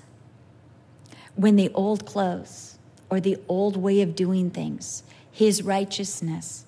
when 1.36 1.56
the 1.56 1.72
old 1.74 2.06
clothes 2.06 2.78
or 3.10 3.20
the 3.20 3.38
old 3.48 3.78
way 3.78 4.02
of 4.02 4.16
doing 4.16 4.50
things, 4.50 5.04
his 5.32 5.64
righteousness, 5.64 6.66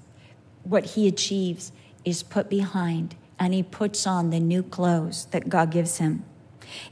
what 0.64 0.86
he 0.86 1.08
achieves, 1.08 1.72
is 2.04 2.24
put 2.24 2.50
behind 2.50 3.16
and 3.40 3.54
he 3.54 3.64
puts 3.64 4.08
on 4.08 4.30
the 4.30 4.40
new 4.40 4.64
clothes 4.64 5.26
that 5.32 5.50
God 5.50 5.72
gives 5.72 5.98
him. 5.98 6.24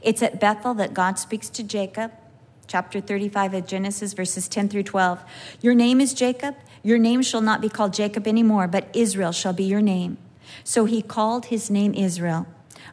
It's 0.02 0.22
at 0.22 0.40
Bethel 0.40 0.74
that 0.74 0.94
God 0.94 1.18
speaks 1.18 1.48
to 1.50 1.62
Jacob, 1.62 2.12
chapter 2.66 3.00
35 3.00 3.54
of 3.54 3.66
Genesis, 3.66 4.12
verses 4.12 4.48
10 4.48 4.68
through 4.68 4.82
12. 4.84 5.22
Your 5.60 5.74
name 5.74 6.00
is 6.00 6.14
Jacob. 6.14 6.54
Your 6.82 6.98
name 6.98 7.22
shall 7.22 7.40
not 7.40 7.60
be 7.60 7.68
called 7.68 7.94
Jacob 7.94 8.26
anymore, 8.26 8.68
but 8.68 8.88
Israel 8.94 9.32
shall 9.32 9.52
be 9.52 9.64
your 9.64 9.80
name. 9.80 10.18
So 10.62 10.84
he 10.84 11.02
called 11.02 11.46
his 11.46 11.70
name 11.70 11.94
Israel. 11.94 12.46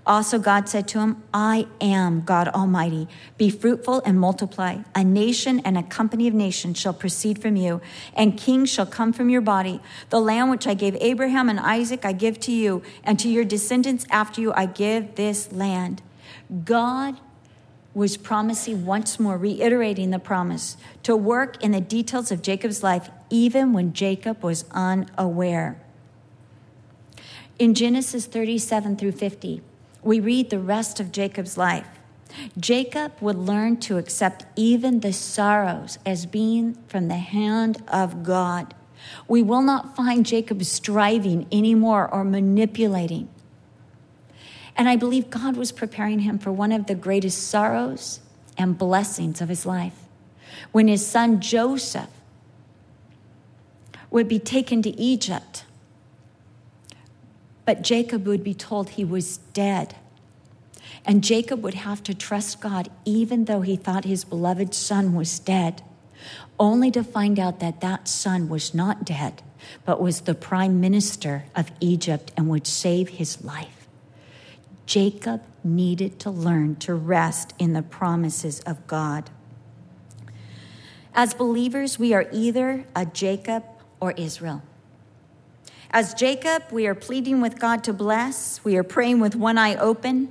Also, 0.05 0.39
God 0.39 0.67
said 0.67 0.87
to 0.89 0.99
him, 0.99 1.21
I 1.31 1.67
am 1.79 2.21
God 2.21 2.47
Almighty. 2.47 3.07
Be 3.37 3.51
fruitful 3.51 4.01
and 4.03 4.19
multiply. 4.19 4.79
A 4.95 5.03
nation 5.03 5.59
and 5.59 5.77
a 5.77 5.83
company 5.83 6.27
of 6.27 6.33
nations 6.33 6.79
shall 6.79 6.93
proceed 6.93 7.39
from 7.39 7.55
you, 7.55 7.81
and 8.15 8.37
kings 8.37 8.71
shall 8.71 8.87
come 8.87 9.13
from 9.13 9.29
your 9.29 9.41
body. 9.41 9.79
The 10.09 10.19
land 10.19 10.49
which 10.49 10.65
I 10.65 10.73
gave 10.73 10.95
Abraham 10.99 11.49
and 11.49 11.59
Isaac 11.59 12.03
I 12.03 12.13
give 12.13 12.39
to 12.41 12.51
you, 12.51 12.81
and 13.03 13.19
to 13.19 13.29
your 13.29 13.45
descendants 13.45 14.05
after 14.09 14.41
you 14.41 14.51
I 14.53 14.65
give 14.65 15.15
this 15.15 15.51
land. 15.51 16.01
God 16.65 17.19
was 17.93 18.17
promising 18.17 18.85
once 18.85 19.19
more, 19.19 19.37
reiterating 19.37 20.09
the 20.09 20.19
promise 20.19 20.77
to 21.03 21.15
work 21.15 21.61
in 21.63 21.71
the 21.71 21.81
details 21.81 22.31
of 22.31 22.41
Jacob's 22.41 22.81
life, 22.81 23.09
even 23.29 23.71
when 23.71 23.93
Jacob 23.93 24.41
was 24.43 24.65
unaware. 24.71 25.79
In 27.59 27.75
Genesis 27.75 28.25
37 28.25 28.95
through 28.95 29.11
50, 29.11 29.61
we 30.03 30.19
read 30.19 30.49
the 30.49 30.59
rest 30.59 30.99
of 30.99 31.11
Jacob's 31.11 31.57
life. 31.57 31.87
Jacob 32.57 33.13
would 33.19 33.35
learn 33.35 33.77
to 33.77 33.97
accept 33.97 34.45
even 34.55 35.01
the 35.01 35.13
sorrows 35.13 35.99
as 36.05 36.25
being 36.25 36.77
from 36.87 37.07
the 37.07 37.17
hand 37.17 37.83
of 37.87 38.23
God. 38.23 38.73
We 39.27 39.43
will 39.43 39.61
not 39.61 39.95
find 39.95 40.25
Jacob 40.25 40.63
striving 40.63 41.47
anymore 41.51 42.07
or 42.11 42.23
manipulating. 42.23 43.29
And 44.75 44.87
I 44.87 44.95
believe 44.95 45.29
God 45.29 45.57
was 45.57 45.71
preparing 45.71 46.19
him 46.19 46.39
for 46.39 46.51
one 46.51 46.71
of 46.71 46.87
the 46.87 46.95
greatest 46.95 47.47
sorrows 47.47 48.21
and 48.57 48.77
blessings 48.77 49.41
of 49.41 49.49
his 49.49 49.65
life. 49.65 50.05
When 50.71 50.87
his 50.87 51.05
son 51.05 51.41
Joseph 51.41 52.09
would 54.09 54.27
be 54.27 54.39
taken 54.39 54.81
to 54.83 54.89
Egypt 54.99 55.65
but 57.71 57.83
Jacob 57.83 58.27
would 58.27 58.43
be 58.43 58.53
told 58.53 58.89
he 58.89 59.05
was 59.05 59.37
dead. 59.53 59.95
And 61.05 61.23
Jacob 61.23 61.63
would 61.63 61.75
have 61.75 62.03
to 62.03 62.13
trust 62.13 62.59
God 62.59 62.91
even 63.05 63.45
though 63.45 63.61
he 63.61 63.77
thought 63.77 64.03
his 64.03 64.25
beloved 64.25 64.73
son 64.73 65.15
was 65.15 65.39
dead, 65.39 65.81
only 66.59 66.91
to 66.91 67.01
find 67.01 67.39
out 67.39 67.61
that 67.61 67.79
that 67.79 68.09
son 68.09 68.49
was 68.49 68.73
not 68.73 69.05
dead, 69.05 69.41
but 69.85 70.01
was 70.01 70.19
the 70.19 70.35
prime 70.35 70.81
minister 70.81 71.45
of 71.55 71.71
Egypt 71.79 72.33
and 72.35 72.49
would 72.49 72.67
save 72.67 73.07
his 73.07 73.41
life. 73.41 73.87
Jacob 74.85 75.41
needed 75.63 76.19
to 76.19 76.29
learn 76.29 76.75
to 76.75 76.93
rest 76.93 77.53
in 77.57 77.71
the 77.71 77.81
promises 77.81 78.59
of 78.65 78.85
God. 78.85 79.29
As 81.13 81.33
believers, 81.33 81.97
we 81.97 82.13
are 82.13 82.27
either 82.33 82.83
a 82.93 83.05
Jacob 83.05 83.63
or 84.01 84.11
Israel. 84.17 84.61
As 85.93 86.13
Jacob, 86.13 86.63
we 86.71 86.87
are 86.87 86.95
pleading 86.95 87.41
with 87.41 87.59
God 87.59 87.83
to 87.83 87.93
bless, 87.93 88.63
we 88.63 88.77
are 88.77 88.83
praying 88.83 89.19
with 89.19 89.35
one 89.35 89.57
eye 89.57 89.75
open, 89.75 90.29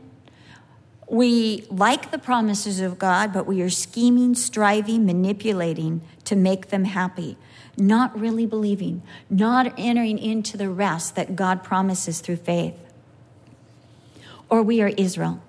We 1.10 1.66
like 1.68 2.12
the 2.12 2.18
promises 2.18 2.78
of 2.80 2.96
God, 2.96 3.32
but 3.32 3.44
we 3.44 3.60
are 3.62 3.70
scheming, 3.70 4.36
striving, 4.36 5.04
manipulating 5.04 6.02
to 6.24 6.36
make 6.36 6.68
them 6.68 6.84
happy, 6.84 7.36
not 7.76 8.18
really 8.18 8.46
believing, 8.46 9.02
not 9.28 9.74
entering 9.76 10.18
into 10.18 10.56
the 10.56 10.70
rest 10.70 11.16
that 11.16 11.34
God 11.34 11.64
promises 11.64 12.20
through 12.20 12.36
faith. 12.36 12.76
Or 14.48 14.62
we 14.62 14.80
are 14.80 14.92
Israel. 14.96 15.42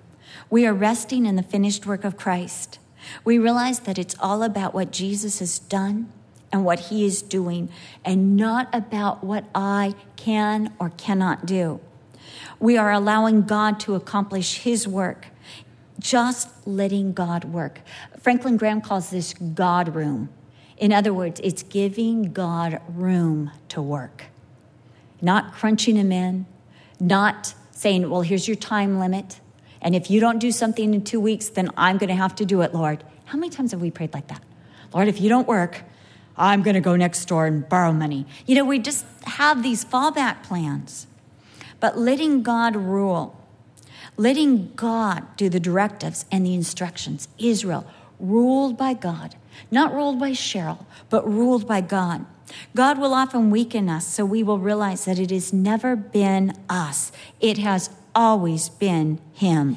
We 0.50 0.66
are 0.66 0.74
resting 0.74 1.26
in 1.26 1.36
the 1.36 1.44
finished 1.44 1.86
work 1.86 2.02
of 2.02 2.16
Christ. 2.16 2.80
We 3.24 3.38
realize 3.38 3.80
that 3.80 3.98
it's 3.98 4.16
all 4.18 4.42
about 4.42 4.74
what 4.74 4.90
Jesus 4.90 5.38
has 5.38 5.60
done 5.60 6.12
and 6.52 6.64
what 6.64 6.78
he 6.78 7.04
is 7.06 7.22
doing, 7.22 7.70
and 8.04 8.36
not 8.36 8.68
about 8.74 9.24
what 9.24 9.44
I 9.54 9.94
can 10.16 10.72
or 10.78 10.90
cannot 10.90 11.46
do. 11.46 11.80
We 12.60 12.76
are 12.76 12.92
allowing 12.92 13.42
God 13.42 13.80
to 13.80 13.94
accomplish 13.94 14.58
his 14.58 14.86
work, 14.86 15.28
just 15.98 16.48
letting 16.66 17.12
God 17.12 17.44
work. 17.44 17.80
Franklin 18.20 18.56
Graham 18.56 18.80
calls 18.80 19.10
this 19.10 19.34
God 19.34 19.94
room. 19.94 20.28
In 20.76 20.92
other 20.92 21.14
words, 21.14 21.40
it's 21.42 21.62
giving 21.62 22.32
God 22.32 22.80
room 22.88 23.50
to 23.68 23.80
work, 23.80 24.24
not 25.20 25.54
crunching 25.54 25.96
him 25.96 26.12
in, 26.12 26.46
not 27.00 27.54
saying, 27.70 28.08
well, 28.10 28.22
here's 28.22 28.46
your 28.46 28.56
time 28.56 28.98
limit. 28.98 29.40
And 29.80 29.94
if 29.94 30.10
you 30.10 30.20
don't 30.20 30.38
do 30.38 30.52
something 30.52 30.94
in 30.94 31.02
two 31.02 31.20
weeks, 31.20 31.48
then 31.48 31.70
I'm 31.76 31.98
going 31.98 32.08
to 32.08 32.14
have 32.14 32.34
to 32.36 32.44
do 32.44 32.60
it, 32.62 32.74
Lord. 32.74 33.02
How 33.24 33.38
many 33.38 33.50
times 33.50 33.72
have 33.72 33.80
we 33.80 33.90
prayed 33.90 34.14
like 34.14 34.28
that? 34.28 34.42
Lord, 34.94 35.08
if 35.08 35.20
you 35.20 35.28
don't 35.28 35.48
work, 35.48 35.82
I'm 36.36 36.62
going 36.62 36.74
to 36.74 36.80
go 36.80 36.96
next 36.96 37.24
door 37.26 37.46
and 37.46 37.68
borrow 37.68 37.92
money. 37.92 38.26
You 38.46 38.54
know, 38.54 38.64
we 38.64 38.78
just 38.78 39.04
have 39.24 39.62
these 39.62 39.84
fallback 39.84 40.42
plans. 40.42 41.06
But 41.80 41.98
letting 41.98 42.42
God 42.42 42.76
rule, 42.76 43.38
letting 44.16 44.72
God 44.74 45.36
do 45.36 45.48
the 45.48 45.60
directives 45.60 46.24
and 46.30 46.46
the 46.46 46.54
instructions, 46.54 47.28
Israel, 47.38 47.86
ruled 48.20 48.76
by 48.76 48.94
God, 48.94 49.34
not 49.70 49.92
ruled 49.92 50.20
by 50.20 50.30
Cheryl, 50.30 50.86
but 51.10 51.28
ruled 51.28 51.66
by 51.66 51.80
God. 51.80 52.24
God 52.74 52.98
will 52.98 53.14
often 53.14 53.50
weaken 53.50 53.88
us 53.88 54.06
so 54.06 54.24
we 54.24 54.42
will 54.42 54.58
realize 54.58 55.04
that 55.06 55.18
it 55.18 55.30
has 55.30 55.52
never 55.52 55.96
been 55.96 56.52
us, 56.68 57.12
it 57.40 57.58
has 57.58 57.90
always 58.14 58.68
been 58.68 59.18
Him. 59.32 59.76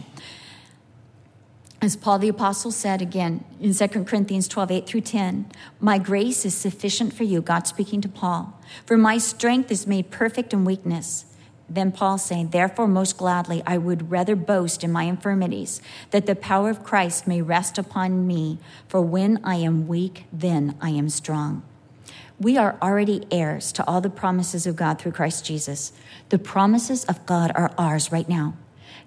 As 1.85 1.95
Paul 1.95 2.17
the 2.17 2.29
Apostle 2.29 2.71
said 2.71 2.99
again 2.99 3.45
in 3.61 3.71
2 3.71 3.87
Corinthians 4.05 4.47
12, 4.47 4.71
8 4.71 4.87
through 4.87 5.01
10, 5.01 5.45
My 5.79 5.99
grace 5.99 6.43
is 6.43 6.55
sufficient 6.55 7.13
for 7.13 7.25
you, 7.25 7.43
God 7.43 7.67
speaking 7.67 8.01
to 8.01 8.09
Paul, 8.09 8.59
for 8.87 8.97
my 8.97 9.19
strength 9.19 9.69
is 9.69 9.85
made 9.85 10.09
perfect 10.09 10.51
in 10.51 10.65
weakness. 10.65 11.25
Then 11.69 11.91
Paul 11.91 12.17
saying, 12.17 12.49
Therefore, 12.49 12.87
most 12.87 13.17
gladly, 13.17 13.61
I 13.67 13.77
would 13.77 14.09
rather 14.09 14.35
boast 14.35 14.83
in 14.83 14.91
my 14.91 15.03
infirmities, 15.03 15.79
that 16.09 16.25
the 16.25 16.35
power 16.35 16.71
of 16.71 16.83
Christ 16.83 17.27
may 17.27 17.43
rest 17.43 17.77
upon 17.77 18.25
me. 18.25 18.57
For 18.87 18.99
when 18.99 19.39
I 19.43 19.57
am 19.57 19.87
weak, 19.87 20.25
then 20.33 20.75
I 20.81 20.89
am 20.89 21.07
strong. 21.07 21.61
We 22.39 22.57
are 22.57 22.79
already 22.81 23.27
heirs 23.29 23.71
to 23.73 23.87
all 23.87 24.01
the 24.01 24.09
promises 24.09 24.65
of 24.65 24.75
God 24.75 24.97
through 24.97 25.11
Christ 25.11 25.45
Jesus. 25.45 25.93
The 26.29 26.39
promises 26.39 27.05
of 27.05 27.23
God 27.27 27.51
are 27.53 27.71
ours 27.77 28.11
right 28.11 28.27
now. 28.27 28.55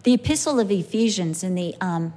The 0.05 0.15
epistle 0.15 0.61
of 0.61 0.71
Ephesians 0.71 1.43
in 1.43 1.57
the 1.57 1.75
um, 1.81 2.15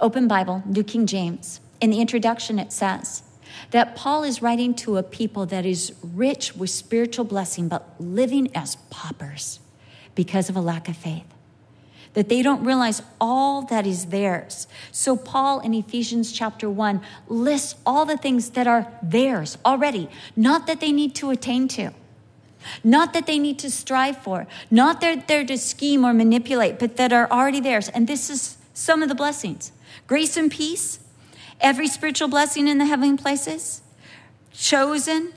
Open 0.00 0.28
Bible, 0.28 0.62
New 0.66 0.84
King 0.84 1.06
James. 1.06 1.60
In 1.80 1.90
the 1.90 2.00
introduction, 2.00 2.58
it 2.58 2.72
says 2.72 3.22
that 3.70 3.96
Paul 3.96 4.24
is 4.24 4.42
writing 4.42 4.74
to 4.74 4.96
a 4.96 5.02
people 5.02 5.46
that 5.46 5.66
is 5.66 5.92
rich 6.02 6.54
with 6.54 6.70
spiritual 6.70 7.24
blessing, 7.24 7.68
but 7.68 7.88
living 7.98 8.54
as 8.54 8.76
paupers 8.90 9.60
because 10.14 10.48
of 10.48 10.56
a 10.56 10.60
lack 10.60 10.88
of 10.88 10.96
faith. 10.96 11.24
That 12.14 12.28
they 12.28 12.42
don't 12.42 12.64
realize 12.64 13.02
all 13.20 13.62
that 13.62 13.86
is 13.86 14.06
theirs. 14.06 14.66
So, 14.90 15.16
Paul 15.16 15.60
in 15.60 15.74
Ephesians 15.74 16.32
chapter 16.32 16.68
1 16.68 17.00
lists 17.28 17.76
all 17.84 18.06
the 18.06 18.16
things 18.16 18.50
that 18.50 18.66
are 18.66 18.90
theirs 19.02 19.58
already, 19.64 20.08
not 20.34 20.66
that 20.66 20.80
they 20.80 20.90
need 20.90 21.14
to 21.16 21.30
attain 21.30 21.68
to, 21.68 21.92
not 22.82 23.12
that 23.12 23.26
they 23.26 23.38
need 23.38 23.58
to 23.60 23.70
strive 23.70 24.18
for, 24.18 24.46
not 24.70 25.00
that 25.00 25.28
they're 25.28 25.44
to 25.44 25.58
scheme 25.58 26.04
or 26.04 26.12
manipulate, 26.12 26.78
but 26.78 26.96
that 26.96 27.12
are 27.12 27.30
already 27.30 27.60
theirs. 27.60 27.88
And 27.88 28.08
this 28.08 28.30
is 28.30 28.57
some 28.78 29.02
of 29.02 29.08
the 29.08 29.14
blessings. 29.14 29.72
Grace 30.06 30.36
and 30.36 30.50
peace, 30.50 31.00
every 31.60 31.88
spiritual 31.88 32.28
blessing 32.28 32.68
in 32.68 32.78
the 32.78 32.86
heavenly 32.86 33.16
places, 33.16 33.82
chosen, 34.52 35.32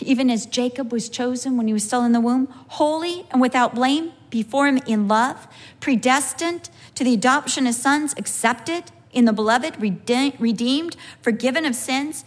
even 0.00 0.28
as 0.28 0.44
Jacob 0.44 0.90
was 0.90 1.08
chosen 1.08 1.56
when 1.56 1.68
he 1.68 1.72
was 1.72 1.84
still 1.84 2.04
in 2.04 2.10
the 2.10 2.20
womb, 2.20 2.48
holy 2.68 3.26
and 3.30 3.40
without 3.40 3.76
blame 3.76 4.12
before 4.28 4.66
him 4.66 4.78
in 4.88 5.06
love, 5.06 5.46
predestined 5.78 6.68
to 6.96 7.04
the 7.04 7.14
adoption 7.14 7.64
as 7.64 7.76
sons, 7.76 8.12
accepted 8.18 8.90
in 9.12 9.24
the 9.24 9.32
beloved, 9.32 9.80
redeemed, 9.80 10.96
forgiven 11.22 11.64
of 11.64 11.76
sins, 11.76 12.24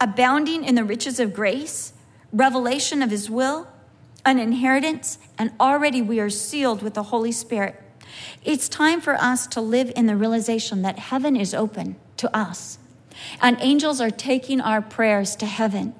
abounding 0.00 0.64
in 0.64 0.74
the 0.74 0.84
riches 0.84 1.20
of 1.20 1.34
grace, 1.34 1.92
revelation 2.32 3.02
of 3.02 3.10
his 3.10 3.28
will, 3.28 3.68
an 4.24 4.38
inheritance, 4.38 5.18
and 5.36 5.52
already 5.60 6.00
we 6.00 6.18
are 6.18 6.30
sealed 6.30 6.82
with 6.82 6.94
the 6.94 7.04
Holy 7.04 7.30
Spirit 7.30 7.82
it's 8.44 8.68
time 8.68 9.00
for 9.00 9.14
us 9.14 9.46
to 9.48 9.60
live 9.60 9.92
in 9.96 10.06
the 10.06 10.16
realization 10.16 10.82
that 10.82 10.98
heaven 10.98 11.36
is 11.36 11.54
open 11.54 11.96
to 12.16 12.34
us, 12.36 12.78
and 13.40 13.56
angels 13.60 14.00
are 14.00 14.10
taking 14.10 14.60
our 14.60 14.80
prayers 14.80 15.36
to 15.36 15.46
heaven 15.46 15.94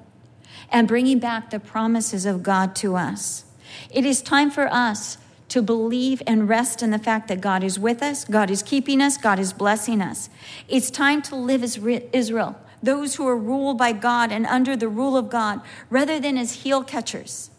and 0.71 0.87
bringing 0.87 1.19
back 1.19 1.49
the 1.49 1.59
promises 1.59 2.25
of 2.25 2.43
God 2.43 2.75
to 2.77 2.95
us. 2.95 3.45
It 3.89 4.05
is 4.05 4.21
time 4.21 4.51
for 4.51 4.67
us 4.71 5.17
to 5.49 5.61
believe 5.61 6.21
and 6.27 6.49
rest 6.49 6.83
in 6.83 6.91
the 6.91 6.99
fact 6.99 7.27
that 7.29 7.41
God 7.41 7.63
is 7.63 7.79
with 7.79 8.03
us, 8.03 8.25
God 8.25 8.51
is 8.51 8.61
keeping 8.61 9.01
us, 9.01 9.17
God 9.17 9.39
is 9.39 9.53
blessing 9.53 10.01
us. 10.01 10.29
It's 10.67 10.91
time 10.91 11.21
to 11.23 11.35
live 11.35 11.63
as 11.63 11.77
Israel, 12.11 12.59
those 12.83 13.15
who 13.15 13.27
are 13.27 13.37
ruled 13.37 13.77
by 13.77 13.93
God 13.93 14.31
and 14.31 14.45
under 14.45 14.75
the 14.75 14.89
rule 14.89 15.15
of 15.15 15.29
God, 15.29 15.61
rather 15.89 16.19
than 16.19 16.37
as 16.37 16.63
heel 16.63 16.83
catchers. 16.83 17.49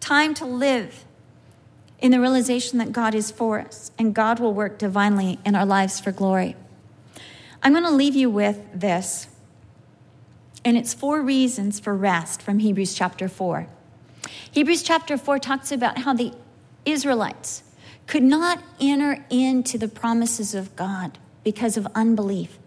Time 0.00 0.32
to 0.34 0.46
live 0.46 1.04
in 1.98 2.10
the 2.10 2.20
realization 2.20 2.78
that 2.78 2.92
God 2.92 3.14
is 3.14 3.30
for 3.30 3.60
us 3.60 3.90
and 3.98 4.14
God 4.14 4.40
will 4.40 4.54
work 4.54 4.78
divinely 4.78 5.38
in 5.44 5.54
our 5.54 5.66
lives 5.66 5.98
for 6.00 6.12
glory. 6.12 6.56
I'm 7.62 7.72
going 7.72 7.84
to 7.84 7.90
leave 7.90 8.14
you 8.14 8.30
with 8.30 8.60
this, 8.72 9.26
and 10.64 10.76
it's 10.76 10.94
four 10.94 11.22
reasons 11.22 11.80
for 11.80 11.96
rest 11.96 12.40
from 12.40 12.60
Hebrews 12.60 12.94
chapter 12.94 13.28
4. 13.28 13.66
Hebrews 14.50 14.82
chapter 14.82 15.18
4 15.18 15.38
talks 15.40 15.72
about 15.72 15.98
how 15.98 16.12
the 16.12 16.32
Israelites 16.84 17.64
could 18.06 18.22
not 18.22 18.62
enter 18.80 19.24
into 19.28 19.76
the 19.76 19.88
promises 19.88 20.54
of 20.54 20.74
God 20.76 21.18
because 21.42 21.76
of 21.76 21.86
unbelief, 21.94 22.58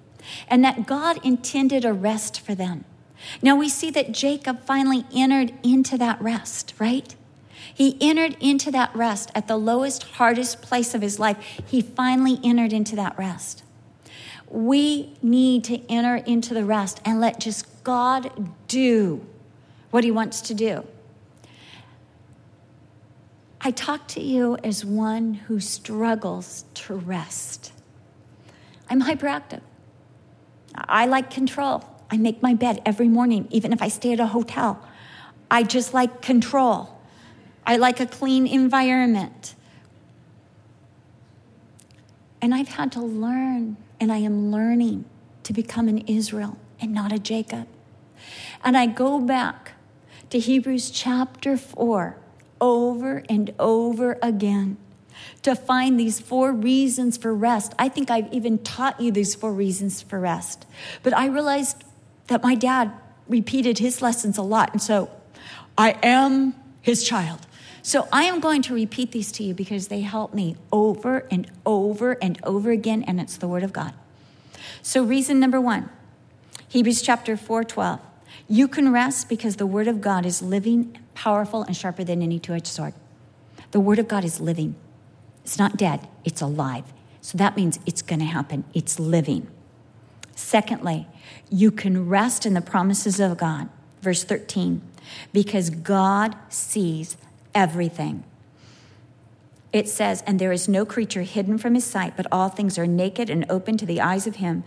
and 0.48 0.64
that 0.64 0.86
God 0.86 1.26
intended 1.26 1.86
a 1.86 1.94
rest 1.94 2.40
for 2.40 2.54
them. 2.54 2.84
Now 3.42 3.56
we 3.56 3.70
see 3.70 3.92
that 3.92 4.12
Jacob 4.12 4.66
finally 4.66 5.06
entered 5.14 5.54
into 5.64 5.98
that 5.98 6.22
rest, 6.22 6.74
right? 6.80 7.16
He 7.82 7.98
entered 8.00 8.38
into 8.40 8.70
that 8.70 8.96
rest 8.96 9.32
at 9.34 9.48
the 9.48 9.58
lowest, 9.58 10.04
hardest 10.04 10.62
place 10.62 10.94
of 10.94 11.02
his 11.02 11.18
life. 11.18 11.38
He 11.66 11.82
finally 11.82 12.40
entered 12.44 12.74
into 12.74 12.96
that 12.98 13.18
rest. 13.18 13.64
We 14.48 15.18
need 15.24 15.64
to 15.64 15.84
enter 15.92 16.18
into 16.18 16.54
the 16.54 16.64
rest 16.64 17.02
and 17.04 17.20
let 17.20 17.40
just 17.40 17.84
God 17.84 18.52
do 18.68 19.26
what 19.90 20.04
he 20.04 20.12
wants 20.12 20.42
to 20.42 20.54
do. 20.54 20.86
I 23.60 23.72
talk 23.72 24.08
to 24.10 24.22
you 24.22 24.58
as 24.64 24.86
one 24.86 25.34
who 25.34 25.60
struggles 25.60 26.66
to 26.76 26.94
rest. 26.94 27.74
I'm 28.92 29.02
hyperactive. 29.02 29.62
I 30.76 31.08
like 31.08 31.32
control. 31.32 31.84
I 32.12 32.18
make 32.18 32.44
my 32.44 32.54
bed 32.54 32.84
every 32.86 33.08
morning, 33.08 33.48
even 33.50 33.74
if 33.74 33.82
I 33.82 33.88
stay 33.88 34.14
at 34.14 34.20
a 34.20 34.28
hotel. 34.28 34.88
I 35.50 35.64
just 35.64 35.96
like 35.96 36.22
control. 36.22 37.01
I 37.66 37.78
like 37.78 38.00
a 38.00 38.06
clean 38.06 38.48
environment. 38.48 39.56
And 42.42 42.54
I've 42.56 42.70
had 42.70 42.92
to 42.94 43.02
learn, 43.02 43.78
and 44.00 44.12
I 44.12 44.18
am 44.18 44.52
learning 44.52 45.06
to 45.44 45.54
become 45.54 45.88
an 45.88 46.00
Israel 46.00 46.58
and 46.80 46.94
not 46.94 47.12
a 47.12 47.20
Jacob. 47.20 47.68
And 48.64 48.76
I 48.78 48.88
go 48.88 49.20
back 49.20 49.74
to 50.30 50.40
Hebrews 50.40 50.90
chapter 50.92 51.58
4 51.58 52.18
over 52.60 53.24
and 53.28 53.54
over 53.60 54.18
again 54.22 54.78
to 55.42 55.56
find 55.56 56.00
these 56.00 56.20
four 56.20 56.52
reasons 56.54 57.18
for 57.18 57.34
rest. 57.34 57.74
I 57.78 57.90
think 57.90 58.10
I've 58.10 58.32
even 58.34 58.60
taught 58.60 59.00
you 59.00 59.12
these 59.12 59.36
four 59.36 59.54
reasons 59.54 60.02
for 60.02 60.20
rest. 60.20 60.66
But 61.04 61.16
I 61.16 61.26
realized 61.26 61.84
that 62.28 62.44
my 62.44 62.56
dad 62.56 62.92
repeated 63.28 63.80
his 63.80 64.02
lessons 64.02 64.38
a 64.38 64.42
lot. 64.42 64.72
And 64.72 64.82
so 64.82 65.10
I 65.78 65.98
am 66.04 66.56
his 66.82 67.04
child. 67.04 67.40
So 67.84 68.08
I 68.12 68.24
am 68.24 68.40
going 68.40 68.62
to 68.64 68.74
repeat 68.74 69.12
these 69.12 69.32
to 69.34 69.44
you 69.44 69.54
because 69.54 69.88
they 69.88 70.02
help 70.02 70.34
me 70.34 70.56
over 70.72 71.26
and 71.32 71.50
over 71.66 72.14
and 72.22 72.40
over 72.44 72.72
again, 72.72 73.04
and 73.04 73.20
it's 73.20 73.38
the 73.38 73.48
Word 73.48 73.64
of 73.64 73.74
God. 73.74 73.94
So, 74.82 75.04
reason 75.04 75.40
number 75.40 75.60
one 75.60 75.90
Hebrews 76.68 77.02
chapter 77.02 77.36
4 77.36 77.64
12. 77.64 78.00
You 78.48 78.68
can 78.68 78.92
rest 78.92 79.30
because 79.30 79.56
the 79.56 79.66
Word 79.66 79.88
of 79.88 80.02
God 80.02 80.26
is 80.26 80.42
living, 80.42 80.98
powerful, 81.16 81.64
and 81.64 81.76
sharper 81.76 82.04
than 82.04 82.22
any 82.22 82.40
two 82.40 82.54
edged 82.54 82.68
sword. 82.68 82.94
The 83.72 83.80
Word 83.80 84.00
of 84.00 84.08
God 84.08 84.24
is 84.24 84.40
living. 84.40 84.76
It's 85.44 85.58
not 85.58 85.78
dead, 85.78 86.08
it's 86.24 86.42
alive. 86.42 86.86
So 87.22 87.38
that 87.38 87.56
means 87.56 87.80
it's 87.86 88.02
going 88.02 88.20
to 88.20 88.26
happen, 88.26 88.64
it's 88.74 89.00
living. 89.00 89.48
Secondly, 90.36 91.08
you 91.50 91.72
can 91.72 92.08
rest 92.08 92.46
in 92.46 92.54
the 92.54 92.62
promises 92.62 93.20
of 93.20 93.38
God. 93.38 93.70
Verse 94.02 94.24
13, 94.24 94.82
because 95.32 95.70
God 95.70 96.36
sees 96.50 97.16
everything. 97.54 98.24
It 99.74 99.88
says, 99.88 100.22
And 100.28 100.40
there 100.40 100.52
is 100.52 100.68
no 100.68 100.86
creature 100.86 101.22
hidden 101.22 101.58
from 101.58 101.76
his 101.76 101.86
sight, 101.86 102.18
but 102.18 102.28
all 102.32 102.50
things 102.50 102.78
are 102.78 102.88
naked 102.88 103.30
and 103.30 103.46
open 103.50 103.78
to 103.78 103.86
the 103.86 104.02
eyes 104.02 104.28
of 104.28 104.38
him 104.38 104.64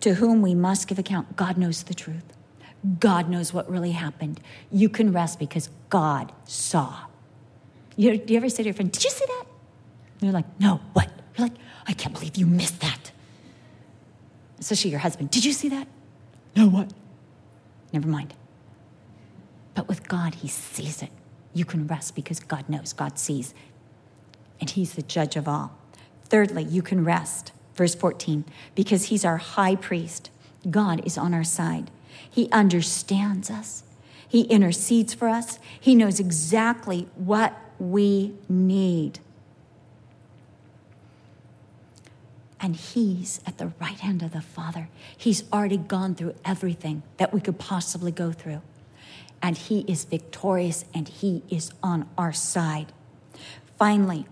to 0.00 0.14
whom 0.14 0.42
we 0.42 0.54
must 0.54 0.88
give 0.88 0.98
account. 0.98 1.36
God 1.36 1.56
knows 1.56 1.84
the 1.84 1.94
truth. 1.94 2.24
God 3.00 3.30
knows 3.30 3.54
what 3.54 3.70
really 3.70 3.92
happened. 3.92 4.40
You 4.70 4.88
can 4.88 5.12
rest 5.12 5.38
because 5.38 5.70
God 5.88 6.32
saw. 6.44 7.06
You, 7.96 8.18
do 8.18 8.32
you 8.32 8.36
ever 8.38 8.48
say 8.48 8.62
to 8.62 8.64
your 8.64 8.74
friend, 8.74 8.90
Did 8.90 9.04
you 9.04 9.10
see 9.10 9.24
that? 9.26 9.44
And 10.20 10.20
they're 10.20 10.32
like, 10.32 10.60
No, 10.60 10.80
what? 10.92 11.10
You're 11.36 11.48
like, 11.48 11.56
I 11.86 11.92
can't 11.92 12.12
believe 12.12 12.36
you 12.36 12.46
missed 12.46 12.80
that. 12.80 13.12
Especially 14.58 14.90
your 14.90 15.00
husband, 15.00 15.30
Did 15.30 15.44
you 15.44 15.52
see 15.52 15.68
that? 15.70 15.88
No, 16.56 16.68
what? 16.68 16.92
Never 17.92 18.08
mind. 18.08 18.34
But 19.74 19.88
with 19.88 20.06
God, 20.08 20.34
He 20.34 20.48
sees 20.48 21.02
it. 21.02 21.10
You 21.54 21.64
can 21.64 21.86
rest 21.86 22.14
because 22.14 22.40
God 22.40 22.68
knows, 22.68 22.92
God 22.92 23.18
sees, 23.18 23.54
and 24.60 24.68
He's 24.68 24.94
the 24.94 25.02
judge 25.02 25.36
of 25.36 25.48
all. 25.48 25.78
Thirdly, 26.24 26.64
you 26.64 26.82
can 26.82 27.04
rest, 27.04 27.52
verse 27.74 27.94
14, 27.94 28.44
because 28.74 29.04
He's 29.04 29.24
our 29.24 29.38
high 29.38 29.76
priest. 29.76 30.30
God 30.68 31.06
is 31.06 31.16
on 31.16 31.32
our 31.32 31.44
side. 31.44 31.90
He 32.28 32.50
understands 32.50 33.50
us, 33.50 33.84
He 34.28 34.42
intercedes 34.42 35.14
for 35.14 35.28
us, 35.28 35.58
He 35.80 35.94
knows 35.94 36.18
exactly 36.20 37.08
what 37.14 37.58
we 37.78 38.34
need. 38.48 39.20
And 42.64 42.76
he's 42.76 43.42
at 43.46 43.58
the 43.58 43.72
right 43.78 44.00
hand 44.00 44.22
of 44.22 44.32
the 44.32 44.40
Father. 44.40 44.88
He's 45.14 45.44
already 45.52 45.76
gone 45.76 46.14
through 46.14 46.34
everything 46.46 47.02
that 47.18 47.34
we 47.34 47.42
could 47.42 47.58
possibly 47.58 48.10
go 48.10 48.32
through. 48.32 48.62
And 49.44 49.58
he 49.58 49.80
is 49.86 50.04
victorious 50.04 50.86
and 50.94 51.06
he 51.06 51.42
is 51.50 51.70
on 51.82 52.08
our 52.16 52.32
side. 52.32 52.94
Finally, 53.78 54.24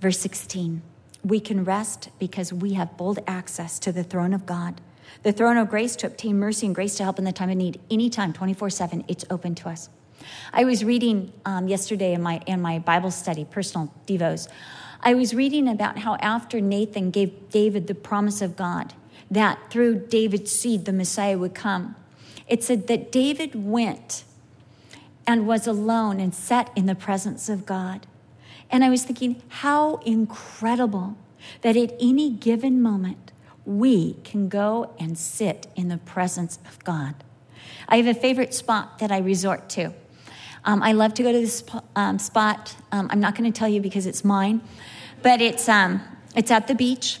verse 0.00 0.18
16 0.20 0.80
we 1.22 1.38
can 1.40 1.64
rest 1.64 2.10
because 2.18 2.52
we 2.52 2.74
have 2.74 2.96
bold 2.96 3.18
access 3.26 3.78
to 3.78 3.92
the 3.92 4.04
throne 4.04 4.34
of 4.34 4.46
God, 4.46 4.80
the 5.22 5.32
throne 5.32 5.56
of 5.56 5.68
grace 5.70 5.96
to 5.96 6.06
obtain 6.06 6.38
mercy 6.38 6.66
and 6.66 6.74
grace 6.74 6.96
to 6.96 7.02
help 7.02 7.18
in 7.18 7.24
the 7.24 7.32
time 7.32 7.50
of 7.50 7.56
need. 7.56 7.80
Anytime, 7.90 8.32
24 8.32 8.70
7, 8.70 9.04
it's 9.08 9.24
open 9.30 9.54
to 9.56 9.68
us. 9.68 9.88
I 10.52 10.64
was 10.64 10.82
reading 10.84 11.32
um, 11.44 11.68
yesterday 11.68 12.14
in 12.14 12.22
my, 12.22 12.40
in 12.46 12.62
my 12.62 12.78
Bible 12.78 13.10
study, 13.10 13.44
personal 13.44 13.92
devos, 14.06 14.48
I 15.02 15.12
was 15.12 15.34
reading 15.34 15.68
about 15.68 15.98
how 15.98 16.16
after 16.16 16.62
Nathan 16.62 17.10
gave 17.10 17.50
David 17.50 17.86
the 17.86 17.94
promise 17.94 18.40
of 18.40 18.56
God, 18.56 18.94
that 19.30 19.70
through 19.70 20.06
David's 20.06 20.50
seed 20.50 20.86
the 20.86 20.92
Messiah 20.92 21.36
would 21.36 21.54
come, 21.54 21.96
it 22.48 22.62
said 22.62 22.86
that 22.88 23.10
David 23.10 23.54
went 23.54 24.24
and 25.26 25.46
was 25.46 25.66
alone 25.66 26.20
and 26.20 26.34
sat 26.34 26.70
in 26.76 26.86
the 26.86 26.94
presence 26.94 27.48
of 27.48 27.64
God. 27.64 28.06
And 28.70 28.84
I 28.84 28.90
was 28.90 29.04
thinking, 29.04 29.42
how 29.48 29.96
incredible 29.96 31.16
that 31.62 31.76
at 31.76 31.94
any 32.00 32.30
given 32.30 32.80
moment 32.80 33.32
we 33.64 34.14
can 34.24 34.48
go 34.48 34.94
and 34.98 35.16
sit 35.16 35.66
in 35.74 35.88
the 35.88 35.98
presence 35.98 36.58
of 36.66 36.82
God. 36.84 37.14
I 37.88 37.96
have 37.96 38.06
a 38.06 38.18
favorite 38.18 38.54
spot 38.54 38.98
that 38.98 39.10
I 39.10 39.18
resort 39.18 39.68
to. 39.70 39.92
Um, 40.64 40.82
I 40.82 40.92
love 40.92 41.14
to 41.14 41.22
go 41.22 41.32
to 41.32 41.38
this 41.38 41.62
um, 41.94 42.18
spot. 42.18 42.74
Um, 42.92 43.08
I'm 43.10 43.20
not 43.20 43.34
going 43.34 43.50
to 43.50 43.58
tell 43.58 43.68
you 43.68 43.80
because 43.80 44.06
it's 44.06 44.24
mine, 44.24 44.62
but 45.22 45.40
it's 45.42 45.68
um, 45.68 46.00
it's 46.34 46.50
at 46.50 46.66
the 46.68 46.74
beach. 46.74 47.20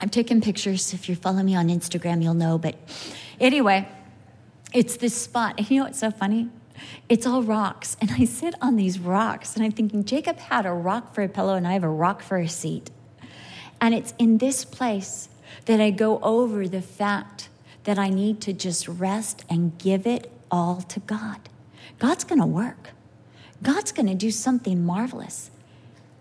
I'm 0.00 0.08
taking 0.08 0.40
pictures. 0.40 0.92
If 0.92 1.08
you 1.08 1.14
follow 1.14 1.42
me 1.42 1.54
on 1.54 1.68
Instagram, 1.68 2.22
you'll 2.22 2.34
know. 2.34 2.58
But 2.58 2.76
anyway, 3.38 3.86
it's 4.74 4.96
this 4.96 5.14
spot. 5.14 5.54
And 5.56 5.70
you 5.70 5.78
know 5.78 5.84
what's 5.84 6.00
so 6.00 6.10
funny? 6.10 6.50
It's 7.08 7.26
all 7.26 7.42
rocks. 7.42 7.96
And 8.00 8.10
I 8.10 8.24
sit 8.24 8.54
on 8.60 8.76
these 8.76 8.98
rocks 8.98 9.54
and 9.54 9.64
I'm 9.64 9.72
thinking, 9.72 10.04
Jacob 10.04 10.38
had 10.38 10.66
a 10.66 10.72
rock 10.72 11.14
for 11.14 11.22
a 11.22 11.28
pillow 11.28 11.54
and 11.54 11.66
I 11.66 11.72
have 11.72 11.84
a 11.84 11.88
rock 11.88 12.20
for 12.20 12.36
a 12.38 12.48
seat. 12.48 12.90
And 13.80 13.94
it's 13.94 14.12
in 14.18 14.38
this 14.38 14.64
place 14.64 15.28
that 15.66 15.80
I 15.80 15.90
go 15.90 16.18
over 16.18 16.66
the 16.66 16.82
fact 16.82 17.48
that 17.84 17.98
I 17.98 18.08
need 18.08 18.40
to 18.42 18.52
just 18.52 18.88
rest 18.88 19.44
and 19.48 19.78
give 19.78 20.06
it 20.06 20.30
all 20.50 20.80
to 20.82 21.00
God. 21.00 21.48
God's 21.98 22.24
going 22.24 22.40
to 22.40 22.46
work. 22.46 22.90
God's 23.62 23.92
going 23.92 24.06
to 24.06 24.14
do 24.14 24.30
something 24.30 24.84
marvelous. 24.84 25.50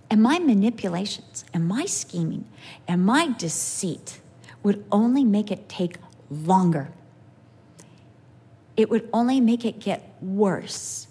And 0.10 0.22
my 0.22 0.38
manipulations 0.38 1.44
and 1.54 1.68
my 1.68 1.86
scheming 1.86 2.46
and 2.88 3.04
my 3.04 3.34
deceit 3.38 4.20
would 4.62 4.86
only 4.92 5.24
make 5.24 5.52
it 5.52 5.68
take 5.68 5.98
longer. 6.30 6.90
It 8.76 8.90
would 8.90 9.08
only 9.14 9.40
make 9.40 9.66
it 9.66 9.80
get 9.80 10.16
worse. 10.22 11.08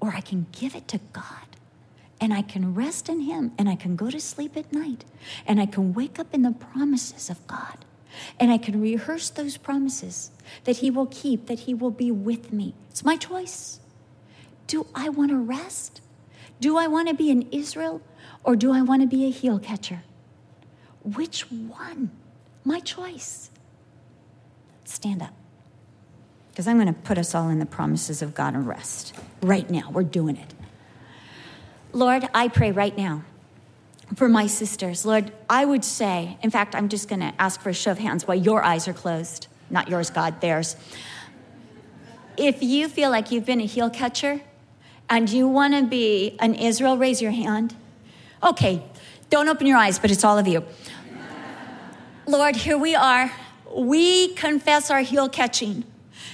Or 0.00 0.10
I 0.10 0.20
can 0.20 0.46
give 0.52 0.74
it 0.74 0.88
to 0.88 1.00
God 1.12 1.24
and 2.20 2.32
I 2.32 2.42
can 2.42 2.74
rest 2.74 3.08
in 3.08 3.20
Him 3.20 3.52
and 3.58 3.68
I 3.68 3.76
can 3.76 3.96
go 3.96 4.10
to 4.10 4.20
sleep 4.20 4.56
at 4.56 4.72
night 4.72 5.04
and 5.46 5.60
I 5.60 5.66
can 5.66 5.94
wake 5.94 6.18
up 6.18 6.32
in 6.32 6.42
the 6.42 6.52
promises 6.52 7.30
of 7.30 7.46
God 7.46 7.84
and 8.40 8.50
I 8.50 8.58
can 8.58 8.80
rehearse 8.80 9.30
those 9.30 9.56
promises 9.56 10.30
that 10.64 10.78
He 10.78 10.90
will 10.90 11.06
keep, 11.06 11.46
that 11.46 11.60
He 11.60 11.74
will 11.74 11.90
be 11.90 12.10
with 12.10 12.52
me. 12.52 12.74
It's 12.90 13.04
my 13.04 13.16
choice. 13.16 13.80
Do 14.66 14.86
I 14.94 15.08
want 15.08 15.30
to 15.30 15.36
rest? 15.36 16.00
Do 16.60 16.76
I 16.76 16.86
want 16.86 17.08
to 17.08 17.14
be 17.14 17.30
in 17.30 17.48
Israel 17.52 18.02
or 18.44 18.56
do 18.56 18.72
I 18.72 18.82
want 18.82 19.02
to 19.02 19.08
be 19.08 19.26
a 19.26 19.30
heel 19.30 19.58
catcher? 19.58 20.02
Which 21.02 21.50
one? 21.50 22.10
My 22.64 22.80
choice. 22.80 23.50
Stand 24.84 25.22
up. 25.22 25.37
Because 26.58 26.66
I'm 26.66 26.76
going 26.76 26.92
to 26.92 27.00
put 27.02 27.18
us 27.18 27.36
all 27.36 27.50
in 27.50 27.60
the 27.60 27.66
promises 27.66 28.20
of 28.20 28.34
God 28.34 28.54
and 28.54 28.66
rest. 28.66 29.14
Right 29.42 29.70
now, 29.70 29.92
we're 29.92 30.02
doing 30.02 30.36
it. 30.36 30.54
Lord, 31.92 32.28
I 32.34 32.48
pray 32.48 32.72
right 32.72 32.98
now 32.98 33.22
for 34.16 34.28
my 34.28 34.48
sisters. 34.48 35.06
Lord, 35.06 35.30
I 35.48 35.64
would 35.64 35.84
say, 35.84 36.36
in 36.42 36.50
fact, 36.50 36.74
I'm 36.74 36.88
just 36.88 37.08
going 37.08 37.20
to 37.20 37.32
ask 37.38 37.60
for 37.60 37.68
a 37.68 37.72
show 37.72 37.92
of 37.92 37.98
hands 37.98 38.26
while 38.26 38.36
your 38.36 38.64
eyes 38.64 38.88
are 38.88 38.92
closed. 38.92 39.46
Not 39.70 39.88
yours, 39.88 40.10
God, 40.10 40.40
theirs. 40.40 40.74
If 42.36 42.60
you 42.60 42.88
feel 42.88 43.10
like 43.10 43.30
you've 43.30 43.46
been 43.46 43.60
a 43.60 43.66
heel 43.66 43.88
catcher 43.88 44.40
and 45.08 45.30
you 45.30 45.46
want 45.46 45.74
to 45.74 45.84
be 45.84 46.36
an 46.40 46.56
Israel, 46.56 46.98
raise 46.98 47.22
your 47.22 47.30
hand. 47.30 47.76
Okay, 48.42 48.82
don't 49.30 49.48
open 49.48 49.68
your 49.68 49.78
eyes, 49.78 50.00
but 50.00 50.10
it's 50.10 50.24
all 50.24 50.38
of 50.38 50.48
you. 50.48 50.64
Lord, 52.26 52.56
here 52.56 52.76
we 52.76 52.96
are. 52.96 53.30
We 53.72 54.34
confess 54.34 54.90
our 54.90 55.02
heel 55.02 55.28
catching 55.28 55.84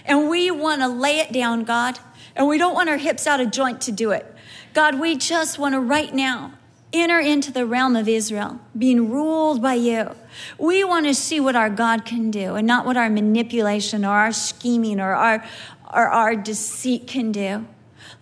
and 0.05 0.29
we 0.29 0.51
want 0.51 0.81
to 0.81 0.89
lay 0.89 1.19
it 1.19 1.33
down, 1.33 1.65
God, 1.65 1.99
and 2.37 2.47
we 2.47 2.59
don't 2.59 2.75
want 2.75 2.89
our 2.89 2.97
hips 2.97 3.27
out 3.27 3.41
of 3.41 3.51
joint 3.51 3.81
to 3.83 3.93
do 3.93 4.11
it. 4.11 4.33
God, 4.73 4.99
we 4.99 5.17
just 5.17 5.59
want 5.59 5.75
to 5.75 5.81
right 5.81 6.13
now 6.13 6.55
enter 6.93 7.19
into 7.19 7.53
the 7.53 7.67
realm 7.67 7.97
of 7.97 8.09
Israel, 8.09 8.61
being 8.77 9.11
ruled 9.11 9.61
by 9.61 9.75
you. 9.75 10.15
We 10.59 10.85
want 10.85 11.07
to 11.07 11.15
see 11.15 11.41
what 11.41 11.57
our 11.57 11.71
God 11.71 12.05
can 12.05 12.31
do 12.31 12.55
and 12.55 12.67
not 12.67 12.87
what 12.87 12.97
our 12.97 13.11
manipulation 13.11 14.05
or 14.05 14.11
our 14.11 14.33
scheming 14.33 15.01
or 15.01 15.13
our, 15.15 15.45
or 15.93 16.09
our 16.09 16.37
deceit 16.37 17.07
can 17.07 17.33
do. 17.33 17.67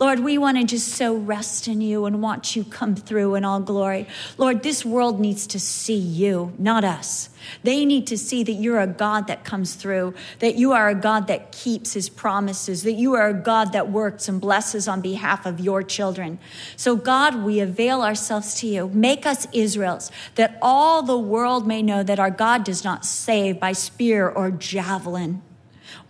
Lord, 0.03 0.19
we 0.19 0.37
want 0.37 0.59
to 0.59 0.65
just 0.65 0.89
so 0.89 1.15
rest 1.15 1.69
in 1.69 1.81
you 1.81 2.07
and 2.07 2.21
watch 2.21 2.57
you 2.57 2.65
come 2.65 2.97
through 2.97 3.37
in 3.37 3.45
all 3.45 3.61
glory. 3.61 4.09
Lord, 4.37 4.65
this 4.65 4.85
world 4.85 5.21
needs 5.21 5.47
to 5.47 5.61
see 5.61 5.95
you, 5.95 6.53
not 6.59 6.83
us. 6.83 7.29
They 7.63 7.85
need 7.85 8.09
to 8.09 8.19
see 8.19 8.43
that 8.43 8.55
you're 8.55 8.81
a 8.81 8.89
God 8.89 9.29
that 9.29 9.45
comes 9.45 9.77
through, 9.77 10.15
that 10.41 10.57
you 10.57 10.73
are 10.73 10.89
a 10.89 10.97
God 10.97 11.29
that 11.29 11.53
keeps 11.53 11.93
his 11.93 12.09
promises, 12.09 12.83
that 12.83 12.95
you 12.95 13.15
are 13.15 13.29
a 13.29 13.33
God 13.33 13.73
that 13.75 13.93
works 13.93 14.29
and 14.29 14.41
blesses 14.41 14.89
on 14.89 15.03
behalf 15.03 15.47
of 15.47 15.61
your 15.61 15.85
children. 15.85 16.41
So, 16.75 16.97
God, 16.97 17.45
we 17.45 17.61
avail 17.61 18.03
ourselves 18.03 18.55
to 18.57 18.67
you. 18.67 18.89
Make 18.89 19.25
us 19.25 19.47
Israels, 19.53 20.11
that 20.35 20.59
all 20.61 21.05
the 21.05 21.17
world 21.17 21.65
may 21.65 21.81
know 21.81 22.03
that 22.03 22.19
our 22.19 22.33
God 22.33 22.65
does 22.65 22.83
not 22.83 23.05
save 23.05 23.61
by 23.61 23.71
spear 23.71 24.29
or 24.29 24.51
javelin 24.51 25.43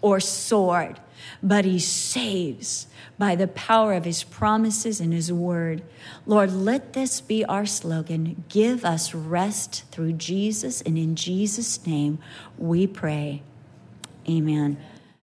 or 0.01 0.19
sword, 0.19 0.99
but 1.43 1.67
he 1.67 1.79
saves 1.79 2.87
by 3.19 3.35
the 3.37 3.49
power 3.49 3.93
of 3.93 4.05
his 4.05 4.25
promises 4.25 5.01
and 5.01 5.13
his 5.13 5.33
word. 5.33 5.83
Lord, 6.27 6.53
let 6.53 6.93
this 6.93 7.21
be 7.21 7.45
our 7.45 7.67
slogan. 7.67 8.45
Give 8.49 8.85
us 8.85 9.15
rest 9.15 9.85
through 9.91 10.15
Jesus, 10.15 10.83
and 10.83 10.99
in 10.99 11.15
Jesus' 11.15 11.87
name 11.87 12.19
we 12.59 12.87
pray. 12.87 13.43
Amen. 14.29 14.77